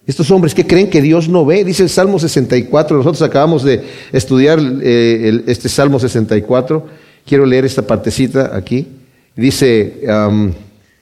Estos 0.07 0.29
hombres 0.29 0.53
que 0.53 0.67
creen 0.67 0.89
que 0.89 1.01
Dios 1.01 1.27
no 1.27 1.45
ve, 1.45 1.63
dice 1.63 1.83
el 1.83 1.89
Salmo 1.89 2.19
64, 2.19 2.97
nosotros 2.97 3.21
acabamos 3.23 3.63
de 3.63 3.83
estudiar 4.11 4.59
eh, 4.81 5.43
este 5.47 5.67
Salmo 5.67 5.99
64, 5.99 6.85
quiero 7.25 7.45
leer 7.45 7.65
esta 7.65 7.81
partecita 7.87 8.55
aquí, 8.55 8.87
dice 9.35 10.01
en 10.03 10.55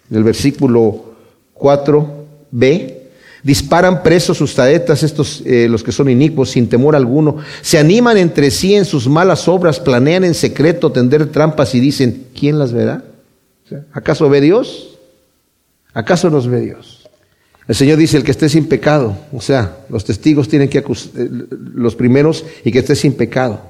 el 0.10 0.24
versículo 0.24 1.14
4b, 1.56 2.94
disparan 3.44 4.02
presos 4.02 4.38
sus 4.38 4.56
taetas, 4.56 5.04
estos 5.04 5.44
eh, 5.46 5.68
los 5.70 5.84
que 5.84 5.92
son 5.92 6.10
inicuos, 6.10 6.52
sin 6.52 6.70
temor 6.70 6.96
alguno, 6.96 7.38
se 7.62 7.78
animan 7.78 8.18
entre 8.18 8.50
sí 8.52 8.74
en 8.74 8.86
sus 8.86 9.08
malas 9.08 9.48
obras, 9.48 9.80
planean 9.80 10.24
en 10.24 10.34
secreto 10.34 10.92
tender 10.92 11.28
trampas 11.28 11.76
y 11.76 11.80
dicen, 11.80 12.28
¿quién 12.38 12.58
las 12.58 12.72
verá? 12.72 13.04
¿Acaso 13.92 14.30
ve 14.30 14.40
Dios? 14.40 14.98
¿Acaso 15.94 16.30
nos 16.30 16.48
ve 16.48 16.62
Dios? 16.62 17.03
El 17.68 17.76
Señor 17.76 17.98
dice, 17.98 18.18
el 18.18 18.24
que 18.24 18.32
esté 18.32 18.50
sin 18.50 18.66
pecado, 18.66 19.16
o 19.32 19.40
sea, 19.40 19.78
los 19.90 20.04
testigos 20.04 20.50
tienen 20.50 20.68
que 20.68 20.80
acusar, 20.80 21.12
eh, 21.18 21.30
los 21.74 21.96
primeros 21.96 22.44
y 22.64 22.72
que 22.72 22.80
esté 22.80 22.96
sin 22.96 23.14
pecado. 23.14 23.62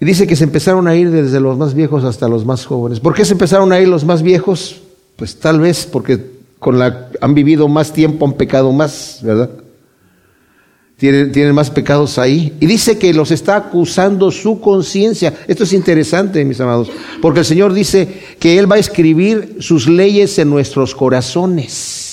Y 0.00 0.04
dice 0.04 0.26
que 0.26 0.36
se 0.36 0.44
empezaron 0.44 0.86
a 0.86 0.94
ir 0.94 1.10
desde 1.10 1.40
los 1.40 1.58
más 1.58 1.74
viejos 1.74 2.04
hasta 2.04 2.28
los 2.28 2.44
más 2.44 2.66
jóvenes. 2.66 3.00
¿Por 3.00 3.14
qué 3.14 3.24
se 3.24 3.32
empezaron 3.32 3.72
a 3.72 3.80
ir 3.80 3.88
los 3.88 4.04
más 4.04 4.22
viejos? 4.22 4.82
Pues 5.16 5.36
tal 5.36 5.60
vez 5.60 5.88
porque 5.90 6.20
con 6.58 6.78
la, 6.78 7.08
han 7.20 7.34
vivido 7.34 7.68
más 7.68 7.92
tiempo, 7.92 8.26
han 8.26 8.34
pecado 8.34 8.72
más, 8.72 9.20
¿verdad? 9.22 9.50
Tienen, 10.96 11.32
tienen 11.32 11.54
más 11.54 11.70
pecados 11.70 12.18
ahí. 12.18 12.56
Y 12.60 12.66
dice 12.66 12.96
que 12.96 13.12
los 13.12 13.32
está 13.32 13.56
acusando 13.56 14.30
su 14.30 14.60
conciencia. 14.60 15.34
Esto 15.48 15.64
es 15.64 15.72
interesante, 15.72 16.44
mis 16.44 16.60
amados, 16.60 16.90
porque 17.20 17.40
el 17.40 17.44
Señor 17.44 17.72
dice 17.72 18.08
que 18.38 18.58
Él 18.58 18.70
va 18.70 18.76
a 18.76 18.80
escribir 18.80 19.56
sus 19.58 19.88
leyes 19.88 20.38
en 20.38 20.48
nuestros 20.48 20.94
corazones. 20.94 22.03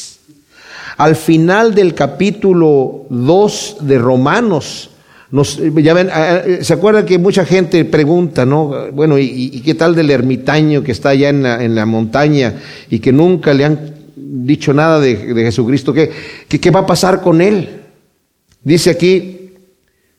Al 1.02 1.16
final 1.16 1.74
del 1.74 1.96
capítulo 1.96 3.08
2 3.10 3.78
de 3.82 3.98
Romanos, 3.98 4.92
nos, 5.32 5.58
ya 5.58 5.96
ven, 5.96 6.12
¿se 6.64 6.74
acuerdan 6.74 7.08
que 7.08 7.18
mucha 7.18 7.44
gente 7.44 7.84
pregunta, 7.86 8.46
no? 8.46 8.92
Bueno, 8.94 9.18
¿y, 9.18 9.64
qué 9.66 9.74
tal 9.74 9.96
del 9.96 10.12
ermitaño 10.12 10.84
que 10.84 10.92
está 10.92 11.10
allá 11.10 11.30
en 11.30 11.74
la, 11.74 11.86
montaña 11.88 12.54
y 12.88 13.00
que 13.00 13.12
nunca 13.12 13.52
le 13.56 13.66
han 13.66 13.96
dicho 14.16 14.76
nada 14.76 15.00
de, 15.00 15.16
Jesucristo? 15.16 15.92
¿Qué, 15.92 16.12
¿Qué 16.48 16.70
va 16.70 16.82
a 16.82 16.86
pasar 16.86 17.24
con 17.24 17.42
él? 17.42 17.82
Dice 18.64 18.92
aquí, 18.92 19.54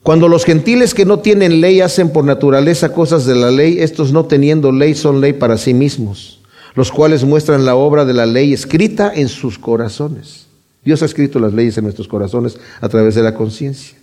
cuando 0.02 0.26
los 0.26 0.44
gentiles 0.44 0.94
que 0.94 1.04
no 1.04 1.20
tienen 1.20 1.60
ley 1.60 1.80
hacen 1.80 2.10
por 2.10 2.24
naturaleza 2.24 2.92
cosas 2.92 3.24
de 3.24 3.36
la 3.36 3.52
ley, 3.52 3.78
estos 3.78 4.12
no 4.12 4.24
teniendo 4.24 4.72
ley 4.72 4.96
son 4.96 5.20
ley 5.20 5.32
para 5.32 5.58
sí 5.58 5.74
mismos, 5.74 6.40
los 6.74 6.90
cuales 6.90 7.22
muestran 7.22 7.64
la 7.64 7.76
obra 7.76 8.04
de 8.04 8.14
la 8.14 8.26
ley 8.26 8.52
escrita 8.52 9.12
en 9.14 9.28
sus 9.28 9.60
corazones. 9.60 10.50
Dios 10.84 11.02
ha 11.02 11.06
escrito 11.06 11.38
las 11.38 11.52
leyes 11.52 11.78
en 11.78 11.84
nuestros 11.84 12.08
corazones 12.08 12.58
a 12.80 12.88
través 12.88 13.14
de 13.14 13.22
la 13.22 13.34
conciencia, 13.34 13.96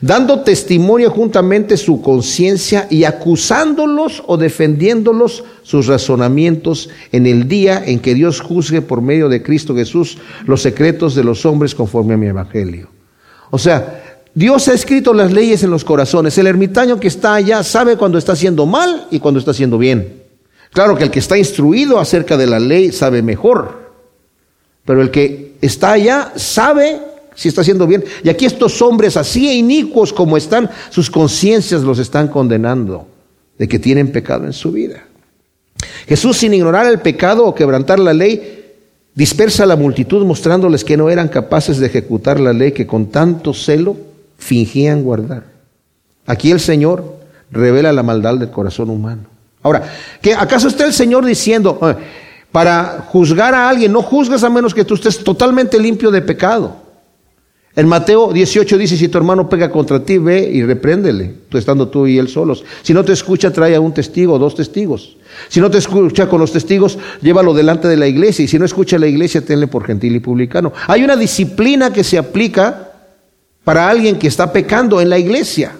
dando 0.00 0.40
testimonio 0.40 1.10
juntamente 1.10 1.76
su 1.76 2.02
conciencia 2.02 2.86
y 2.90 3.04
acusándolos 3.04 4.22
o 4.26 4.36
defendiéndolos 4.36 5.44
sus 5.62 5.86
razonamientos 5.86 6.90
en 7.12 7.26
el 7.26 7.48
día 7.48 7.82
en 7.84 8.00
que 8.00 8.14
Dios 8.14 8.40
juzgue 8.40 8.82
por 8.82 9.00
medio 9.00 9.28
de 9.28 9.42
Cristo 9.42 9.74
Jesús 9.74 10.18
los 10.46 10.60
secretos 10.60 11.14
de 11.14 11.24
los 11.24 11.46
hombres 11.46 11.74
conforme 11.74 12.14
a 12.14 12.18
mi 12.18 12.26
evangelio. 12.26 12.88
O 13.50 13.58
sea, 13.58 14.22
Dios 14.34 14.68
ha 14.68 14.74
escrito 14.74 15.14
las 15.14 15.32
leyes 15.32 15.62
en 15.62 15.70
los 15.70 15.84
corazones. 15.84 16.36
El 16.36 16.46
ermitaño 16.46 17.00
que 17.00 17.08
está 17.08 17.34
allá 17.34 17.62
sabe 17.62 17.96
cuando 17.96 18.18
está 18.18 18.32
haciendo 18.32 18.66
mal 18.66 19.08
y 19.10 19.18
cuando 19.18 19.40
está 19.40 19.52
haciendo 19.52 19.78
bien. 19.78 20.22
Claro 20.70 20.96
que 20.96 21.04
el 21.04 21.10
que 21.10 21.18
está 21.18 21.38
instruido 21.38 21.98
acerca 21.98 22.36
de 22.36 22.46
la 22.46 22.60
ley 22.60 22.92
sabe 22.92 23.22
mejor, 23.22 23.87
pero 24.88 25.02
el 25.02 25.10
que 25.10 25.52
está 25.60 25.92
allá, 25.92 26.32
sabe 26.36 26.98
si 27.34 27.50
está 27.50 27.60
haciendo 27.60 27.86
bien. 27.86 28.02
Y 28.24 28.30
aquí 28.30 28.46
estos 28.46 28.80
hombres, 28.80 29.18
así 29.18 29.58
inicuos 29.58 30.14
como 30.14 30.38
están, 30.38 30.70
sus 30.88 31.10
conciencias 31.10 31.82
los 31.82 31.98
están 31.98 32.28
condenando 32.28 33.06
de 33.58 33.68
que 33.68 33.78
tienen 33.78 34.10
pecado 34.10 34.46
en 34.46 34.54
su 34.54 34.72
vida. 34.72 35.04
Jesús, 36.06 36.38
sin 36.38 36.54
ignorar 36.54 36.86
el 36.86 37.00
pecado 37.00 37.44
o 37.44 37.54
quebrantar 37.54 37.98
la 37.98 38.14
ley, 38.14 38.76
dispersa 39.14 39.64
a 39.64 39.66
la 39.66 39.76
multitud 39.76 40.24
mostrándoles 40.24 40.84
que 40.84 40.96
no 40.96 41.10
eran 41.10 41.28
capaces 41.28 41.76
de 41.76 41.88
ejecutar 41.88 42.40
la 42.40 42.54
ley 42.54 42.72
que 42.72 42.86
con 42.86 43.08
tanto 43.08 43.52
celo 43.52 43.94
fingían 44.38 45.02
guardar. 45.02 45.44
Aquí 46.24 46.50
el 46.50 46.60
Señor 46.60 47.18
revela 47.50 47.92
la 47.92 48.02
maldad 48.02 48.38
del 48.38 48.48
corazón 48.48 48.88
humano. 48.88 49.24
Ahora, 49.62 49.82
¿qué, 50.22 50.32
¿acaso 50.32 50.68
está 50.68 50.86
el 50.86 50.94
Señor 50.94 51.26
diciendo, 51.26 51.78
ah, 51.82 51.94
para 52.52 53.04
juzgar 53.08 53.54
a 53.54 53.68
alguien, 53.68 53.92
no 53.92 54.02
juzgas 54.02 54.42
a 54.42 54.50
menos 54.50 54.74
que 54.74 54.84
tú 54.84 54.94
estés 54.94 55.22
totalmente 55.22 55.78
limpio 55.78 56.10
de 56.10 56.22
pecado. 56.22 56.88
En 57.76 57.86
Mateo 57.86 58.32
18 58.32 58.76
dice, 58.76 58.96
si 58.96 59.06
tu 59.06 59.18
hermano 59.18 59.48
pega 59.48 59.70
contra 59.70 60.02
ti, 60.02 60.18
ve 60.18 60.50
y 60.52 60.64
repréndele, 60.64 61.32
tú 61.48 61.58
estando 61.58 61.86
tú 61.86 62.08
y 62.08 62.18
él 62.18 62.28
solos. 62.28 62.64
Si 62.82 62.92
no 62.92 63.04
te 63.04 63.12
escucha, 63.12 63.52
trae 63.52 63.76
a 63.76 63.80
un 63.80 63.94
testigo 63.94 64.34
o 64.34 64.38
dos 64.38 64.56
testigos. 64.56 65.16
Si 65.48 65.60
no 65.60 65.70
te 65.70 65.78
escucha 65.78 66.28
con 66.28 66.40
los 66.40 66.50
testigos, 66.50 66.98
llévalo 67.22 67.54
delante 67.54 67.86
de 67.86 67.96
la 67.96 68.08
iglesia. 68.08 68.44
Y 68.44 68.48
si 68.48 68.58
no 68.58 68.64
escucha 68.64 68.96
a 68.96 68.98
la 68.98 69.06
iglesia, 69.06 69.44
tenle 69.44 69.68
por 69.68 69.84
gentil 69.84 70.16
y 70.16 70.18
publicano. 70.18 70.72
Hay 70.88 71.04
una 71.04 71.14
disciplina 71.14 71.92
que 71.92 72.02
se 72.02 72.18
aplica 72.18 72.94
para 73.62 73.88
alguien 73.88 74.18
que 74.18 74.26
está 74.26 74.52
pecando 74.52 75.00
en 75.00 75.10
la 75.10 75.18
iglesia. 75.18 75.76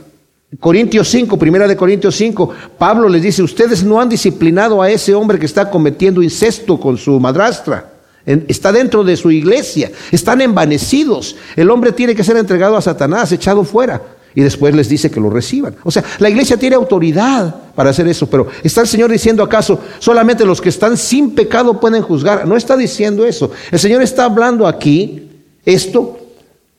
Corintios 0.61 1.09
5, 1.09 1.39
primera 1.39 1.69
de 1.69 1.77
Corintios 1.77 2.17
5, 2.17 2.51
Pablo 2.79 3.09
les 3.09 3.23
dice, 3.23 3.43
ustedes 3.43 3.85
no 3.85 4.01
han 4.01 4.09
disciplinado 4.09 4.81
a 4.81 4.91
ese 4.91 5.15
hombre 5.15 5.39
que 5.39 5.45
está 5.45 5.71
cometiendo 5.71 6.23
incesto 6.23 6.81
con 6.81 6.97
su 6.97 7.21
madrastra. 7.21 7.93
Está 8.25 8.73
dentro 8.73 9.05
de 9.05 9.17
su 9.17 9.31
iglesia, 9.31 9.91
están 10.11 10.41
envanecidos. 10.41 11.37
El 11.55 11.71
hombre 11.71 11.93
tiene 11.93 12.15
que 12.15 12.25
ser 12.25 12.37
entregado 12.37 12.77
a 12.77 12.83
Satanás, 12.83 13.31
echado 13.33 13.63
fuera. 13.63 14.03
Y 14.35 14.43
después 14.43 14.75
les 14.75 14.89
dice 14.89 15.11
que 15.11 15.21
lo 15.21 15.31
reciban. 15.31 15.77
O 15.85 15.91
sea, 15.91 16.05
la 16.19 16.29
iglesia 16.29 16.57
tiene 16.57 16.77
autoridad 16.77 17.55
para 17.75 17.91
hacer 17.91 18.07
eso, 18.09 18.29
pero 18.29 18.49
¿está 18.63 18.83
el 18.83 18.87
Señor 18.87 19.11
diciendo 19.11 19.43
acaso 19.43 19.81
solamente 19.99 20.45
los 20.45 20.61
que 20.61 20.69
están 20.69 20.97
sin 20.97 21.35
pecado 21.35 21.81
pueden 21.81 22.03
juzgar? 22.03 22.47
No 22.47 22.57
está 22.57 22.77
diciendo 22.77 23.27
eso. 23.27 23.51
El 23.71 23.79
Señor 23.79 24.03
está 24.03 24.25
hablando 24.25 24.67
aquí 24.67 25.29
esto 25.65 26.19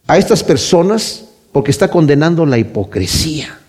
a 0.07 0.17
estas 0.17 0.43
personas 0.43 1.25
porque 1.51 1.71
está 1.71 1.89
condenando 1.89 2.45
la 2.45 2.57
hipocresía. 2.57 3.59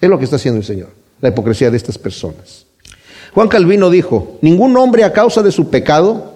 Es 0.00 0.08
lo 0.08 0.18
que 0.18 0.24
está 0.24 0.36
haciendo 0.36 0.58
el 0.60 0.66
Señor, 0.66 0.90
la 1.20 1.30
hipocresía 1.30 1.70
de 1.70 1.76
estas 1.76 1.98
personas. 1.98 2.66
Juan 3.32 3.48
Calvino 3.48 3.90
dijo, 3.90 4.38
ningún 4.42 4.76
hombre 4.76 5.04
a 5.04 5.12
causa 5.12 5.42
de 5.42 5.50
su 5.50 5.70
pecado 5.70 6.34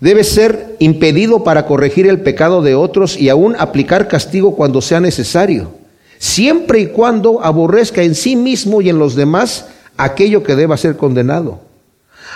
debe 0.00 0.22
ser 0.22 0.76
impedido 0.78 1.42
para 1.42 1.66
corregir 1.66 2.06
el 2.06 2.20
pecado 2.20 2.62
de 2.62 2.74
otros 2.74 3.16
y 3.16 3.28
aún 3.28 3.56
aplicar 3.58 4.06
castigo 4.06 4.54
cuando 4.54 4.80
sea 4.80 5.00
necesario, 5.00 5.72
siempre 6.18 6.80
y 6.80 6.86
cuando 6.88 7.42
aborrezca 7.42 8.02
en 8.02 8.14
sí 8.14 8.36
mismo 8.36 8.80
y 8.80 8.90
en 8.90 8.98
los 8.98 9.16
demás 9.16 9.66
aquello 9.96 10.42
que 10.44 10.54
deba 10.54 10.76
ser 10.76 10.96
condenado. 10.96 11.60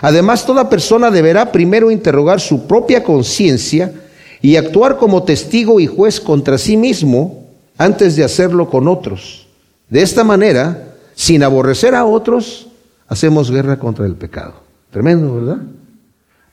Además, 0.01 0.47
toda 0.47 0.69
persona 0.69 1.11
deberá 1.11 1.53
primero 1.53 1.91
interrogar 1.91 2.41
su 2.41 2.67
propia 2.67 3.05
conciencia 3.05 3.93
y 4.41 4.57
actuar 4.57 4.97
como 4.97 5.23
testigo 5.23 5.79
y 5.79 5.87
juez 5.87 6.21
contra 6.21 6.59
sí 6.59 6.77
mismo 6.77 7.42
antes 7.83 8.17
de 8.17 8.25
hacerlo 8.25 8.71
con 8.71 8.89
otros. 8.89 9.47
De 9.89 10.03
esta 10.03 10.25
manera, 10.25 10.95
sin 11.15 11.43
aborrecer 11.43 11.95
a 11.95 12.05
otros, 12.05 12.69
hacemos 13.09 13.51
guerra 13.51 13.79
contra 13.79 14.07
el 14.07 14.15
pecado. 14.15 14.55
Tremendo, 14.91 15.35
¿verdad? 15.35 15.63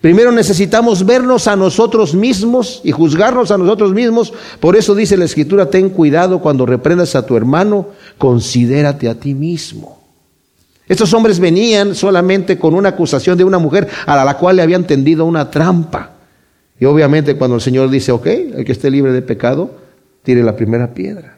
Primero 0.01 0.31
necesitamos 0.31 1.05
vernos 1.05 1.47
a 1.47 1.55
nosotros 1.55 2.13
mismos 2.13 2.81
y 2.83 2.91
juzgarnos 2.91 3.51
a 3.51 3.57
nosotros 3.57 3.93
mismos. 3.93 4.33
Por 4.59 4.75
eso 4.75 4.95
dice 4.95 5.17
la 5.17 5.25
Escritura, 5.25 5.69
ten 5.69 5.89
cuidado 5.89 6.39
cuando 6.39 6.65
reprendas 6.65 7.15
a 7.15 7.25
tu 7.25 7.35
hermano, 7.35 7.89
considérate 8.17 9.09
a 9.09 9.15
ti 9.15 9.33
mismo. 9.33 9.99
Estos 10.87 11.13
hombres 11.13 11.39
venían 11.39 11.95
solamente 11.95 12.57
con 12.57 12.73
una 12.73 12.89
acusación 12.89 13.37
de 13.37 13.43
una 13.43 13.59
mujer 13.59 13.87
a 14.05 14.23
la 14.23 14.37
cual 14.37 14.55
le 14.55 14.61
habían 14.61 14.87
tendido 14.87 15.25
una 15.25 15.51
trampa. 15.51 16.11
Y 16.79 16.85
obviamente 16.85 17.35
cuando 17.35 17.57
el 17.57 17.61
Señor 17.61 17.89
dice, 17.89 18.13
ok, 18.13 18.25
el 18.25 18.65
que 18.65 18.71
esté 18.71 18.89
libre 18.89 19.11
de 19.11 19.21
pecado, 19.21 19.88
tire 20.29 20.43
la 20.43 20.55
primera 20.55 20.93
piedra. 20.93 21.37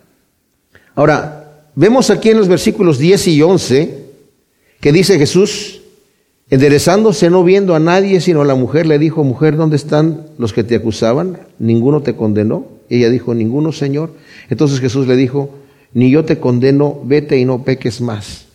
Ahora, 0.96 1.42
Vemos 1.76 2.10
aquí 2.10 2.30
en 2.30 2.38
los 2.38 2.50
versículos 2.50 2.98
10 3.00 3.28
y 3.30 3.42
11 3.42 4.02
que 4.82 4.92
dice 4.92 5.18
Jesús, 5.18 5.82
enderezándose, 6.50 7.30
no 7.30 7.44
viendo 7.44 7.76
a 7.76 7.80
nadie, 7.80 8.20
sino 8.20 8.42
a 8.42 8.46
la 8.46 8.56
mujer, 8.56 8.86
le 8.86 9.00
dijo, 9.00 9.24
mujer, 9.24 9.56
¿dónde 9.56 9.78
están 9.78 10.26
los 10.38 10.52
que 10.54 10.64
te 10.64 10.76
acusaban? 10.76 11.38
¿Ninguno 11.60 12.02
te 12.02 12.16
condenó? 12.16 12.66
ella 12.90 13.10
dijo, 13.10 13.34
ninguno, 13.34 13.72
Señor. 13.72 14.12
Entonces 14.50 14.82
Jesús 14.82 15.08
le 15.08 15.16
dijo, 15.16 15.50
ni 15.94 16.12
yo 16.12 16.26
te 16.26 16.40
condeno, 16.40 17.00
vete 17.06 17.38
y 17.38 17.46
no 17.46 17.64
peques 17.64 18.02
más. 18.02 18.48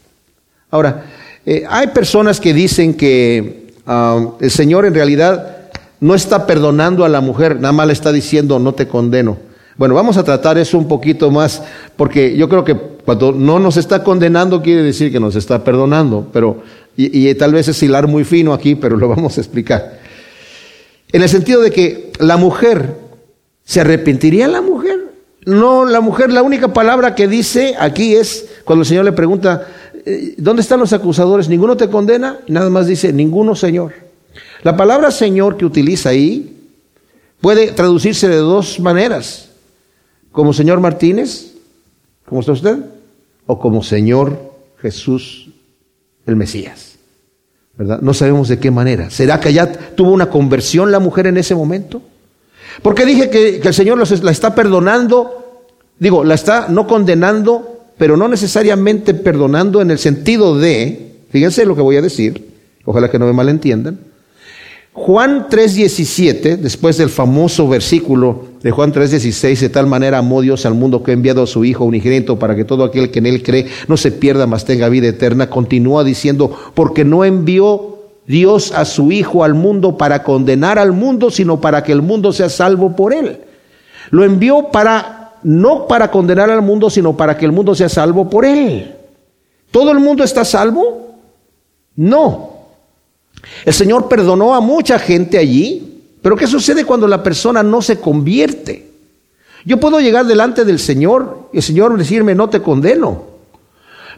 Ahora, 0.71 1.07
eh, 1.47 1.65
hay 1.67 1.87
personas 1.87 2.39
que 2.39 2.53
dicen 2.53 2.93
que 2.95 3.69
ah, 3.87 4.33
el 4.41 4.51
Señor 4.51 4.85
en 4.85 4.93
realidad 4.93 5.71
no 6.01 6.15
está 6.15 6.47
perdonando 6.47 7.07
a 7.07 7.09
la 7.09 7.23
mujer, 7.23 7.57
nada 7.57 7.73
más 7.73 7.87
le 7.87 7.95
está 7.95 8.13
diciendo, 8.13 8.59
no 8.59 8.75
te 8.75 8.89
condeno. 8.89 9.39
Bueno, 9.77 9.95
vamos 9.95 10.17
a 10.17 10.25
tratar 10.25 10.57
eso 10.59 10.79
un 10.79 10.89
poquito 10.89 11.31
más, 11.31 11.63
porque 11.97 12.37
yo 12.37 12.49
creo 12.49 12.65
que 12.65 12.75
cuando 12.75 13.33
no 13.33 13.59
nos 13.59 13.77
está 13.77 14.03
condenando 14.03 14.63
quiere 14.63 14.83
decir 14.83 15.13
que 15.13 15.21
nos 15.21 15.37
está 15.37 15.63
perdonando, 15.63 16.29
pero 16.33 16.63
Y, 16.97 17.29
y 17.29 17.35
tal 17.35 17.53
vez 17.53 17.69
es 17.69 17.83
hilar 17.83 18.07
muy 18.07 18.25
fino 18.25 18.55
aquí, 18.55 18.75
pero 18.75 18.97
lo 18.97 19.09
vamos 19.09 19.37
a 19.37 19.41
explicar. 19.43 20.01
En 21.13 21.23
el 21.23 21.29
sentido 21.29 21.61
de 21.61 21.71
que 21.71 22.11
la 22.19 22.39
mujer, 22.39 22.97
¿se 23.65 23.81
arrepentiría 23.81 24.49
la 24.49 24.63
mujer? 24.63 24.99
No, 25.45 25.85
la 25.85 26.01
mujer, 26.01 26.33
la 26.33 26.43
única 26.43 26.73
palabra 26.73 27.15
que 27.15 27.29
dice 27.29 27.75
aquí 27.79 28.17
es 28.17 28.49
cuando 28.65 28.83
el 28.83 28.87
Señor 28.87 29.05
le 29.05 29.13
pregunta, 29.13 29.69
eh, 30.05 30.35
¿dónde 30.39 30.63
están 30.63 30.81
los 30.81 30.93
acusadores? 30.93 31.49
¿Ninguno 31.49 31.77
te 31.77 31.89
condena? 31.89 32.41
Nada 32.49 32.71
más 32.71 32.87
dice, 32.87 33.13
ninguno, 33.13 33.55
Señor. 33.55 33.93
La 34.63 34.77
palabra 34.77 35.11
Señor 35.11 35.57
que 35.57 35.65
utiliza 35.65 36.09
ahí 36.09 36.57
puede 37.41 37.73
traducirse 37.73 38.27
de 38.27 38.37
dos 38.37 38.81
maneras. 38.81 39.46
Como 40.37 40.53
Señor 40.53 40.81
Martínez, 40.81 41.55
¿cómo 42.27 42.43
está 42.43 42.53
usted? 42.53 42.77
O 43.47 43.59
como 43.59 43.83
Señor 43.83 44.53
Jesús 44.83 45.49
el 46.27 46.37
Mesías. 46.37 46.97
¿Verdad? 47.79 48.01
No 48.03 48.13
sabemos 48.13 48.47
de 48.49 48.59
qué 48.59 48.71
manera. 48.71 49.09
¿Será 49.09 49.41
que 49.41 49.55
ya 49.55 49.73
tuvo 49.73 50.11
una 50.11 50.29
conversión 50.29 50.93
la 50.93 50.99
mujer 50.99 51.27
en 51.27 51.39
ese 51.39 51.55
momento? 51.55 52.03
Porque 52.83 53.07
dije 53.07 53.31
que, 53.31 53.63
el 53.65 53.73
Señor 53.73 53.97
la 53.97 54.31
está 54.31 54.55
perdonando, 54.55 55.65
digo, 55.99 56.23
la 56.23 56.35
está 56.35 56.69
no 56.69 56.87
condenando, 56.87 57.87
pero 57.97 58.19
no 58.19 58.29
necesariamente 58.29 59.15
perdonando 59.15 59.81
en 59.81 59.91
el 59.91 59.99
sentido 59.99 60.59
de, 60.59 61.15
fíjense 61.31 61.65
lo 61.65 61.75
que 61.75 61.81
voy 61.81 61.97
a 61.97 62.03
decir, 62.03 62.59
ojalá 62.85 63.11
que 63.11 63.19
no 63.19 63.25
me 63.25 63.33
malentiendan. 63.33 64.01
Juan 64.97 65.49
3:17, 65.51 66.57
después 66.57 66.97
del 66.97 67.11
famoso 67.11 67.69
versículo 67.69 68.47
de 68.63 68.71
Juan 68.71 68.93
3:16, 68.93 69.61
de 69.61 69.69
tal 69.69 69.87
manera 69.87 70.17
amó 70.17 70.41
Dios 70.41 70.65
al 70.65 70.73
mundo 70.73 71.03
que 71.03 71.11
ha 71.11 71.15
enviado 71.15 71.43
a 71.43 71.47
su 71.47 71.67
Hijo 71.67 71.85
unigénito 71.85 72.39
para 72.39 72.57
que 72.57 72.65
todo 72.65 72.83
aquel 72.83 73.11
que 73.11 73.19
en 73.19 73.27
él 73.27 73.43
cree 73.43 73.67
no 73.89 73.99
se 73.99 74.11
pierda, 74.11 74.47
mas 74.47 74.65
tenga 74.65 74.89
vida 74.89 75.07
eterna, 75.07 75.51
continúa 75.51 76.03
diciendo, 76.03 76.51
porque 76.73 77.05
no 77.05 77.27
envió 77.27 77.99
Dios 78.27 78.73
a 78.73 78.87
su 78.87 79.13
Hijo 79.13 79.45
al 79.45 79.53
mundo 79.53 79.99
para 79.99 80.23
condenar 80.23 80.79
al 80.79 80.93
mundo, 80.93 81.31
sino 81.31 81.61
para 81.61 81.83
que 81.83 81.93
el 81.93 82.01
mundo 82.01 82.33
sea 82.33 82.49
salvo 82.49 82.97
por 82.97 83.13
él. 83.13 83.41
Lo 84.09 84.25
envió 84.25 84.71
para, 84.73 85.35
no 85.43 85.87
para 85.87 86.11
condenar 86.11 86.51
al 86.51 86.63
mundo, 86.63 86.89
sino 86.89 87.19
para 87.19 87.37
que 87.37 87.45
el 87.45 87.53
mundo 87.53 87.75
sea 87.75 87.91
salvo 87.91 88.31
por 88.31 88.47
él. 88.47 88.95
¿Todo 89.71 89.93
el 89.93 89.99
mundo 89.99 90.25
está 90.25 90.43
salvo? 90.43 91.17
No. 91.97 92.56
El 93.65 93.75
Señor 93.75 94.09
perdonó 94.09 94.55
a 94.55 94.61
mucha 94.61 94.99
gente 94.99 95.39
allí, 95.39 96.03
pero 96.23 96.37
¿qué 96.37 96.47
sucede 96.47 96.85
cuando 96.85 97.09
la 97.09 97.23
persona 97.23 97.63
no 97.63 97.83
se 97.83 97.99
convierte? 97.99 98.91
Yo 99.65 99.81
puedo 99.81 100.01
llegar 100.01 100.27
delante 100.27 100.65
del 100.65 100.79
Señor 100.79 101.49
y 101.53 101.59
el 101.59 101.63
Señor 101.63 101.97
decirme, 101.97 102.35
no 102.35 102.49
te 102.49 102.63
condeno, 102.63 103.25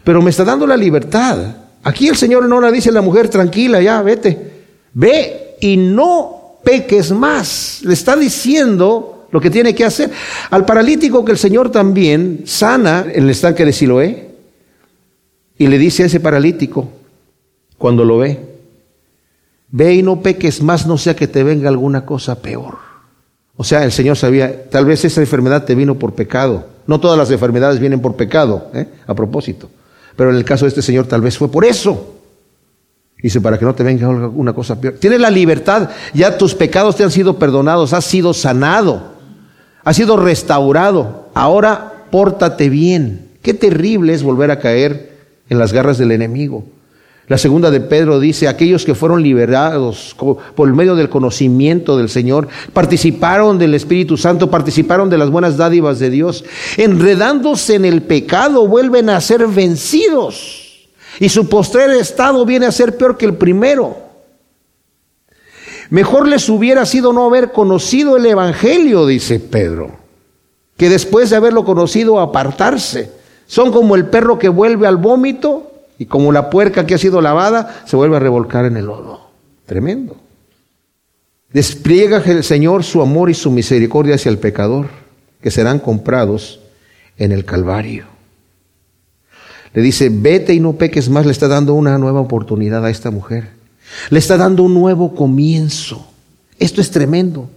pero 0.03 0.21
me 0.21 0.29
está 0.29 0.43
dando 0.43 0.67
la 0.67 0.77
libertad 0.77 1.37
Aquí 1.83 2.07
el 2.07 2.15
Señor 2.15 2.47
no 2.47 2.59
le 2.59 2.71
dice 2.71 2.89
a 2.89 2.93
la 2.93 3.01
mujer, 3.01 3.29
tranquila, 3.29 3.81
ya, 3.81 4.01
vete. 4.01 4.51
Ve 4.93 5.55
y 5.61 5.77
no 5.77 6.57
peques 6.63 7.11
más. 7.11 7.81
Le 7.83 7.93
está 7.93 8.15
diciendo 8.15 9.27
lo 9.31 9.39
que 9.39 9.49
tiene 9.49 9.73
que 9.73 9.85
hacer. 9.85 10.11
Al 10.49 10.65
paralítico 10.65 11.23
que 11.23 11.31
el 11.31 11.37
Señor 11.37 11.71
también 11.71 12.41
sana 12.45 13.05
en 13.11 13.23
el 13.23 13.29
estanque 13.29 13.65
de 13.65 13.73
Siloé. 13.73 14.29
Y 15.57 15.67
le 15.67 15.77
dice 15.77 16.03
a 16.03 16.05
ese 16.07 16.19
paralítico, 16.19 16.89
cuando 17.77 18.05
lo 18.05 18.17
ve, 18.17 18.39
ve 19.71 19.95
y 19.95 20.03
no 20.03 20.21
peques 20.21 20.61
más, 20.61 20.85
no 20.85 20.97
sea 20.97 21.15
que 21.15 21.27
te 21.27 21.43
venga 21.43 21.69
alguna 21.69 22.05
cosa 22.05 22.41
peor. 22.41 22.77
O 23.55 23.63
sea, 23.63 23.83
el 23.83 23.91
Señor 23.91 24.17
sabía, 24.17 24.69
tal 24.69 24.85
vez 24.85 25.03
esa 25.03 25.21
enfermedad 25.21 25.65
te 25.65 25.75
vino 25.75 25.95
por 25.95 26.13
pecado. 26.13 26.65
No 26.87 26.99
todas 26.99 27.17
las 27.17 27.29
enfermedades 27.29 27.79
vienen 27.79 28.01
por 28.01 28.15
pecado, 28.15 28.71
¿eh? 28.73 28.87
a 29.05 29.13
propósito. 29.13 29.69
Pero 30.15 30.31
en 30.31 30.37
el 30.37 30.43
caso 30.43 30.65
de 30.65 30.69
este 30.69 30.81
señor 30.81 31.05
tal 31.05 31.21
vez 31.21 31.37
fue 31.37 31.51
por 31.51 31.63
eso. 31.63 32.15
Dice, 33.21 33.39
para 33.41 33.59
que 33.59 33.65
no 33.65 33.75
te 33.75 33.83
venga 33.83 34.07
una 34.07 34.53
cosa 34.53 34.81
peor. 34.81 34.95
Tienes 34.95 35.19
la 35.19 35.29
libertad, 35.29 35.89
ya 36.13 36.37
tus 36.37 36.55
pecados 36.55 36.95
te 36.95 37.03
han 37.03 37.11
sido 37.11 37.37
perdonados, 37.37 37.93
has 37.93 38.05
sido 38.05 38.33
sanado, 38.33 39.13
has 39.83 39.95
sido 39.95 40.17
restaurado. 40.17 41.29
Ahora 41.33 42.05
pórtate 42.11 42.69
bien. 42.69 43.29
Qué 43.41 43.53
terrible 43.53 44.13
es 44.13 44.23
volver 44.23 44.51
a 44.51 44.59
caer 44.59 45.17
en 45.47 45.59
las 45.59 45.73
garras 45.73 45.97
del 45.97 46.11
enemigo. 46.11 46.65
La 47.29 47.37
segunda 47.37 47.69
de 47.69 47.79
Pedro 47.79 48.19
dice, 48.19 48.47
aquellos 48.47 48.85
que 48.85 48.95
fueron 48.95 49.21
liberados 49.21 50.15
por 50.55 50.73
medio 50.73 50.95
del 50.95 51.09
conocimiento 51.09 51.95
del 51.95 52.09
Señor, 52.09 52.47
participaron 52.73 53.59
del 53.59 53.75
Espíritu 53.75 54.17
Santo, 54.17 54.49
participaron 54.49 55.11
de 55.11 55.19
las 55.19 55.29
buenas 55.29 55.55
dádivas 55.55 55.99
de 55.99 56.09
Dios, 56.09 56.43
enredándose 56.75 57.75
en 57.75 57.85
el 57.85 58.01
pecado, 58.01 58.67
vuelven 58.67 59.11
a 59.11 59.21
ser 59.21 59.45
vencidos. 59.45 60.89
Y 61.19 61.29
su 61.29 61.47
postrer 61.47 61.91
estado 61.91 62.43
viene 62.47 62.65
a 62.65 62.71
ser 62.71 62.97
peor 62.97 63.15
que 63.15 63.27
el 63.27 63.35
primero. 63.35 63.95
Mejor 65.91 66.27
les 66.27 66.49
hubiera 66.49 66.83
sido 66.87 67.13
no 67.13 67.25
haber 67.25 67.51
conocido 67.51 68.17
el 68.17 68.25
Evangelio, 68.25 69.05
dice 69.05 69.39
Pedro, 69.39 69.99
que 70.77 70.89
después 70.89 71.29
de 71.29 71.35
haberlo 71.35 71.63
conocido 71.63 72.19
apartarse. 72.19 73.11
Son 73.45 73.71
como 73.71 73.95
el 73.95 74.07
perro 74.07 74.39
que 74.39 74.49
vuelve 74.49 74.87
al 74.87 74.97
vómito 74.97 75.68
y 75.99 76.05
como 76.05 76.31
la 76.31 76.49
puerca 76.49 76.87
que 76.87 76.95
ha 76.95 76.97
sido 76.97 77.21
lavada, 77.21 77.83
se 77.85 77.97
vuelve 77.97 78.15
a 78.15 78.19
revolcar 78.19 78.63
en 78.63 78.77
el 78.77 78.85
lodo. 78.85 79.29
Tremendo. 79.65 80.15
Despliega 81.51 82.23
el 82.25 82.43
Señor 82.43 82.85
su 82.85 83.01
amor 83.01 83.29
y 83.29 83.33
su 83.33 83.51
misericordia 83.51 84.15
hacia 84.15 84.29
el 84.29 84.37
pecador, 84.37 84.87
que 85.41 85.51
serán 85.51 85.79
comprados 85.79 86.61
en 87.17 87.33
el 87.33 87.43
Calvario. 87.43 88.05
Le 89.73 89.81
dice, 89.81 90.09
vete 90.09 90.53
y 90.53 90.61
no 90.61 90.73
peques 90.73 91.09
más, 91.09 91.25
le 91.25 91.33
está 91.33 91.49
dando 91.49 91.73
una 91.73 91.97
nueva 91.97 92.21
oportunidad 92.21 92.85
a 92.85 92.89
esta 92.89 93.11
mujer. 93.11 93.49
Le 94.09 94.19
está 94.19 94.37
dando 94.37 94.63
un 94.63 94.73
nuevo 94.73 95.13
comienzo. 95.13 96.07
Esto 96.57 96.79
es 96.79 96.91
tremendo. 96.91 97.49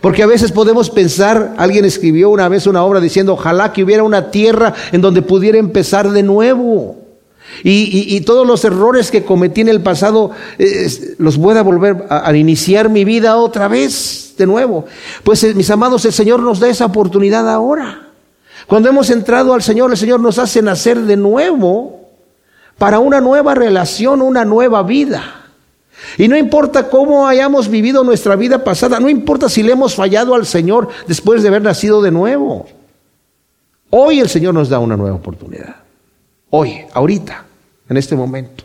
Porque 0.00 0.22
a 0.22 0.26
veces 0.26 0.50
podemos 0.50 0.88
pensar, 0.88 1.54
alguien 1.58 1.84
escribió 1.84 2.30
una 2.30 2.48
vez 2.48 2.66
una 2.66 2.82
obra 2.84 3.00
diciendo, 3.00 3.34
ojalá 3.34 3.72
que 3.72 3.84
hubiera 3.84 4.02
una 4.02 4.30
tierra 4.30 4.72
en 4.92 5.02
donde 5.02 5.20
pudiera 5.20 5.58
empezar 5.58 6.10
de 6.10 6.22
nuevo. 6.22 7.01
Y, 7.64 8.20
todos 8.22 8.46
los 8.46 8.64
errores 8.64 9.10
que 9.10 9.24
cometí 9.24 9.60
en 9.60 9.68
el 9.68 9.80
pasado 9.80 10.30
los 11.18 11.36
voy 11.36 11.56
a 11.56 11.62
volver 11.62 12.06
a, 12.08 12.34
iniciar 12.36 12.88
mi 12.88 13.04
vida 13.04 13.36
otra 13.36 13.68
vez, 13.68 14.34
de 14.36 14.46
nuevo. 14.46 14.86
Pues 15.22 15.44
eh, 15.44 15.54
mis 15.54 15.70
amados, 15.70 16.04
el 16.04 16.12
Señor 16.12 16.40
nos 16.40 16.60
da 16.60 16.68
esa 16.68 16.86
oportunidad 16.86 17.48
ahora. 17.48 18.08
Cuando 18.66 18.88
hemos 18.88 19.10
entrado 19.10 19.54
al 19.54 19.62
Señor, 19.62 19.90
el 19.90 19.96
Señor 19.96 20.20
nos 20.20 20.38
hace 20.38 20.62
nacer 20.62 21.00
de 21.00 21.16
nuevo 21.16 22.08
para 22.78 22.98
una 22.98 23.20
nueva 23.20 23.54
relación, 23.54 24.22
una 24.22 24.44
nueva 24.44 24.82
vida. 24.82 25.22
Y 26.18 26.26
no 26.28 26.36
importa 26.36 26.88
cómo 26.88 27.28
hayamos 27.28 27.68
vivido 27.68 28.02
nuestra 28.02 28.34
vida 28.34 28.64
pasada, 28.64 28.98
no 28.98 29.08
importa 29.08 29.48
si 29.48 29.62
le 29.62 29.72
hemos 29.72 29.94
fallado 29.94 30.34
al 30.34 30.46
Señor 30.46 30.88
después 31.06 31.42
de 31.42 31.48
haber 31.48 31.62
nacido 31.62 32.02
de 32.02 32.10
nuevo. 32.10 32.66
Hoy 33.90 34.20
el 34.20 34.28
Señor 34.28 34.54
nos 34.54 34.68
da 34.68 34.78
una 34.78 34.96
nueva 34.96 35.16
oportunidad 35.16 35.81
hoy, 36.54 36.80
ahorita, 36.92 37.46
en 37.88 37.96
este 37.96 38.14
momento, 38.14 38.64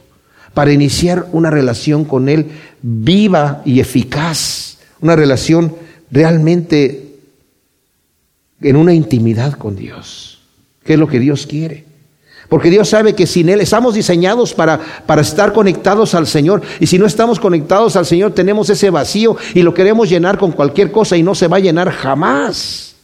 para 0.53 0.71
iniciar 0.71 1.27
una 1.31 1.49
relación 1.49 2.03
con 2.03 2.29
Él 2.29 2.47
viva 2.81 3.61
y 3.65 3.79
eficaz, 3.79 4.77
una 4.99 5.15
relación 5.15 5.73
realmente 6.11 7.15
en 8.61 8.75
una 8.75 8.93
intimidad 8.93 9.53
con 9.53 9.75
Dios, 9.75 10.39
que 10.83 10.93
es 10.93 10.99
lo 10.99 11.07
que 11.07 11.19
Dios 11.19 11.47
quiere. 11.47 11.85
Porque 12.49 12.69
Dios 12.69 12.89
sabe 12.89 13.13
que 13.13 13.27
sin 13.27 13.49
Él 13.49 13.61
estamos 13.61 13.95
diseñados 13.95 14.53
para, 14.53 14.79
para 15.05 15.21
estar 15.21 15.53
conectados 15.53 16.13
al 16.13 16.27
Señor. 16.27 16.61
Y 16.79 16.87
si 16.87 16.97
no 16.97 17.05
estamos 17.05 17.39
conectados 17.39 17.95
al 17.95 18.05
Señor, 18.05 18.33
tenemos 18.33 18.69
ese 18.69 18.89
vacío 18.89 19.37
y 19.53 19.63
lo 19.63 19.73
queremos 19.73 20.09
llenar 20.09 20.37
con 20.37 20.51
cualquier 20.51 20.91
cosa 20.91 21.15
y 21.15 21.23
no 21.23 21.35
se 21.35 21.47
va 21.47 21.57
a 21.57 21.61
llenar 21.61 21.91
jamás. 21.91 22.95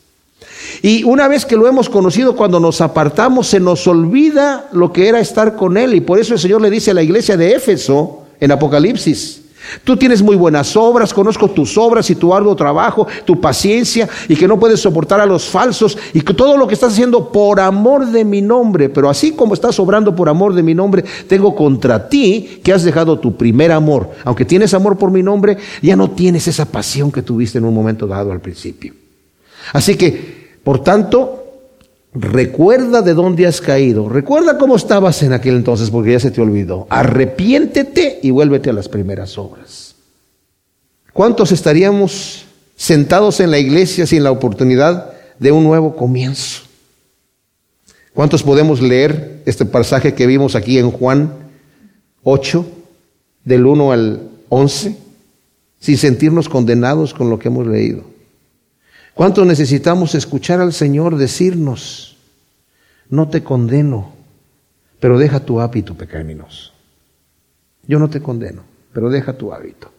Y 0.85 1.05
una 1.05 1.29
vez 1.29 1.45
que 1.45 1.55
lo 1.55 1.65
hemos 1.65 1.87
conocido, 1.87 2.35
cuando 2.35 2.59
nos 2.59 2.81
apartamos, 2.81 3.47
se 3.47 3.61
nos 3.61 3.87
olvida 3.87 4.67
lo 4.73 4.91
que 4.91 5.07
era 5.07 5.21
estar 5.21 5.55
con 5.55 5.77
Él. 5.77 5.93
Y 5.93 6.01
por 6.01 6.19
eso 6.19 6.33
el 6.33 6.41
Señor 6.41 6.61
le 6.61 6.69
dice 6.69 6.91
a 6.91 6.93
la 6.93 7.01
iglesia 7.01 7.37
de 7.37 7.55
Éfeso 7.55 8.23
en 8.37 8.51
Apocalipsis, 8.51 9.43
Tú 9.85 9.95
tienes 9.95 10.21
muy 10.21 10.35
buenas 10.35 10.75
obras, 10.75 11.13
conozco 11.13 11.49
tus 11.49 11.77
obras 11.77 12.09
y 12.09 12.15
tu 12.15 12.33
arduo 12.33 12.53
trabajo, 12.53 13.07
tu 13.23 13.39
paciencia 13.39 14.09
y 14.27 14.35
que 14.35 14.45
no 14.45 14.59
puedes 14.59 14.81
soportar 14.81 15.21
a 15.21 15.25
los 15.25 15.45
falsos 15.45 15.97
y 16.13 16.19
que 16.19 16.33
todo 16.33 16.57
lo 16.57 16.67
que 16.67 16.73
estás 16.73 16.91
haciendo 16.91 17.31
por 17.31 17.61
amor 17.61 18.07
de 18.07 18.25
mi 18.25 18.41
nombre, 18.41 18.89
pero 18.89 19.09
así 19.09 19.31
como 19.31 19.53
estás 19.53 19.79
obrando 19.79 20.13
por 20.13 20.27
amor 20.27 20.53
de 20.53 20.63
mi 20.63 20.75
nombre, 20.75 21.05
tengo 21.29 21.55
contra 21.55 22.09
ti 22.09 22.59
que 22.61 22.73
has 22.73 22.83
dejado 22.83 23.19
tu 23.19 23.37
primer 23.37 23.71
amor. 23.71 24.09
Aunque 24.25 24.43
tienes 24.43 24.73
amor 24.73 24.97
por 24.97 25.11
mi 25.11 25.23
nombre, 25.23 25.57
ya 25.81 25.95
no 25.95 26.11
tienes 26.11 26.45
esa 26.49 26.65
pasión 26.65 27.09
que 27.09 27.21
tuviste 27.21 27.57
en 27.57 27.63
un 27.63 27.73
momento 27.73 28.05
dado 28.05 28.33
al 28.33 28.41
principio. 28.41 28.93
Así 29.71 29.95
que 29.95 30.42
por 30.63 30.83
tanto, 30.83 31.43
recuerda 32.13 33.01
de 33.01 33.13
dónde 33.13 33.45
has 33.45 33.59
caído. 33.59 34.07
Recuerda 34.07 34.57
cómo 34.57 34.75
estabas 34.75 35.21
en 35.23 35.33
aquel 35.33 35.55
entonces, 35.55 35.89
porque 35.89 36.11
ya 36.13 36.19
se 36.19 36.31
te 36.31 36.41
olvidó. 36.41 36.87
Arrepiéntete 36.89 38.19
y 38.23 38.31
vuélvete 38.31 38.69
a 38.69 38.73
las 38.73 38.87
primeras 38.87 39.37
obras. 39.37 39.95
¿Cuántos 41.11 41.51
estaríamos 41.51 42.45
sentados 42.75 43.39
en 43.39 43.51
la 43.51 43.59
iglesia 43.59 44.07
sin 44.07 44.23
la 44.23 44.31
oportunidad 44.31 45.13
de 45.37 45.51
un 45.51 45.63
nuevo 45.63 45.95
comienzo? 45.95 46.61
¿Cuántos 48.13 48.43
podemos 48.43 48.81
leer 48.81 49.41
este 49.45 49.65
pasaje 49.65 50.13
que 50.13 50.27
vimos 50.27 50.55
aquí 50.55 50.77
en 50.77 50.91
Juan 50.91 51.33
8 52.23 52.65
del 53.43 53.65
1 53.65 53.91
al 53.91 54.29
11 54.49 54.95
sin 55.79 55.97
sentirnos 55.97 56.47
condenados 56.47 57.13
con 57.13 57.29
lo 57.29 57.37
que 57.37 57.49
hemos 57.49 57.67
leído? 57.67 58.12
¿Cuánto 59.13 59.45
necesitamos 59.45 60.15
escuchar 60.15 60.59
al 60.59 60.73
Señor 60.73 61.17
decirnos, 61.17 62.17
no 63.09 63.29
te 63.29 63.43
condeno, 63.43 64.13
pero 64.99 65.19
deja 65.19 65.39
tu 65.41 65.61
hábito 65.61 65.95
pecaminoso? 65.95 66.71
Yo 67.87 67.99
no 67.99 68.09
te 68.09 68.21
condeno, 68.21 68.63
pero 68.91 69.09
deja 69.09 69.33
tu 69.33 69.53
hábito, 69.53 69.91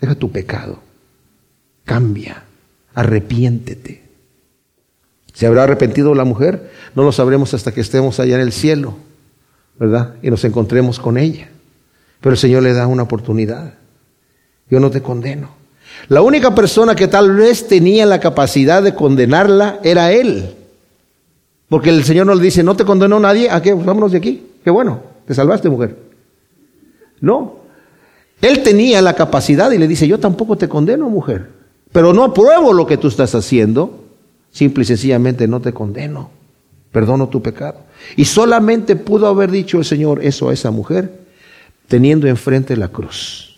deja 0.00 0.14
tu 0.14 0.30
pecado, 0.30 0.78
cambia, 1.84 2.44
arrepiéntete. 2.94 4.02
¿Se 5.34 5.46
habrá 5.46 5.64
arrepentido 5.64 6.14
la 6.14 6.24
mujer? 6.24 6.70
No 6.94 7.02
lo 7.02 7.12
sabremos 7.12 7.52
hasta 7.54 7.72
que 7.72 7.80
estemos 7.80 8.20
allá 8.20 8.36
en 8.36 8.40
el 8.40 8.52
cielo, 8.52 8.96
¿verdad? 9.78 10.14
Y 10.22 10.30
nos 10.30 10.44
encontremos 10.44 11.00
con 11.00 11.18
ella. 11.18 11.48
Pero 12.20 12.32
el 12.32 12.38
Señor 12.38 12.62
le 12.62 12.72
da 12.72 12.86
una 12.86 13.02
oportunidad. 13.02 13.74
Yo 14.70 14.80
no 14.80 14.90
te 14.90 15.02
condeno. 15.02 15.63
La 16.08 16.22
única 16.22 16.54
persona 16.54 16.94
que 16.94 17.08
tal 17.08 17.34
vez 17.34 17.66
tenía 17.66 18.06
la 18.06 18.20
capacidad 18.20 18.82
de 18.82 18.94
condenarla 18.94 19.80
era 19.82 20.12
él. 20.12 20.54
Porque 21.68 21.90
el 21.90 22.04
Señor 22.04 22.26
no 22.26 22.34
le 22.34 22.42
dice, 22.42 22.62
no 22.62 22.76
te 22.76 22.84
condenó 22.84 23.18
nadie, 23.18 23.50
¿a 23.50 23.62
qué? 23.62 23.72
vámonos 23.74 24.12
de 24.12 24.18
aquí. 24.18 24.46
Qué 24.62 24.70
bueno, 24.70 25.00
te 25.26 25.34
salvaste, 25.34 25.68
mujer. 25.68 25.96
No. 27.20 27.56
Él 28.40 28.62
tenía 28.62 29.00
la 29.00 29.14
capacidad 29.14 29.70
y 29.70 29.78
le 29.78 29.88
dice, 29.88 30.06
yo 30.06 30.18
tampoco 30.18 30.56
te 30.56 30.68
condeno, 30.68 31.08
mujer. 31.08 31.48
Pero 31.92 32.12
no 32.12 32.24
apruebo 32.24 32.72
lo 32.72 32.86
que 32.86 32.96
tú 32.96 33.08
estás 33.08 33.34
haciendo. 33.34 34.04
Simple 34.50 34.82
y 34.82 34.86
sencillamente 34.86 35.48
no 35.48 35.60
te 35.60 35.72
condeno. 35.72 36.30
Perdono 36.92 37.28
tu 37.28 37.42
pecado. 37.42 37.78
Y 38.16 38.26
solamente 38.26 38.96
pudo 38.96 39.26
haber 39.26 39.50
dicho 39.50 39.78
el 39.78 39.84
Señor 39.84 40.22
eso 40.22 40.50
a 40.50 40.52
esa 40.52 40.70
mujer 40.70 41.24
teniendo 41.88 42.26
enfrente 42.26 42.76
la 42.76 42.88
cruz, 42.88 43.56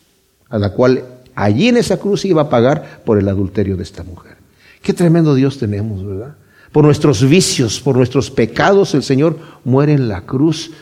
a 0.49 0.59
la 0.59 0.71
cual 0.71 1.05
allí 1.37 1.69
en 1.69 1.77
esa 1.77 1.99
cruz 1.99 2.25
iba 2.25 2.43
a 2.43 2.51
pagar 2.51 3.03
por 3.05 3.19
el 3.19 3.29
adulterio 3.29 3.77
de 3.77 3.85
esta 3.85 4.03
mujer. 4.03 4.37
Qué 4.83 4.93
tremendo 4.93 5.35
Dios 5.35 5.59
tenemos, 5.59 6.05
¿verdad? 6.05 6.35
Por 6.73 6.85
nuestros 6.85 7.27
vicios, 7.27 7.81
por 7.81 7.97
nuestros 7.97 8.31
pecados, 8.31 8.95
el 8.95 9.03
Señor 9.03 9.39
muere 9.65 9.95
en 9.95 10.09
la 10.09 10.23
cruz 10.23 10.73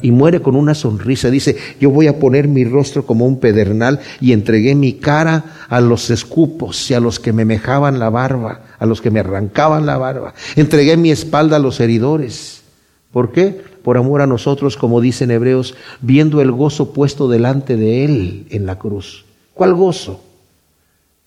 y 0.00 0.12
muere 0.12 0.40
con 0.40 0.54
una 0.54 0.74
sonrisa. 0.74 1.30
Dice, 1.30 1.56
yo 1.80 1.90
voy 1.90 2.06
a 2.06 2.20
poner 2.20 2.46
mi 2.46 2.64
rostro 2.64 3.04
como 3.04 3.26
un 3.26 3.40
pedernal 3.40 3.98
y 4.20 4.32
entregué 4.32 4.74
mi 4.74 4.92
cara 4.92 5.66
a 5.68 5.80
los 5.80 6.10
escupos 6.10 6.88
y 6.90 6.94
a 6.94 7.00
los 7.00 7.18
que 7.18 7.32
me 7.32 7.44
mejaban 7.44 7.98
la 7.98 8.08
barba, 8.08 8.60
a 8.78 8.86
los 8.86 9.00
que 9.00 9.10
me 9.10 9.20
arrancaban 9.20 9.84
la 9.84 9.98
barba. 9.98 10.32
Entregué 10.54 10.96
mi 10.96 11.10
espalda 11.10 11.56
a 11.56 11.60
los 11.60 11.80
heridores. 11.80 12.62
¿Por 13.10 13.32
qué? 13.32 13.60
Por 13.82 13.98
amor 13.98 14.22
a 14.22 14.28
nosotros, 14.28 14.76
como 14.76 15.00
dicen 15.00 15.30
Hebreos, 15.30 15.74
viendo 16.00 16.40
el 16.40 16.52
gozo 16.52 16.92
puesto 16.92 17.28
delante 17.28 17.76
de 17.76 18.04
Él 18.04 18.46
en 18.50 18.64
la 18.64 18.78
cruz. 18.78 19.24
¿Cuál 19.54 19.74
gozo? 19.74 20.22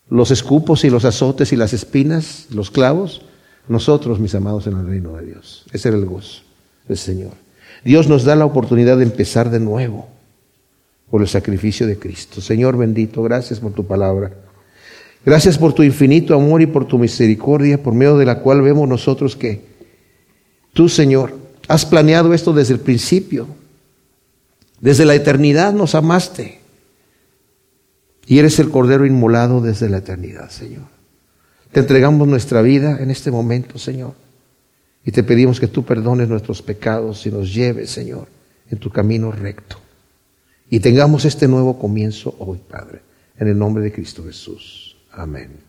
Los 0.08 0.30
escupos 0.30 0.84
y 0.84 0.90
los 0.90 1.04
azotes 1.04 1.52
y 1.52 1.56
las 1.56 1.72
espinas, 1.72 2.46
los 2.50 2.70
clavos. 2.70 3.22
Nosotros, 3.68 4.20
mis 4.20 4.34
amados, 4.34 4.66
en 4.66 4.78
el 4.78 4.86
reino 4.86 5.16
de 5.16 5.26
Dios. 5.26 5.64
Ese 5.72 5.88
era 5.88 5.96
el 5.96 6.06
gozo 6.06 6.42
del 6.86 6.98
Señor. 6.98 7.32
Dios 7.84 8.08
nos 8.08 8.24
da 8.24 8.36
la 8.36 8.44
oportunidad 8.44 8.96
de 8.96 9.04
empezar 9.04 9.50
de 9.50 9.60
nuevo 9.60 10.08
por 11.10 11.20
el 11.22 11.28
sacrificio 11.28 11.86
de 11.86 11.98
Cristo. 11.98 12.40
Señor 12.40 12.76
bendito, 12.76 13.22
gracias 13.22 13.60
por 13.60 13.72
tu 13.72 13.86
palabra. 13.86 14.32
Gracias 15.24 15.58
por 15.58 15.72
tu 15.72 15.82
infinito 15.82 16.34
amor 16.34 16.62
y 16.62 16.66
por 16.66 16.86
tu 16.86 16.98
misericordia, 16.98 17.82
por 17.82 17.94
medio 17.94 18.16
de 18.16 18.26
la 18.26 18.40
cual 18.40 18.62
vemos 18.62 18.88
nosotros 18.88 19.34
que 19.34 19.64
tú, 20.72 20.88
Señor, 20.88 21.46
Has 21.68 21.84
planeado 21.84 22.32
esto 22.32 22.52
desde 22.52 22.74
el 22.74 22.80
principio. 22.80 23.48
Desde 24.80 25.04
la 25.04 25.14
eternidad 25.14 25.72
nos 25.72 25.94
amaste. 25.94 26.60
Y 28.26 28.38
eres 28.38 28.58
el 28.58 28.70
Cordero 28.70 29.06
inmolado 29.06 29.60
desde 29.60 29.88
la 29.88 29.98
eternidad, 29.98 30.50
Señor. 30.50 30.84
Te 31.70 31.80
entregamos 31.80 32.26
nuestra 32.26 32.60
vida 32.60 32.98
en 33.00 33.10
este 33.10 33.30
momento, 33.30 33.78
Señor. 33.78 34.14
Y 35.04 35.12
te 35.12 35.22
pedimos 35.22 35.60
que 35.60 35.68
tú 35.68 35.84
perdones 35.84 36.28
nuestros 36.28 36.62
pecados 36.62 37.24
y 37.26 37.30
nos 37.30 37.54
lleves, 37.54 37.90
Señor, 37.90 38.26
en 38.70 38.78
tu 38.78 38.90
camino 38.90 39.30
recto. 39.30 39.78
Y 40.68 40.80
tengamos 40.80 41.24
este 41.24 41.46
nuevo 41.46 41.78
comienzo 41.78 42.34
hoy, 42.40 42.58
Padre, 42.68 43.02
en 43.38 43.46
el 43.48 43.56
nombre 43.56 43.84
de 43.84 43.92
Cristo 43.92 44.24
Jesús. 44.24 44.96
Amén. 45.12 45.65